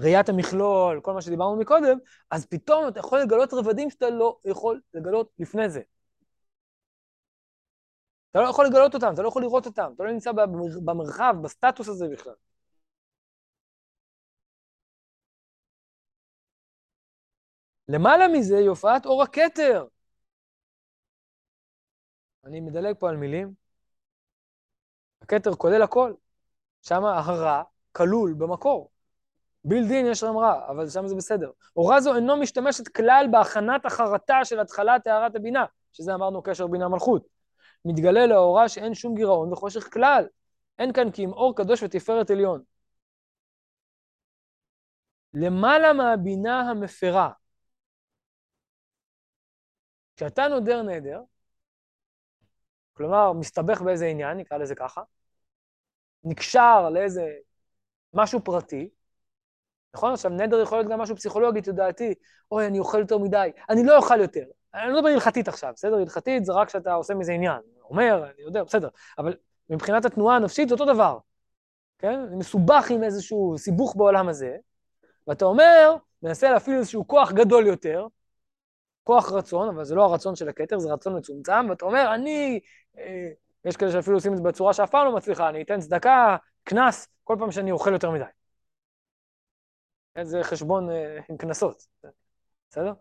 ראיית 0.00 0.28
המכלול, 0.28 1.00
כל 1.00 1.12
מה 1.12 1.22
שדיברנו 1.22 1.56
מקודם, 1.56 1.98
אז 2.30 2.46
פתאום 2.46 2.88
אתה 2.88 3.00
יכול 3.00 3.20
לגלות 3.20 3.52
רבדים 3.52 3.90
שאתה 3.90 4.10
לא 4.10 4.38
יכול 4.44 4.80
לגלות 4.94 5.30
לפני 5.38 5.70
זה. 5.70 5.80
אתה 8.30 8.40
לא 8.40 8.48
יכול 8.48 8.66
לגלות 8.66 8.94
אותם, 8.94 9.12
אתה 9.14 9.22
לא 9.22 9.28
יכול 9.28 9.42
לראות 9.42 9.66
אותם, 9.66 9.90
אתה 9.94 10.04
לא 10.04 10.12
נמצא 10.12 10.32
במרחב, 10.84 11.34
בסטטוס 11.42 11.88
הזה 11.88 12.08
בכלל. 12.08 12.32
למעלה 17.88 18.28
מזה 18.28 18.58
היא 18.58 18.68
הופעת 18.68 19.06
אור 19.06 19.22
הכתר. 19.22 19.86
אני 22.44 22.60
מדלג 22.60 22.94
פה 22.98 23.08
על 23.08 23.16
מילים. 23.16 23.54
הכתר 25.22 25.54
כולל 25.54 25.82
הכל. 25.82 26.14
שם 26.82 27.04
הרע 27.04 27.62
כלול 27.92 28.34
במקור. 28.38 28.90
בילדין 29.64 30.06
יש 30.06 30.20
שם 30.20 30.36
רע, 30.36 30.68
אבל 30.68 30.88
שם 30.88 31.06
זה 31.06 31.14
בסדר. 31.14 31.50
הוראה 31.72 32.00
זו 32.00 32.16
אינו 32.16 32.36
משתמשת 32.36 32.88
כלל 32.88 33.26
בהכנת 33.30 33.86
החרטה 33.86 34.44
של 34.44 34.60
התחלת 34.60 35.04
טהרת 35.04 35.36
הבינה, 35.36 35.64
שזה 35.92 36.14
אמרנו 36.14 36.42
קשר 36.42 36.66
בינה 36.66 36.88
מלכות. 36.88 37.26
מתגלה 37.84 38.26
להוראה 38.26 38.68
שאין 38.68 38.94
שום 38.94 39.14
גירעון 39.14 39.52
וחושך 39.52 39.92
כלל. 39.92 40.26
אין 40.78 40.92
כאן 40.92 41.10
כי 41.10 41.24
אם 41.24 41.32
אור 41.32 41.56
קדוש 41.56 41.82
ותפארת 41.82 42.30
עליון. 42.30 42.62
למעלה 45.34 45.92
מהבינה 45.92 46.60
המפרה. 46.60 47.30
כשאתה 50.18 50.48
נודר 50.48 50.82
נדר, 50.82 51.20
כלומר, 52.92 53.32
מסתבך 53.32 53.82
באיזה 53.82 54.06
עניין, 54.06 54.36
נקרא 54.38 54.58
לזה 54.58 54.74
ככה, 54.74 55.02
נקשר 56.24 56.90
לאיזה 56.90 57.34
משהו 58.14 58.40
פרטי, 58.44 58.88
נכון? 59.94 60.12
עכשיו, 60.12 60.30
נדר 60.30 60.60
יכול 60.60 60.78
להיות 60.78 60.90
גם 60.90 61.00
משהו 61.00 61.16
פסיכולוגי, 61.16 61.62
תודעתי, 61.62 62.14
אוי, 62.50 62.66
אני 62.66 62.78
אוכל 62.78 62.98
יותר 62.98 63.18
מדי, 63.18 63.50
אני 63.70 63.84
לא 63.84 63.96
אוכל 63.96 64.20
יותר. 64.20 64.44
אני 64.74 64.88
לא 64.88 64.96
מדבר 64.96 65.08
הלכתית 65.08 65.48
עכשיו, 65.48 65.72
בסדר? 65.74 65.96
הלכתית 65.96 66.44
זה 66.44 66.52
רק 66.52 66.68
כשאתה 66.68 66.94
עושה 66.94 67.14
מזה 67.14 67.32
עניין. 67.32 67.60
אומר, 67.82 68.24
אני 68.24 68.42
יודע, 68.42 68.64
בסדר. 68.64 68.88
אבל 69.18 69.36
מבחינת 69.70 70.04
התנועה 70.04 70.36
הנפשית 70.36 70.68
זה 70.68 70.74
אותו 70.74 70.84
דבר, 70.84 71.18
כן? 71.98 72.20
אני 72.28 72.36
מסובך 72.36 72.90
עם 72.90 73.04
איזשהו 73.04 73.58
סיבוך 73.58 73.96
בעולם 73.96 74.28
הזה, 74.28 74.56
ואתה 75.26 75.44
אומר, 75.44 75.96
מנסה 76.22 76.50
להפעיל 76.50 76.76
איזשהו 76.76 77.08
כוח 77.08 77.32
גדול 77.32 77.66
יותר, 77.66 78.06
כוח 79.08 79.32
רצון, 79.32 79.68
אבל 79.68 79.84
זה 79.84 79.94
לא 79.94 80.04
הרצון 80.04 80.36
של 80.36 80.48
הכתר, 80.48 80.78
זה 80.78 80.92
רצון 80.92 81.16
מצומצם, 81.16 81.66
ואתה 81.70 81.84
אומר, 81.84 82.14
אני... 82.14 82.60
אה, 82.98 83.30
יש 83.64 83.76
כאלה 83.76 83.92
שאפילו 83.92 84.16
עושים 84.16 84.32
את 84.32 84.36
זה 84.36 84.42
בצורה 84.42 84.72
שאף 84.72 84.90
פעם 84.90 85.06
לא 85.06 85.16
מצליחה, 85.16 85.48
אני 85.48 85.62
אתן 85.62 85.80
צדקה, 85.80 86.36
קנס, 86.64 87.08
כל 87.24 87.36
פעם 87.38 87.50
שאני 87.50 87.70
אוכל 87.70 87.92
יותר 87.92 88.10
מדי. 88.10 88.24
כן, 90.14 90.24
זה 90.24 90.42
חשבון 90.42 90.90
אה, 90.90 91.18
עם 91.28 91.36
קנסות, 91.36 91.86
בסדר? 92.70 92.92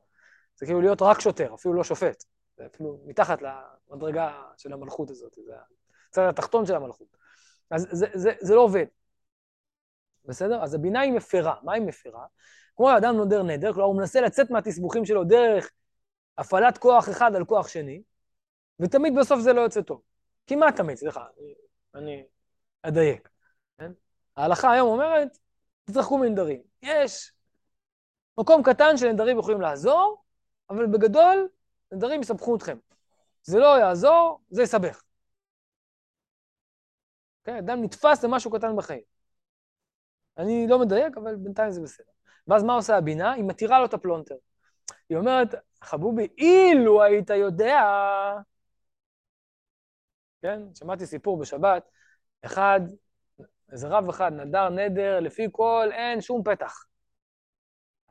זה 0.55 0.65
כאילו 0.65 0.81
להיות 0.81 1.01
רק 1.01 1.19
שוטר, 1.19 1.53
אפילו 1.53 1.73
לא 1.73 1.83
שופט. 1.83 2.23
זה 2.57 2.65
אפילו 2.65 2.99
מתחת 3.05 3.39
למדרגה 3.41 4.43
של 4.57 4.73
המלכות 4.73 5.09
הזאת, 5.09 5.37
זה 5.45 5.53
הצד 6.09 6.27
התחתון 6.29 6.65
של 6.65 6.75
המלכות. 6.75 7.17
אז 7.71 7.87
זה, 7.91 8.07
זה, 8.13 8.31
זה 8.39 8.55
לא 8.55 8.61
עובד, 8.61 8.85
בסדר? 10.25 10.63
אז 10.63 10.73
הבינה 10.73 10.99
היא 10.99 11.11
מפרה. 11.11 11.55
מה 11.63 11.73
היא 11.73 11.83
מפרה? 11.83 12.25
כמו 12.75 12.97
אדם 12.97 13.15
נודר 13.15 13.43
נדר, 13.43 13.73
כלומר 13.73 13.87
הוא 13.87 13.97
מנסה 13.97 14.21
לצאת 14.21 14.51
מהתסבוכים 14.51 15.05
שלו 15.05 15.23
דרך 15.23 15.71
הפעלת 16.37 16.77
כוח 16.77 17.09
אחד 17.09 17.35
על 17.35 17.45
כוח 17.45 17.67
שני, 17.67 18.01
ותמיד 18.79 19.13
בסוף 19.19 19.39
זה 19.39 19.53
לא 19.53 19.61
יוצא 19.61 19.81
טוב. 19.81 20.01
כמעט 20.47 20.75
תמיד, 20.75 20.97
סליחה, 20.97 21.25
אני 21.95 22.25
אדייק. 22.81 23.29
כן? 23.77 23.91
ההלכה 24.37 24.71
היום 24.71 24.87
אומרת, 24.87 25.37
תתרחקו 25.83 26.17
מנדרים. 26.17 26.61
יש 26.81 27.31
מקום 28.37 28.63
קטן 28.63 28.97
שנדרים 28.97 29.39
יכולים 29.39 29.61
לעזור, 29.61 30.23
אבל 30.69 30.85
בגדול, 30.85 31.49
נדרים 31.91 32.21
יסבכו 32.21 32.55
אתכם. 32.55 32.77
זה 33.43 33.59
לא 33.59 33.79
יעזור, 33.79 34.41
זה 34.49 34.63
יסבך. 34.63 35.03
כן? 37.43 37.55
אדם 37.55 37.83
נתפס 37.83 38.23
למשהו 38.23 38.51
קטן 38.51 38.75
בחיים. 38.75 39.01
אני 40.37 40.67
לא 40.69 40.79
מדייק, 40.79 41.17
אבל 41.17 41.35
בינתיים 41.35 41.71
זה 41.71 41.81
בסדר. 41.81 42.11
ואז 42.47 42.63
מה 42.63 42.73
עושה 42.73 42.97
הבינה? 42.97 43.31
היא 43.31 43.43
מתירה 43.43 43.79
לו 43.79 43.85
את 43.85 43.93
הפלונטר. 43.93 44.35
היא 45.09 45.17
אומרת, 45.17 45.55
חבובי, 45.81 46.27
אילו 46.37 47.03
היית 47.03 47.29
יודע... 47.29 47.81
כן? 50.41 50.61
שמעתי 50.75 51.05
סיפור 51.05 51.39
בשבת, 51.39 51.89
אחד, 52.45 52.79
איזה 53.71 53.87
רב 53.87 54.09
אחד 54.09 54.31
נדר 54.33 54.69
נדר, 54.69 55.19
לפי 55.19 55.47
כל 55.51 55.89
אין 55.91 56.21
שום 56.21 56.43
פתח. 56.43 56.85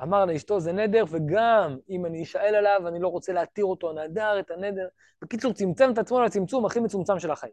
אמר 0.03 0.25
לאשתו, 0.25 0.61
זה 0.61 0.73
נדר, 0.73 1.05
וגם 1.11 1.77
אם 1.91 2.07
אני 2.07 2.23
אשאל 2.23 2.55
עליו, 2.55 2.89
אני 2.89 3.01
לא 3.01 3.09
רוצה 3.09 3.33
להתיר 3.33 3.65
אותו, 3.65 3.93
נדר 3.93 4.41
את 4.41 4.51
הנדר. 4.51 4.89
בקיצור, 5.23 5.53
צמצם 5.53 5.91
את 5.93 5.99
עצמו 5.99 6.21
לצמצום 6.21 6.67
הכי 6.67 6.81
מצומצם 6.81 7.19
של 7.19 7.31
החיים. 7.31 7.53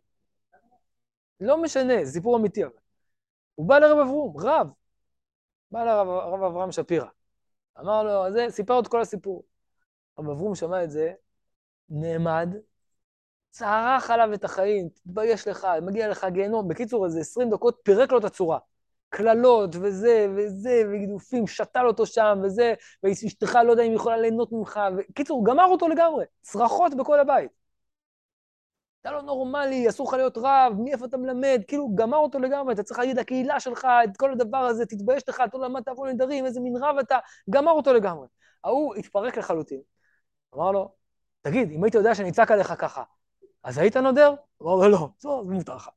לא 1.39 1.61
משנה, 1.61 2.05
זה 2.05 2.11
סיפור 2.11 2.37
אמיתי 2.37 2.63
אבל. 2.63 2.73
הוא 3.55 3.69
בא 3.69 3.79
לרב 3.79 3.97
אברום, 3.97 4.37
רב. 4.37 4.67
בא 5.71 5.83
לרב 5.83 6.43
אברהם 6.43 6.71
שפירא. 6.71 7.07
אמר 7.79 8.03
לו, 8.03 8.33
זה, 8.33 8.45
סיפר 8.49 8.79
את 8.79 8.87
כל 8.87 9.01
הסיפור. 9.01 9.43
רב 10.19 10.29
אברום 10.29 10.55
שמע 10.55 10.83
את 10.83 10.91
זה, 10.91 11.13
נעמד, 11.89 12.49
צערך 13.49 14.09
עליו 14.09 14.33
את 14.33 14.43
החיים, 14.43 14.89
תתבייש 14.89 15.47
לך, 15.47 15.67
מגיע 15.81 16.09
לך 16.09 16.27
גיהנום. 16.31 16.67
בקיצור, 16.67 17.05
איזה 17.05 17.19
20 17.19 17.49
דקות 17.49 17.79
פירק 17.83 18.11
לו 18.11 18.17
את 18.17 18.23
הצורה. 18.23 18.59
קללות 19.09 19.75
וזה 19.81 20.27
וזה, 20.35 20.83
וגידופים, 20.91 21.47
שתל 21.47 21.85
אותו 21.87 22.05
שם 22.05 22.39
וזה, 22.43 22.73
ואשתך 23.03 23.59
לא 23.65 23.71
יודע 23.71 23.83
אם 23.83 23.89
היא 23.89 23.95
יכולה 23.95 24.17
ליהנות 24.17 24.51
ממך. 24.51 24.79
בקיצור, 24.97 25.45
גמר 25.45 25.65
אותו 25.65 25.87
לגמרי, 25.87 26.25
צרחות 26.41 26.93
בכל 26.93 27.19
הבית. 27.19 27.62
אתה 29.03 29.11
לא 29.11 29.21
נורמלי, 29.21 29.89
אסור 29.89 30.07
לך 30.07 30.13
להיות 30.13 30.37
רב, 30.37 30.73
מאיפה 30.79 31.05
אתה 31.05 31.17
מלמד? 31.17 31.61
כאילו, 31.67 31.95
גמר 31.95 32.17
אותו 32.17 32.39
לגמרי, 32.39 32.73
אתה 32.73 32.83
צריך 32.83 32.99
להגיד, 32.99 33.19
הקהילה 33.19 33.59
שלך, 33.59 33.87
את 34.03 34.17
כל 34.17 34.31
הדבר 34.31 34.57
הזה, 34.57 34.85
תתבייש 34.85 35.29
לך, 35.29 35.41
אתה 35.45 35.57
לא 35.57 35.65
למדת 35.65 35.85
תעבור 35.85 36.07
נדרים, 36.07 36.45
איזה 36.45 36.59
מין 36.59 36.75
רב 36.77 36.97
אתה, 36.97 37.17
גמר 37.49 37.71
אותו 37.71 37.93
לגמרי. 37.93 38.27
ההוא 38.63 38.95
התפרק 38.95 39.37
לחלוטין. 39.37 39.81
אמר 40.55 40.71
לו, 40.71 40.91
תגיד, 41.41 41.71
אם 41.71 41.83
היית 41.83 41.95
יודע 41.95 42.15
שאני 42.15 42.29
אצעק 42.29 42.51
עליך 42.51 42.73
ככה, 42.77 43.03
אז 43.63 43.77
היית 43.77 43.97
נודר? 43.97 44.33
אמר 44.61 44.75
לו, 44.75 44.89
לא, 44.89 45.09
זה 45.19 45.29
מותר 45.29 45.75
לך. 45.75 45.89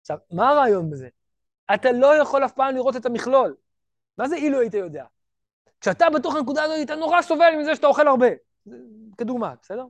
עכשיו, 0.00 0.18
מה 0.30 0.48
הרעיון 0.48 0.90
בזה? 0.90 1.08
אתה 1.74 1.92
לא 1.92 2.16
יכול 2.16 2.44
אף 2.44 2.52
פעם 2.52 2.74
לראות 2.74 2.96
את 2.96 3.06
המכלול. 3.06 3.56
מה 4.18 4.28
זה 4.28 4.36
אילו 4.36 4.60
היית 4.60 4.74
יודע? 4.74 5.04
כשאתה 5.80 6.10
בתוך 6.10 6.34
הנקודה 6.34 6.62
הזאת, 6.62 6.76
אתה 6.84 6.94
נורא 6.94 7.22
סובל 7.22 7.54
מזה 7.60 7.76
שאתה 7.76 7.86
אוכל 7.86 8.08
הרבה. 8.08 8.26
כדוגמה, 9.18 9.54
בסדר? 9.62 9.84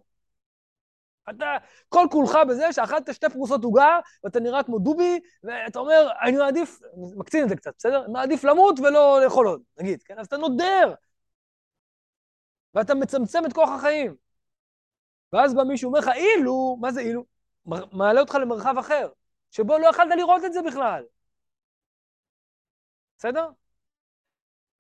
אתה 1.30 1.56
כל 1.88 2.06
כולך 2.10 2.38
בזה 2.48 2.72
שאכלת 2.72 3.14
שתי 3.14 3.28
פרוסות 3.28 3.64
עוגה, 3.64 3.98
ואתה 4.24 4.40
נראה 4.40 4.62
כמו 4.62 4.78
דובי, 4.78 5.20
ואתה 5.44 5.78
אומר, 5.78 6.08
אני 6.22 6.36
מעדיף, 6.36 6.80
מקצין 7.16 7.44
את 7.44 7.48
זה 7.48 7.56
קצת, 7.56 7.74
בסדר? 7.78 8.08
מעדיף 8.08 8.44
למות 8.44 8.80
ולא 8.80 9.20
לאכול 9.24 9.46
עוד, 9.46 9.62
נגיד, 9.78 10.02
כן? 10.02 10.18
אז 10.18 10.26
אתה 10.26 10.36
נודר. 10.36 10.94
ואתה 12.74 12.94
מצמצם 12.94 13.46
את 13.46 13.52
כוח 13.52 13.68
החיים. 13.70 14.16
ואז 15.32 15.54
בא 15.54 15.62
מישהו 15.62 15.88
אומר 15.88 15.98
לך, 15.98 16.08
אילו, 16.08 16.76
מה 16.80 16.92
זה 16.92 17.00
אילו? 17.00 17.24
מעלה 17.92 18.20
אותך 18.20 18.34
למרחב 18.34 18.78
אחר, 18.78 19.08
שבו 19.50 19.78
לא 19.78 19.86
יכלת 19.86 20.16
לראות 20.16 20.44
את 20.44 20.52
זה 20.52 20.62
בכלל. 20.62 21.04
בסדר? 23.18 23.48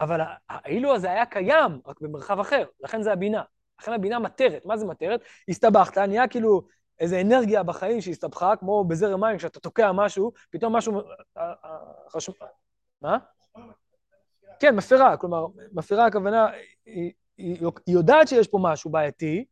אבל 0.00 0.20
האילו 0.48 0.94
הזה 0.94 1.10
היה 1.10 1.26
קיים, 1.26 1.80
רק 1.86 2.00
במרחב 2.00 2.40
אחר, 2.40 2.64
לכן 2.80 3.02
זה 3.02 3.12
הבינה. 3.12 3.42
לכן 3.80 3.92
הבינה 3.92 4.18
מטרת. 4.18 4.66
מה 4.66 4.76
זה 4.76 4.86
מטרת? 4.86 5.20
הסתבכת, 5.48 5.98
נהיה 5.98 6.28
כאילו 6.28 6.62
איזו 7.00 7.16
אנרגיה 7.20 7.62
בחיים 7.62 8.00
שהסתבכה, 8.00 8.56
כמו 8.56 8.84
בזרם 8.84 9.20
מים, 9.20 9.38
כשאתה 9.38 9.60
תוקע 9.60 9.92
משהו, 9.92 10.32
פתאום 10.50 10.76
משהו... 10.76 11.00
אה, 11.38 11.52
אה, 11.64 11.78
חשוב... 12.08 12.34
מה? 13.02 13.18
כן, 14.60 14.76
מפרה, 14.76 15.16
כלומר, 15.16 15.46
מפרה 15.72 16.06
הכוונה, 16.06 16.50
היא, 16.86 17.12
היא, 17.36 17.66
היא 17.86 17.94
יודעת 17.94 18.28
שיש 18.28 18.48
פה 18.48 18.58
משהו 18.62 18.90
בעייתי, 18.90 19.44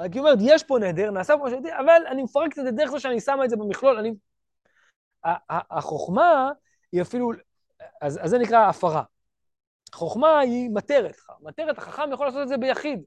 רק 0.00 0.12
היא 0.12 0.20
אומרת, 0.20 0.38
יש 0.42 0.62
פה 0.62 0.78
נדר, 0.78 1.10
נעשה 1.10 1.36
פה 1.38 1.44
משהו 1.44 1.62
בעייתי, 1.62 1.80
אבל 1.80 2.02
אני 2.06 2.22
מפרקת 2.22 2.58
את 2.58 2.64
זה 2.64 2.70
דרך 2.70 2.90
זה 2.90 3.00
שאני 3.00 3.20
שמה 3.20 3.44
את 3.44 3.50
זה 3.50 3.56
במכלול, 3.56 3.98
אני... 3.98 4.14
החוכמה 5.48 6.50
היא 6.92 7.02
אפילו, 7.02 7.30
אז, 8.00 8.18
אז 8.22 8.30
זה 8.30 8.38
נקרא 8.38 8.68
הפרה. 8.68 9.02
חוכמה 9.92 10.38
היא 10.38 10.70
מטרת. 10.70 11.16
מטרת, 11.40 11.78
החכם 11.78 12.12
יכול 12.12 12.26
לעשות 12.26 12.42
את 12.42 12.48
זה 12.48 12.56
ביחיד. 12.56 13.02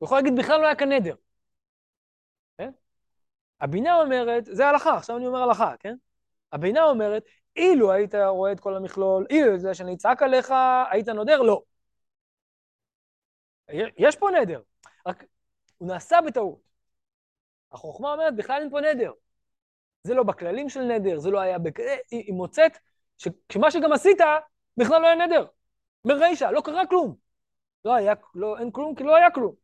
הוא 0.00 0.06
יכול 0.06 0.18
להגיד, 0.18 0.36
בכלל 0.38 0.60
לא 0.60 0.66
היה 0.66 0.74
כאן 0.74 0.92
נדר. 0.92 1.14
כן? 2.58 2.70
הבינה 3.60 3.94
אומרת, 3.94 4.44
זה 4.44 4.66
הלכה, 4.66 4.96
עכשיו 4.96 5.16
אני 5.16 5.26
אומר 5.26 5.42
הלכה, 5.42 5.74
כן? 5.80 5.94
הבינה 6.52 6.84
אומרת, 6.84 7.24
אילו 7.56 7.92
היית 7.92 8.14
רואה 8.14 8.52
את 8.52 8.60
כל 8.60 8.76
המכלול, 8.76 9.26
אילו 9.30 9.58
זה 9.58 9.74
שאני 9.74 9.94
אצעק 9.94 10.22
עליך, 10.22 10.54
היית 10.90 11.08
נודר? 11.08 11.42
לא. 11.42 11.62
יש 13.98 14.16
פה 14.16 14.28
נדר, 14.40 14.62
רק 15.06 15.24
הוא 15.78 15.88
נעשה 15.88 16.18
בטעות. 16.26 16.60
החוכמה 17.72 18.12
אומרת, 18.12 18.36
בכלל 18.36 18.60
אין 18.60 18.70
פה 18.70 18.80
נדר. 18.80 19.12
זה 20.02 20.14
לא 20.14 20.22
בכללים 20.22 20.68
של 20.68 20.80
נדר, 20.80 21.18
זה 21.18 21.30
לא 21.30 21.40
היה... 21.40 21.58
בק... 21.58 21.78
היא 22.10 22.34
מוצאת 22.34 22.78
שמה 23.52 23.70
שגם 23.70 23.92
עשית, 23.92 24.18
בכלל 24.76 25.00
לא 25.02 25.06
היה 25.06 25.26
נדר. 25.26 25.46
מרישה, 26.04 26.50
לא 26.50 26.60
קרה 26.60 26.86
כלום. 26.86 27.16
לא 27.84 27.94
היה, 27.94 28.14
לא, 28.34 28.58
אין 28.58 28.70
כלום 28.70 28.94
כי 28.94 29.04
לא 29.04 29.16
היה 29.16 29.30
כלום. 29.30 29.54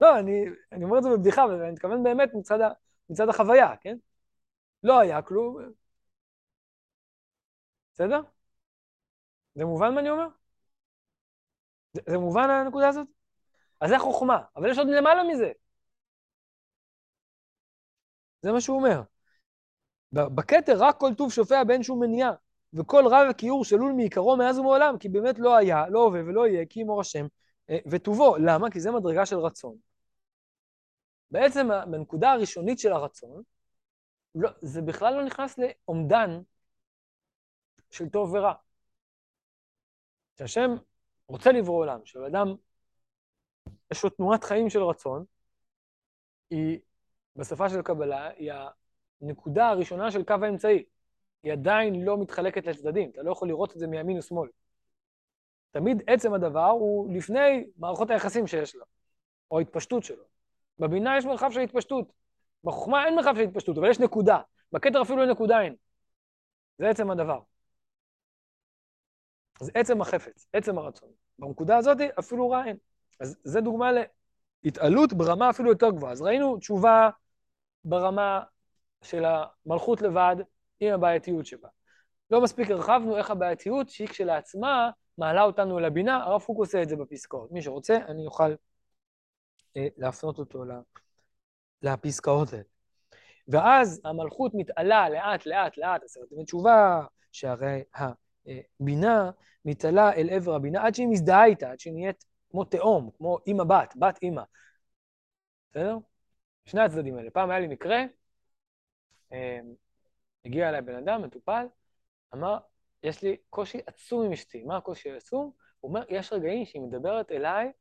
לא, 0.00 0.18
אני, 0.18 0.44
אני 0.72 0.84
אומר 0.84 0.98
את 0.98 1.02
זה 1.02 1.10
בבדיחה, 1.10 1.44
אבל 1.44 1.62
אני 1.62 1.72
מתכוון 1.72 2.02
באמת 2.02 2.30
מצד, 2.34 2.60
ה, 2.60 2.68
מצד 3.10 3.28
החוויה, 3.28 3.76
כן? 3.80 3.96
לא 4.82 5.00
היה 5.00 5.22
כלום. 5.22 5.58
בסדר? 7.94 8.22
זה 9.54 9.64
מובן 9.64 9.94
מה 9.94 10.00
אני 10.00 10.10
אומר? 10.10 10.26
זה, 11.92 12.00
זה 12.06 12.18
מובן 12.18 12.50
הנקודה 12.50 12.88
הזאת? 12.88 13.08
אז 13.80 13.90
זה 13.90 13.98
חוכמה, 13.98 14.38
אבל 14.56 14.70
יש 14.70 14.78
עוד 14.78 14.88
למעלה 14.88 15.22
מזה. 15.24 15.52
זה 18.42 18.52
מה 18.52 18.60
שהוא 18.60 18.76
אומר. 18.76 19.02
בכתר 20.12 20.76
רק 20.78 20.96
כל 21.00 21.14
טוב 21.14 21.32
שופע 21.32 21.64
באין 21.64 21.82
שום 21.82 22.00
מניעה. 22.00 22.32
וכל 22.74 23.04
רב 23.06 23.26
וכיעור 23.30 23.64
שלול 23.64 23.92
מעיקרו 23.92 24.36
מאז 24.36 24.58
ומעולם, 24.58 24.98
כי 24.98 25.08
באמת 25.08 25.38
לא 25.38 25.56
היה, 25.56 25.88
לא 25.88 26.04
הווה 26.04 26.20
ולא 26.20 26.46
יהיה, 26.46 26.66
כי 26.66 26.80
ימור 26.80 27.00
השם 27.00 27.26
וטובו. 27.90 28.36
למה? 28.36 28.70
כי 28.70 28.80
זה 28.80 28.90
מדרגה 28.90 29.26
של 29.26 29.36
רצון. 29.36 29.76
בעצם 31.30 31.68
בנקודה 31.90 32.32
הראשונית 32.32 32.78
של 32.78 32.92
הרצון, 32.92 33.42
לא, 34.34 34.50
זה 34.62 34.82
בכלל 34.82 35.14
לא 35.14 35.24
נכנס 35.24 35.58
לאומדן 35.58 36.40
של 37.90 38.08
טוב 38.08 38.34
ורע. 38.34 38.52
כשהשם 40.36 40.70
רוצה 41.28 41.52
לברוא 41.52 41.76
עולם, 41.76 42.02
כשאדם 42.02 42.46
יש 43.92 44.04
לו 44.04 44.10
תנועת 44.10 44.44
חיים 44.44 44.70
של 44.70 44.82
רצון, 44.82 45.24
היא, 46.50 46.78
בשפה 47.36 47.68
של 47.68 47.82
קבלה, 47.82 48.28
היא 48.28 48.52
הנקודה 49.22 49.68
הראשונה 49.68 50.10
של 50.10 50.24
קו 50.24 50.34
האמצעי. 50.42 50.84
היא 51.42 51.52
עדיין 51.52 52.04
לא 52.04 52.22
מתחלקת 52.22 52.66
לצדדים, 52.66 53.10
אתה 53.10 53.22
לא 53.22 53.32
יכול 53.32 53.48
לראות 53.48 53.72
את 53.72 53.78
זה 53.78 53.86
מימין 53.86 54.18
ושמאל. 54.18 54.48
תמיד 55.70 56.02
עצם 56.06 56.34
הדבר 56.34 56.70
הוא 56.70 57.14
לפני 57.14 57.64
מערכות 57.76 58.10
היחסים 58.10 58.46
שיש 58.46 58.74
לו, 58.74 58.84
או 59.50 59.58
ההתפשטות 59.58 60.04
שלו. 60.04 60.24
בבינה 60.78 61.18
יש 61.18 61.24
מרחב 61.24 61.50
של 61.50 61.60
התפשטות. 61.60 62.12
בחוכמה 62.64 63.06
אין 63.06 63.14
מרחב 63.14 63.34
של 63.36 63.42
התפשטות, 63.42 63.78
אבל 63.78 63.90
יש 63.90 64.00
נקודה. 64.00 64.40
בכתר 64.72 65.02
אפילו 65.02 65.26
נקודה 65.26 65.60
אין. 65.60 65.74
זה 66.78 66.88
עצם 66.88 67.10
הדבר. 67.10 67.40
אז 69.60 69.70
עצם 69.74 70.00
החפץ, 70.00 70.46
עצם 70.52 70.78
הרצון. 70.78 71.08
בנקודה 71.38 71.76
הזאת 71.76 71.96
אפילו 72.18 72.50
רע 72.50 72.64
אין. 72.64 72.76
אז 73.20 73.38
זה 73.44 73.60
דוגמה 73.60 73.90
להתעלות 74.64 75.12
ברמה 75.12 75.50
אפילו 75.50 75.70
יותר 75.70 75.90
גבוהה. 75.90 76.12
אז 76.12 76.22
ראינו 76.22 76.56
תשובה 76.56 77.10
ברמה 77.84 78.42
של 79.02 79.24
המלכות 79.24 80.02
לבד, 80.02 80.36
עם 80.80 80.94
הבעייתיות 80.94 81.46
שבה. 81.46 81.68
לא 82.30 82.40
מספיק 82.40 82.70
הרחבנו 82.70 83.16
איך 83.16 83.30
הבעייתיות, 83.30 83.88
שהיא 83.88 84.08
כשלעצמה 84.08 84.90
מעלה 85.20 85.42
אותנו 85.42 85.78
אל 85.78 85.84
הבינה, 85.84 86.24
הרב 86.24 86.42
קוק 86.42 86.58
עושה 86.58 86.82
את 86.82 86.88
זה 86.88 86.96
בפסקאות. 86.96 87.52
מי 87.52 87.62
שרוצה, 87.62 87.96
אני 88.08 88.26
אוכל 88.26 88.54
אה, 89.76 89.88
להפנות 89.96 90.38
אותו 90.38 90.64
לפסקאות 91.82 92.52
האלה. 92.52 92.62
ואז 93.48 94.00
המלכות 94.04 94.52
מתעלה 94.54 95.08
לאט, 95.08 95.46
לאט, 95.46 95.76
לאט, 95.76 96.02
עשרת 96.04 96.32
ימי 96.32 96.44
תשובה, 96.44 97.04
שהרי 97.32 97.82
הבינה 98.80 99.30
מתעלה 99.64 100.12
אל 100.12 100.30
עבר 100.30 100.54
הבינה, 100.54 100.86
עד 100.86 100.94
שהיא 100.94 101.08
מזדהה 101.08 101.44
איתה, 101.44 101.70
עד 101.70 101.80
שהיא 101.80 101.92
נהיית 101.92 102.24
כמו 102.50 102.64
תאום, 102.64 103.10
כמו 103.16 103.38
אימא 103.46 103.64
בת, 103.64 103.94
בת 103.96 104.18
אימא. 104.22 104.42
בסדר? 105.70 105.96
שני 106.66 106.80
הצדדים 106.80 107.16
האלה. 107.16 107.30
פעם 107.30 107.50
היה 107.50 107.60
לי 107.60 107.66
מקרה, 107.66 108.02
אה, 109.32 109.60
הגיע 110.44 110.68
אליי 110.68 110.82
בן 110.82 110.94
אדם, 110.94 111.22
מטופל, 111.22 111.66
אמר, 112.34 112.58
יש 113.02 113.22
לי 113.22 113.36
קושי 113.50 113.78
עצום 113.86 114.24
עם 114.24 114.32
אשתי. 114.32 114.62
מה 114.62 114.76
הקושי 114.76 115.10
העצום? 115.10 115.50
הוא 115.80 115.88
אומר, 115.88 116.04
יש 116.08 116.32
רגעים 116.32 116.64
שהיא 116.64 116.82
מדברת 116.82 117.32
אליי 117.32 117.72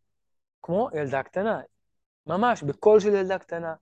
כמו 0.62 0.90
ילדה 0.94 1.24
קטנה. 1.24 1.62
ממש, 2.28 2.64
בקול 2.64 3.00
של 3.00 3.14
ילדה 3.14 3.40
קטנה. 3.40 3.74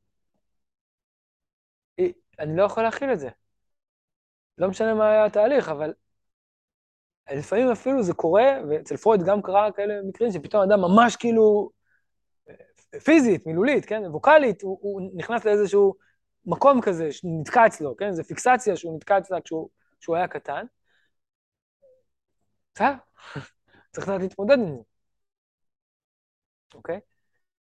אני 2.40 2.58
לא 2.58 2.64
יכול 2.64 2.84
להכיל 2.84 3.14
את 3.14 3.20
זה. 3.20 3.30
לא 4.58 4.70
משנה 4.70 4.94
מה 4.94 5.10
היה 5.10 5.26
התהליך, 5.26 5.70
אבל 5.70 5.94
לפעמים 7.32 7.72
אפילו 7.72 8.04
זה 8.04 8.14
קורה, 8.14 8.46
ואצל 8.70 8.98
פרויד 8.98 9.22
גם 9.24 9.42
קרה 9.42 9.72
כאלה 9.72 10.02
מקרים 10.04 10.32
שפתאום 10.32 10.64
אדם 10.64 10.82
ממש 10.82 11.16
כאילו 11.16 11.70
פיזית, 13.04 13.46
מילולית, 13.46 13.86
כן, 13.86 14.04
ווקאלית, 14.06 14.62
הוא, 14.62 14.78
הוא 14.82 15.02
נכנס 15.16 15.46
לאיזשהו 15.46 15.94
מקום 16.46 16.82
כזה 16.82 17.12
שנתקע 17.12 17.68
אצלו, 17.68 17.98
כן? 17.98 18.12
זו 18.12 18.24
פיקסציה 18.24 18.76
שהוא 18.76 18.96
נתקע 18.96 19.18
אצלה 19.18 19.42
כשהוא, 19.42 19.70
כשהוא 20.00 20.16
היה 20.16 20.28
קטן. 20.28 20.66
בסדר, 22.78 22.94
צריך 23.92 24.08
לדעת 24.08 24.22
להתמודד 24.22 24.58
עם 24.60 24.76
זה, 24.76 24.82
אוקיי? 26.74 27.00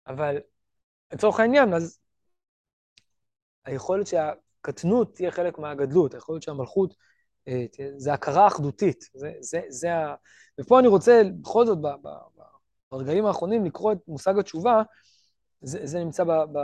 אבל 0.08 0.38
לצורך 1.14 1.40
העניין, 1.40 1.74
אז 1.74 2.00
היכולת 3.66 4.08
שהקטנות 4.08 5.16
תהיה 5.16 5.32
חלק 5.32 5.60
מהגדלות, 5.60 6.14
היכולת 6.14 6.42
שהמלכות, 6.42 6.94
אה, 7.48 7.66
זה 7.98 8.14
הכרה 8.14 8.48
אחדותית, 8.48 9.10
זה, 9.14 9.34
זה, 9.40 9.62
זה 9.70 9.96
ה... 9.96 10.16
ופה 10.60 10.80
אני 10.80 10.88
רוצה 10.88 11.22
בכל 11.42 11.66
זאת, 11.66 11.78
ברגעים 12.92 13.26
האחרונים, 13.26 13.66
לקרוא 13.66 13.92
את 13.92 13.98
מושג 14.08 14.40
התשובה, 14.40 14.82
זה, 15.62 15.80
זה 15.84 16.00
נמצא 16.00 16.24
ב, 16.24 16.32
ב, 16.32 16.60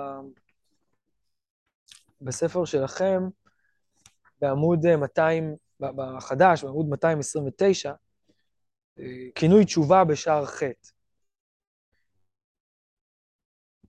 בספר 2.22 2.66
שלכם, 2.66 3.24
בעמוד 4.42 4.96
200, 4.96 5.56
בחדש, 5.80 6.64
בעמוד 6.64 6.86
229, 6.90 7.90
אה, 7.90 8.07
כינוי 9.36 9.66
תשובה 9.66 10.04
בשער 10.04 10.46
ח'. 10.46 10.64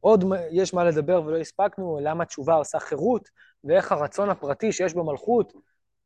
עוד 0.01 0.25
יש 0.51 0.75
מה 0.75 0.85
לדבר 0.85 1.23
ולא 1.23 1.37
הספקנו, 1.37 1.99
למה 2.03 2.25
תשובה 2.25 2.55
עושה 2.55 2.81
חירות, 2.81 3.29
ואיך 3.65 3.93
הרצון 3.93 4.31
הפרטי 4.31 4.73
שיש 4.73 4.95
במלכות 4.95 5.53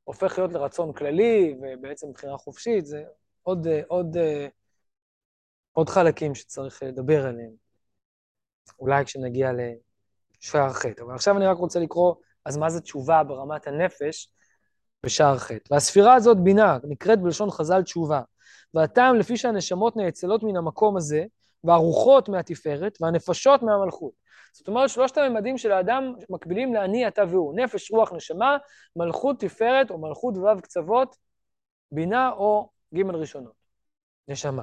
הופך 0.04 0.38
להיות 0.38 0.52
לרצון 0.52 0.92
כללי, 0.92 1.54
ובעצם 1.62 2.12
בחירה 2.12 2.38
חופשית, 2.38 2.86
זה 2.86 3.04
עוד, 3.42 3.66
עוד, 3.86 4.16
עוד 5.72 5.88
חלקים 5.88 6.34
שצריך 6.34 6.82
לדבר 6.82 7.26
עליהם. 7.26 7.52
אולי 8.78 9.04
כשנגיע 9.04 9.50
שער 10.40 10.72
ח'. 10.72 10.86
אבל 11.00 11.14
עכשיו 11.14 11.36
אני 11.36 11.46
רק 11.46 11.56
רוצה 11.56 11.80
לקרוא, 11.80 12.14
אז 12.44 12.56
מה 12.56 12.70
זה 12.70 12.80
תשובה 12.80 13.24
ברמת 13.24 13.66
הנפש 13.66 14.32
בשער 15.06 15.38
ח'. 15.38 15.50
והספירה 15.70 16.14
הזאת 16.14 16.38
בינה, 16.40 16.78
נקראת 16.84 17.20
בלשון 17.20 17.50
חז"ל 17.50 17.82
תשובה. 17.82 18.20
והטעם 18.74 19.16
לפי 19.16 19.36
שהנשמות 19.36 19.96
נאצלות 19.96 20.42
מן 20.42 20.56
המקום 20.56 20.96
הזה, 20.96 21.24
והרוחות 21.64 22.28
מהתפארת, 22.28 22.98
והנפשות 23.00 23.62
מהמלכות. 23.62 24.12
זאת 24.52 24.68
אומרת, 24.68 24.90
שלושת 24.90 25.18
הממדים 25.18 25.58
של 25.58 25.72
האדם 25.72 26.14
מקבילים 26.30 26.74
לאני, 26.74 27.08
אתה 27.08 27.22
והוא. 27.30 27.54
נפש, 27.56 27.90
רוח, 27.90 28.12
נשמה, 28.12 28.56
מלכות, 28.96 29.40
תפארת, 29.40 29.90
או 29.90 29.98
מלכות 29.98 30.34
ו' 30.36 30.60
קצוות, 30.62 31.16
בינה 31.92 32.30
או 32.30 32.68
ג' 32.94 33.10
ראשונות. 33.10 33.52
נשמה. 34.28 34.62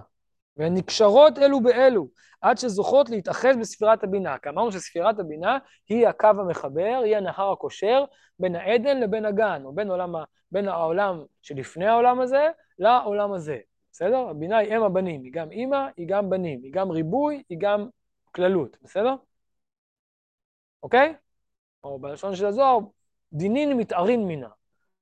והן 0.57 0.73
נקשרות 0.73 1.37
אלו 1.37 1.61
באלו, 1.61 2.07
עד 2.41 2.57
שזוכות 2.57 3.09
להתאחז 3.09 3.57
בספירת 3.59 4.03
הבינה. 4.03 4.37
כי 4.37 4.49
אמרנו 4.49 4.71
שספירת 4.71 5.19
הבינה 5.19 5.57
היא 5.89 6.07
הקו 6.07 6.27
המחבר, 6.27 7.01
היא 7.05 7.17
הנהר 7.17 7.51
הקושר 7.51 8.03
בין 8.39 8.55
העדן 8.55 8.99
לבין 8.99 9.25
הגן, 9.25 9.61
או 9.65 9.73
בין, 9.73 9.89
עולם, 9.89 10.13
בין 10.51 10.67
העולם 10.67 11.23
שלפני 11.41 11.87
העולם 11.87 12.21
הזה 12.21 12.47
לעולם 12.79 13.33
הזה. 13.33 13.57
בסדר? 13.91 14.17
הבינה 14.17 14.57
היא 14.57 14.77
אם 14.77 14.83
הבנים, 14.83 15.23
היא 15.23 15.31
גם 15.33 15.51
אימא, 15.51 15.87
היא 15.97 16.07
גם 16.09 16.29
בנים, 16.29 16.63
היא 16.63 16.73
גם 16.73 16.91
ריבוי, 16.91 17.43
היא 17.49 17.57
גם 17.61 17.89
כללות, 18.31 18.77
בסדר? 18.81 19.15
אוקיי? 20.83 21.15
או 21.83 21.99
בלשון 21.99 22.35
של 22.35 22.45
הזוהר, 22.45 22.79
דינין 23.33 23.77
מתארין 23.77 24.27
מינה. 24.27 24.49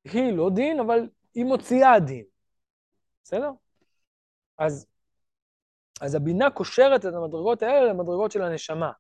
היא 0.04 0.34
לא 0.34 0.50
דין, 0.50 0.80
אבל 0.80 1.10
היא 1.36 1.46
מוציאה 1.46 2.00
דין. 2.00 2.26
בסדר? 3.24 3.52
אז, 4.58 4.88
אז 6.02 6.16
הבינה 6.16 6.50
קושרת 6.50 7.06
את 7.06 7.14
המדרגות 7.14 7.62
האלה 7.62 7.94
למדרגות 7.94 8.32
של 8.32 8.42
הנשמה. 8.42 8.92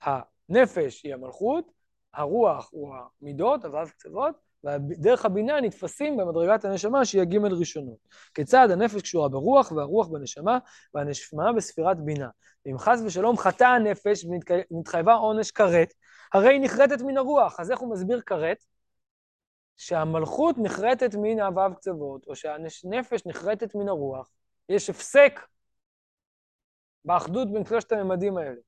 הנפש 0.00 1.02
היא 1.04 1.14
המלכות, 1.14 1.72
הרוח 2.14 2.68
הוא 2.72 2.94
המידות, 3.20 3.64
הו"ב 3.64 3.88
קצוות, 3.88 4.34
ודרך 4.64 5.24
הבינה 5.24 5.60
נתפסים 5.60 6.16
במדרגת 6.16 6.64
הנשמה 6.64 7.04
שהיא 7.04 7.22
הג' 7.22 7.36
ראשונות. 7.36 7.98
כיצד 8.34 8.68
הנפש 8.70 9.02
קשורה 9.02 9.28
ברוח 9.28 9.72
והרוח 9.72 10.08
בנשמה 10.08 10.58
והנשמה 10.94 11.52
בספירת 11.52 12.00
בינה. 12.00 12.28
אם 12.66 12.78
חס 12.78 13.00
ושלום 13.06 13.36
חטא 13.36 13.64
הנפש 13.64 14.24
ונתחייבה 14.24 15.14
עונש 15.14 15.50
כרת, 15.50 15.94
הרי 16.34 16.48
היא 16.48 16.60
נחרטת 16.60 17.02
מן 17.02 17.16
הרוח. 17.16 17.60
אז 17.60 17.70
איך 17.70 17.80
הוא 17.80 17.92
מסביר 17.92 18.20
כרת? 18.20 18.64
שהמלכות 19.76 20.56
נחרטת 20.58 21.14
מן 21.14 21.40
הו"ב 21.40 21.74
קצוות, 21.74 22.26
או 22.26 22.36
שהנפש 22.36 23.26
נחרטת 23.26 23.74
מן 23.74 23.88
הרוח. 23.88 24.30
יש 24.68 24.90
הפסק 24.90 25.40
באחדות 27.04 27.52
בין 27.52 27.64
שלושת 27.64 27.92
הממדים 27.92 28.36
האלה. 28.36 28.60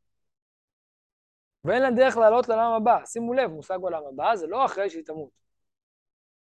ואין 1.65 1.83
לה 1.83 1.91
דרך 1.91 2.17
לעלות 2.17 2.49
לעולם 2.49 2.73
הבא. 2.73 3.05
שימו 3.07 3.35
לב, 3.35 3.51
מושג 3.51 3.79
עולם 3.83 4.03
הבא 4.13 4.37
זה 4.37 4.47
לא 4.47 4.65
אחרי 4.65 4.91
שהיא 4.91 5.05
תמות. 5.05 5.31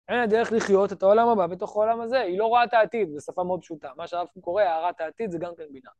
אין 0.09 0.17
לה 0.17 0.27
דרך 0.27 0.51
לחיות 0.51 0.91
את 0.93 1.03
העולם 1.03 1.27
הבא 1.29 1.47
בתוך 1.47 1.75
העולם 1.75 2.01
הזה, 2.01 2.19
היא 2.19 2.39
לא 2.39 2.45
רואה 2.45 2.63
את 2.63 2.73
העתיד, 2.73 3.15
בשפה 3.15 3.43
מאוד 3.43 3.61
פשוטה. 3.61 3.91
מה 3.97 4.07
שהרב 4.07 4.27
קורא, 4.41 4.63
הערת 4.63 5.01
העתיד 5.01 5.31
זה 5.31 5.37
גם 5.41 5.55
כן 5.57 5.63
בינה. 5.73 5.91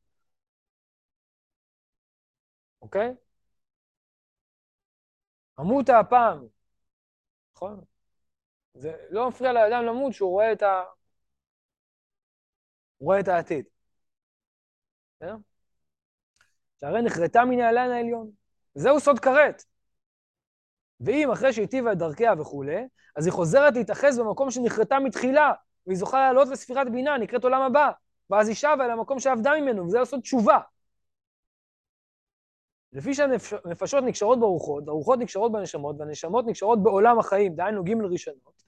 אוקיי? 2.82 3.14
עמותה 5.60 6.00
הפעם, 6.00 6.48
נכון? 7.56 7.84
זה 8.74 8.94
לא 9.10 9.30
מפריע 9.30 9.54
לאדם 9.54 9.86
למות 9.86 10.14
שהוא 10.14 10.30
רואה 10.30 10.52
את 10.54 10.62
ה... 10.62 10.84
הוא 12.98 13.06
רואה 13.06 13.20
את 13.20 13.28
העתיד. 13.28 13.66
בסדר? 15.16 15.36
שהרי 16.80 17.02
נחרטה 17.02 17.46
מן 17.46 17.60
העלן 17.60 17.92
העליון. 17.92 18.32
זהו 18.76 19.00
סוד 19.00 19.20
כרת. 19.20 19.64
ואם 21.02 21.32
אחרי 21.32 21.54
שהיטיבה 21.54 21.92
את 21.92 21.98
דרכיה 21.98 22.34
וכולי, 22.40 22.88
אז 23.16 23.26
היא 23.26 23.34
חוזרת 23.34 23.76
להתאחז 23.76 24.20
במקום 24.20 24.52
שנחרטה 24.52 25.00
מתחילה, 25.00 25.54
והיא 25.88 25.98
זוכה 25.98 26.20
לעלות 26.20 26.48
לספירת 26.48 26.92
בינה, 26.92 27.18
נקראת 27.18 27.44
עולם 27.44 27.62
הבא, 27.62 27.92
ואז 28.30 28.48
היא 28.48 28.56
שבה 28.56 28.86
אל 28.86 28.92
המקום 28.92 29.20
שעבדה 29.20 29.52
ממנו, 29.62 29.86
וזה 29.86 30.00
לעשות 30.00 30.22
תשובה. 30.22 30.60
לפי 32.94 33.14
שהנפשות 33.14 34.04
נקשרות 34.04 34.40
ברוחות, 34.40 34.88
הרוחות 34.88 35.20
נקשרות 35.20 35.52
בנשמות, 35.52 35.96
והנשמות 36.00 36.46
נקשרות 36.48 36.84
בעולם 36.84 37.20
החיים, 37.20 37.56
דהיינו 37.56 37.84
ג' 37.84 37.94
ראשונות, 38.12 38.64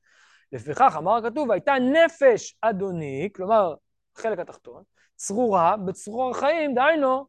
לפיכך 0.52 0.96
אמר 0.98 1.16
הכתוב, 1.16 1.52
הייתה 1.52 1.74
נפש 1.74 2.58
אדוני, 2.62 3.30
כלומר, 3.36 3.76
החלק 4.18 4.40
התחתון, 4.40 4.84
צרורה 5.16 5.78
בצרור 5.78 6.32
החיים, 6.32 6.74
דהיינו, 6.74 7.26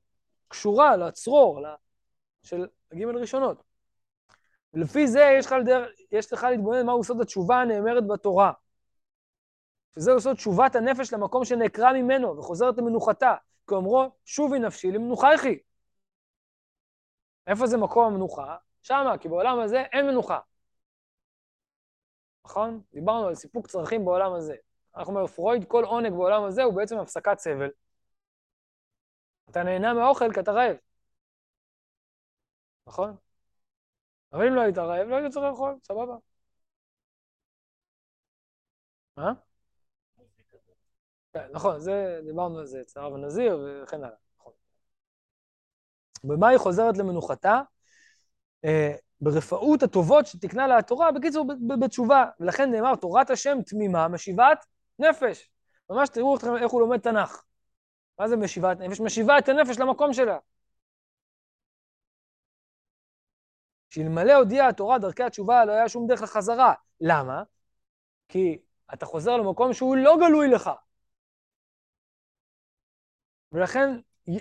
קשורה 0.48 0.96
לצרור 0.96 1.60
של 2.42 2.66
ג' 2.94 3.04
ראשונות. 3.04 3.71
ולפי 4.74 5.06
זה 5.06 5.20
יש 5.38 5.46
לך, 5.46 5.52
לדרך, 5.52 5.88
יש 6.12 6.32
לך 6.32 6.44
להתבונן 6.50 6.86
מהו 6.86 7.04
סוד 7.04 7.20
התשובה 7.20 7.60
הנאמרת 7.60 8.06
בתורה. 8.06 8.52
שזהו 9.94 10.20
סוד 10.20 10.36
תשובת 10.36 10.74
הנפש 10.76 11.12
למקום 11.12 11.44
שנעקרה 11.44 11.92
ממנו 11.92 12.38
וחוזרת 12.38 12.78
למנוחתה. 12.78 13.34
כאומרו, 13.66 14.10
שובי 14.24 14.58
נפשי 14.58 14.90
למנוחייכי. 14.90 15.58
איפה 17.46 17.66
זה 17.66 17.76
מקום 17.76 18.12
המנוחה? 18.12 18.56
שמה, 18.82 19.18
כי 19.18 19.28
בעולם 19.28 19.60
הזה 19.60 19.82
אין 19.92 20.06
מנוחה. 20.06 20.38
נכון? 22.44 22.82
דיברנו 22.92 23.26
על 23.26 23.34
סיפוק 23.34 23.66
צרכים 23.66 24.04
בעולם 24.04 24.32
הזה. 24.32 24.54
אנחנו 24.96 25.12
אומרים, 25.12 25.26
פרויד, 25.26 25.64
כל 25.68 25.84
עונג 25.84 26.12
בעולם 26.12 26.44
הזה 26.44 26.62
הוא 26.62 26.74
בעצם 26.74 26.98
הפסקת 26.98 27.38
סבל. 27.38 27.70
אתה 29.50 29.62
נהנה 29.62 29.94
מהאוכל 29.94 30.32
כי 30.32 30.40
אתה 30.40 30.52
רעב. 30.52 30.76
נכון? 32.86 33.16
אבל 34.32 34.46
אם 34.48 34.54
לא 34.54 34.60
היית 34.60 34.78
רעב, 34.78 35.08
לא 35.08 35.16
היית 35.16 35.32
צריך 35.32 35.44
לאכול, 35.44 35.76
סבבה. 35.84 36.16
מה? 39.16 39.32
כן, 41.32 41.46
נכון, 41.52 41.80
זה, 41.80 42.20
דיברנו 42.24 42.58
על 42.58 42.66
זה 42.66 42.80
אצל 42.80 43.00
הרב 43.00 43.14
הנזיר 43.14 43.58
וכן 43.82 44.04
הלאה, 44.04 44.16
נכון. 44.38 44.52
במה 46.24 46.48
היא 46.48 46.58
חוזרת 46.58 46.96
למנוחתה? 46.96 47.60
אה, 48.64 48.92
ברפאות 49.20 49.82
הטובות 49.82 50.26
שתקנה 50.26 50.66
לה 50.66 50.78
התורה, 50.78 51.12
בקיצור, 51.12 51.46
בתשובה. 51.80 52.24
ולכן 52.40 52.70
נאמר, 52.70 52.96
תורת 52.96 53.30
השם 53.30 53.58
תמימה, 53.66 54.08
משיבת 54.08 54.66
נפש. 54.98 55.50
ממש 55.90 56.08
תראו 56.08 56.36
איך 56.56 56.72
הוא 56.72 56.80
לומד 56.80 57.00
תנ"ך. 57.00 57.44
מה 58.18 58.28
זה 58.28 58.36
משיבת 58.36 58.78
נפש? 58.80 59.00
משיבה 59.00 59.38
את 59.38 59.48
הנפש 59.48 59.78
למקום 59.78 60.12
שלה. 60.12 60.38
שאלמלא 63.92 64.32
הודיעה 64.32 64.68
התורה 64.68 64.98
דרכי 64.98 65.22
התשובה, 65.22 65.64
לא 65.64 65.72
היה 65.72 65.88
שום 65.88 66.06
דרך 66.06 66.22
לחזרה. 66.22 66.74
למה? 67.00 67.42
כי 68.28 68.58
אתה 68.94 69.06
חוזר 69.06 69.36
למקום 69.36 69.72
שהוא 69.72 69.96
לא 69.96 70.16
גלוי 70.20 70.48
לך. 70.48 70.70
ולכן, 73.52 73.98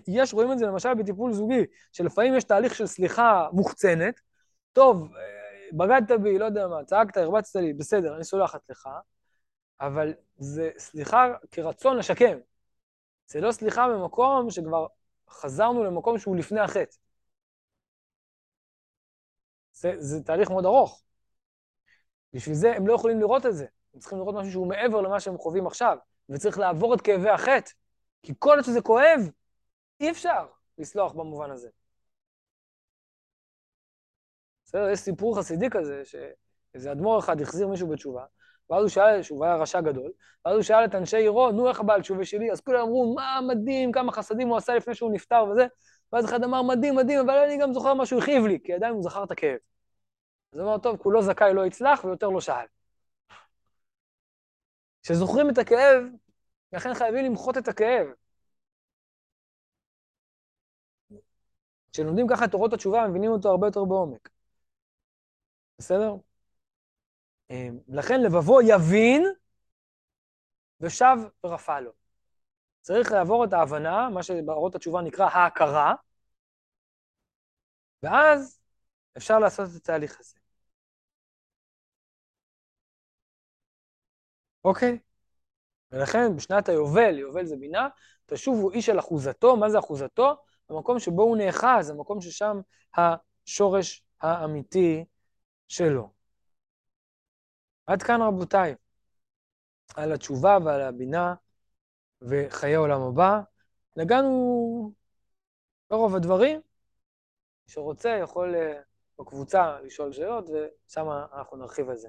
יש, 0.07 0.33
רואים 0.33 0.51
את 0.51 0.59
זה 0.59 0.65
למשל 0.65 0.93
בטיפול 0.93 1.33
זוגי, 1.33 1.65
שלפעמים 1.91 2.35
יש 2.35 2.43
תהליך 2.43 2.75
של 2.75 2.87
סליחה 2.87 3.47
מוחצנת, 3.53 4.21
טוב, 4.73 5.15
אה, 5.15 5.21
בגדת 5.73 6.19
בי, 6.19 6.37
לא 6.37 6.45
יודע 6.45 6.67
מה, 6.67 6.83
צעקת, 6.85 7.17
הרבצת 7.17 7.55
לי, 7.55 7.73
בסדר, 7.73 8.15
אני 8.15 8.23
סולחת 8.23 8.61
לך, 8.69 8.89
אבל 9.81 10.13
זה 10.37 10.69
סליחה 10.77 11.33
כרצון 11.51 11.97
לשקם. 11.97 12.37
זה 13.27 13.41
לא 13.41 13.51
סליחה 13.51 13.87
במקום 13.89 14.49
שכבר 14.49 14.87
חזרנו 15.29 15.83
למקום 15.83 16.17
שהוא 16.17 16.35
לפני 16.35 16.59
החטא. 16.59 17.00
זה, 19.81 19.93
זה 19.97 20.23
תהליך 20.23 20.49
מאוד 20.49 20.65
ארוך. 20.65 21.03
בשביל 22.33 22.55
זה 22.55 22.75
הם 22.75 22.87
לא 22.87 22.93
יכולים 22.93 23.19
לראות 23.19 23.45
את 23.45 23.55
זה. 23.55 23.65
הם 23.93 23.99
צריכים 23.99 24.17
לראות 24.17 24.35
משהו 24.35 24.51
שהוא 24.51 24.67
מעבר 24.67 25.01
למה 25.01 25.19
שהם 25.19 25.37
חווים 25.37 25.67
עכשיו, 25.67 25.97
וצריך 26.29 26.59
לעבור 26.59 26.93
את 26.93 27.01
כאבי 27.01 27.29
החטא. 27.29 27.71
כי 28.23 28.33
כל 28.39 28.55
עוד 28.55 28.65
שזה 28.65 28.81
כואב, 28.81 29.19
אי 29.99 30.11
אפשר 30.11 30.45
לסלוח 30.77 31.13
במובן 31.13 31.51
הזה. 31.51 31.69
בסדר? 34.65 34.89
יש 34.89 34.99
סיפור 34.99 35.37
חסידי 35.37 35.69
כזה, 35.69 36.01
שאיזה 36.05 36.91
אדמו"ר 36.91 37.19
אחד 37.19 37.41
החזיר 37.41 37.67
מישהו 37.67 37.87
בתשובה, 37.87 38.25
ואז 38.69 38.81
הוא 38.81 38.89
שאל, 38.89 39.21
שהוא 39.21 39.45
היה 39.45 39.55
רשע 39.55 39.81
גדול, 39.81 40.11
ואז 40.45 40.55
הוא 40.55 40.63
שאל 40.63 40.85
את 40.85 40.95
אנשי 40.95 41.17
עירו, 41.17 41.51
נו, 41.51 41.69
איך 41.69 41.79
הבעל 41.79 42.01
תשובה 42.01 42.25
שלי? 42.25 42.51
אז 42.51 42.61
כולם 42.61 42.81
אמרו, 42.81 43.15
מה 43.15 43.39
מדהים, 43.47 43.91
כמה 43.91 44.11
חסדים 44.11 44.47
הוא 44.47 44.57
עשה 44.57 44.75
לפני 44.75 44.95
שהוא 44.95 45.11
נפטר 45.13 45.45
וזה, 45.51 45.67
ואז 46.13 46.25
אחד 46.25 46.43
אמר, 46.43 46.61
מדהים, 46.61 46.95
מדהים, 46.95 47.19
אבל 47.19 47.37
אני 47.37 47.57
גם 47.57 47.73
זוכר 47.73 47.93
מה 47.93 48.05
שהוא 48.05 48.21
הכאיב 48.21 48.45
לי, 48.45 48.59
כי 48.63 48.73
עדיין 48.73 48.93
הוא 48.93 49.03
זכר 49.03 49.23
את 49.23 49.31
הכאב. 49.31 49.57
אז 50.53 50.59
הוא 50.59 50.67
אמר, 50.69 50.77
טוב, 50.77 50.97
כולו 50.97 51.21
זכאי 51.21 51.53
לא 51.53 51.65
יצלח 51.65 52.03
ויותר 52.05 52.27
לא 52.29 52.41
שאל. 52.41 52.65
כשזוכרים 55.03 55.49
את 55.49 55.57
הכאב, 55.57 56.03
לכן 56.73 56.93
חייבים 56.93 57.25
למחות 57.25 57.57
את 57.57 57.67
הכאב. 57.67 58.07
כשלומדים 61.93 62.27
ככה 62.29 62.45
את 62.45 62.51
תורות 62.51 62.73
התשובה, 62.73 63.07
מבינים 63.07 63.31
אותו 63.31 63.49
הרבה 63.49 63.67
יותר 63.67 63.85
בעומק. 63.85 64.29
בסדר? 65.77 66.13
אמ, 67.49 67.79
לכן 67.87 68.21
לבבו 68.21 68.61
יבין 68.61 69.23
ושב 70.79 71.15
ורפא 71.43 71.79
לו. 71.79 71.91
צריך 72.81 73.11
לעבור 73.11 73.45
את 73.45 73.53
ההבנה, 73.53 74.09
מה 74.09 74.23
שבאורות 74.23 74.75
התשובה 74.75 75.01
נקרא 75.01 75.25
ההכרה, 75.25 75.93
ואז 78.03 78.59
אפשר 79.17 79.39
לעשות 79.39 79.69
את 79.69 79.75
התהליך 79.75 80.19
הזה. 80.19 80.40
אוקיי? 84.65 84.99
ולכן 85.91 86.35
בשנת 86.35 86.69
היובל, 86.69 87.17
יובל 87.17 87.45
זה 87.45 87.55
בינה, 87.55 87.87
תשובו 88.25 88.71
איש 88.71 88.89
על 88.89 88.99
אחוזתו, 88.99 89.57
מה 89.57 89.69
זה 89.69 89.79
אחוזתו? 89.79 90.35
המקום 90.69 90.99
שבו 90.99 91.23
הוא 91.23 91.37
נאחז, 91.37 91.89
המקום 91.89 92.21
ששם 92.21 92.61
השורש 92.95 94.03
האמיתי 94.21 95.05
שלו. 95.67 96.09
עד 97.85 98.03
כאן 98.03 98.21
רבותיי, 98.21 98.75
על 99.95 100.11
התשובה 100.11 100.57
ועל 100.65 100.81
הבינה 100.81 101.33
וחיי 102.21 102.75
עולם 102.75 103.01
הבא. 103.01 103.41
נגענו 103.97 104.91
ברוב 105.89 106.15
הדברים. 106.15 106.61
שרוצה 107.67 108.09
יכול 108.09 108.55
אה, 108.55 108.81
בקבוצה 109.19 109.79
לשאול 109.81 110.11
שאלות, 110.11 110.49
ושם 110.49 111.07
אנחנו 111.33 111.57
נרחיב 111.57 111.89
על 111.89 111.97
זה. 111.97 112.07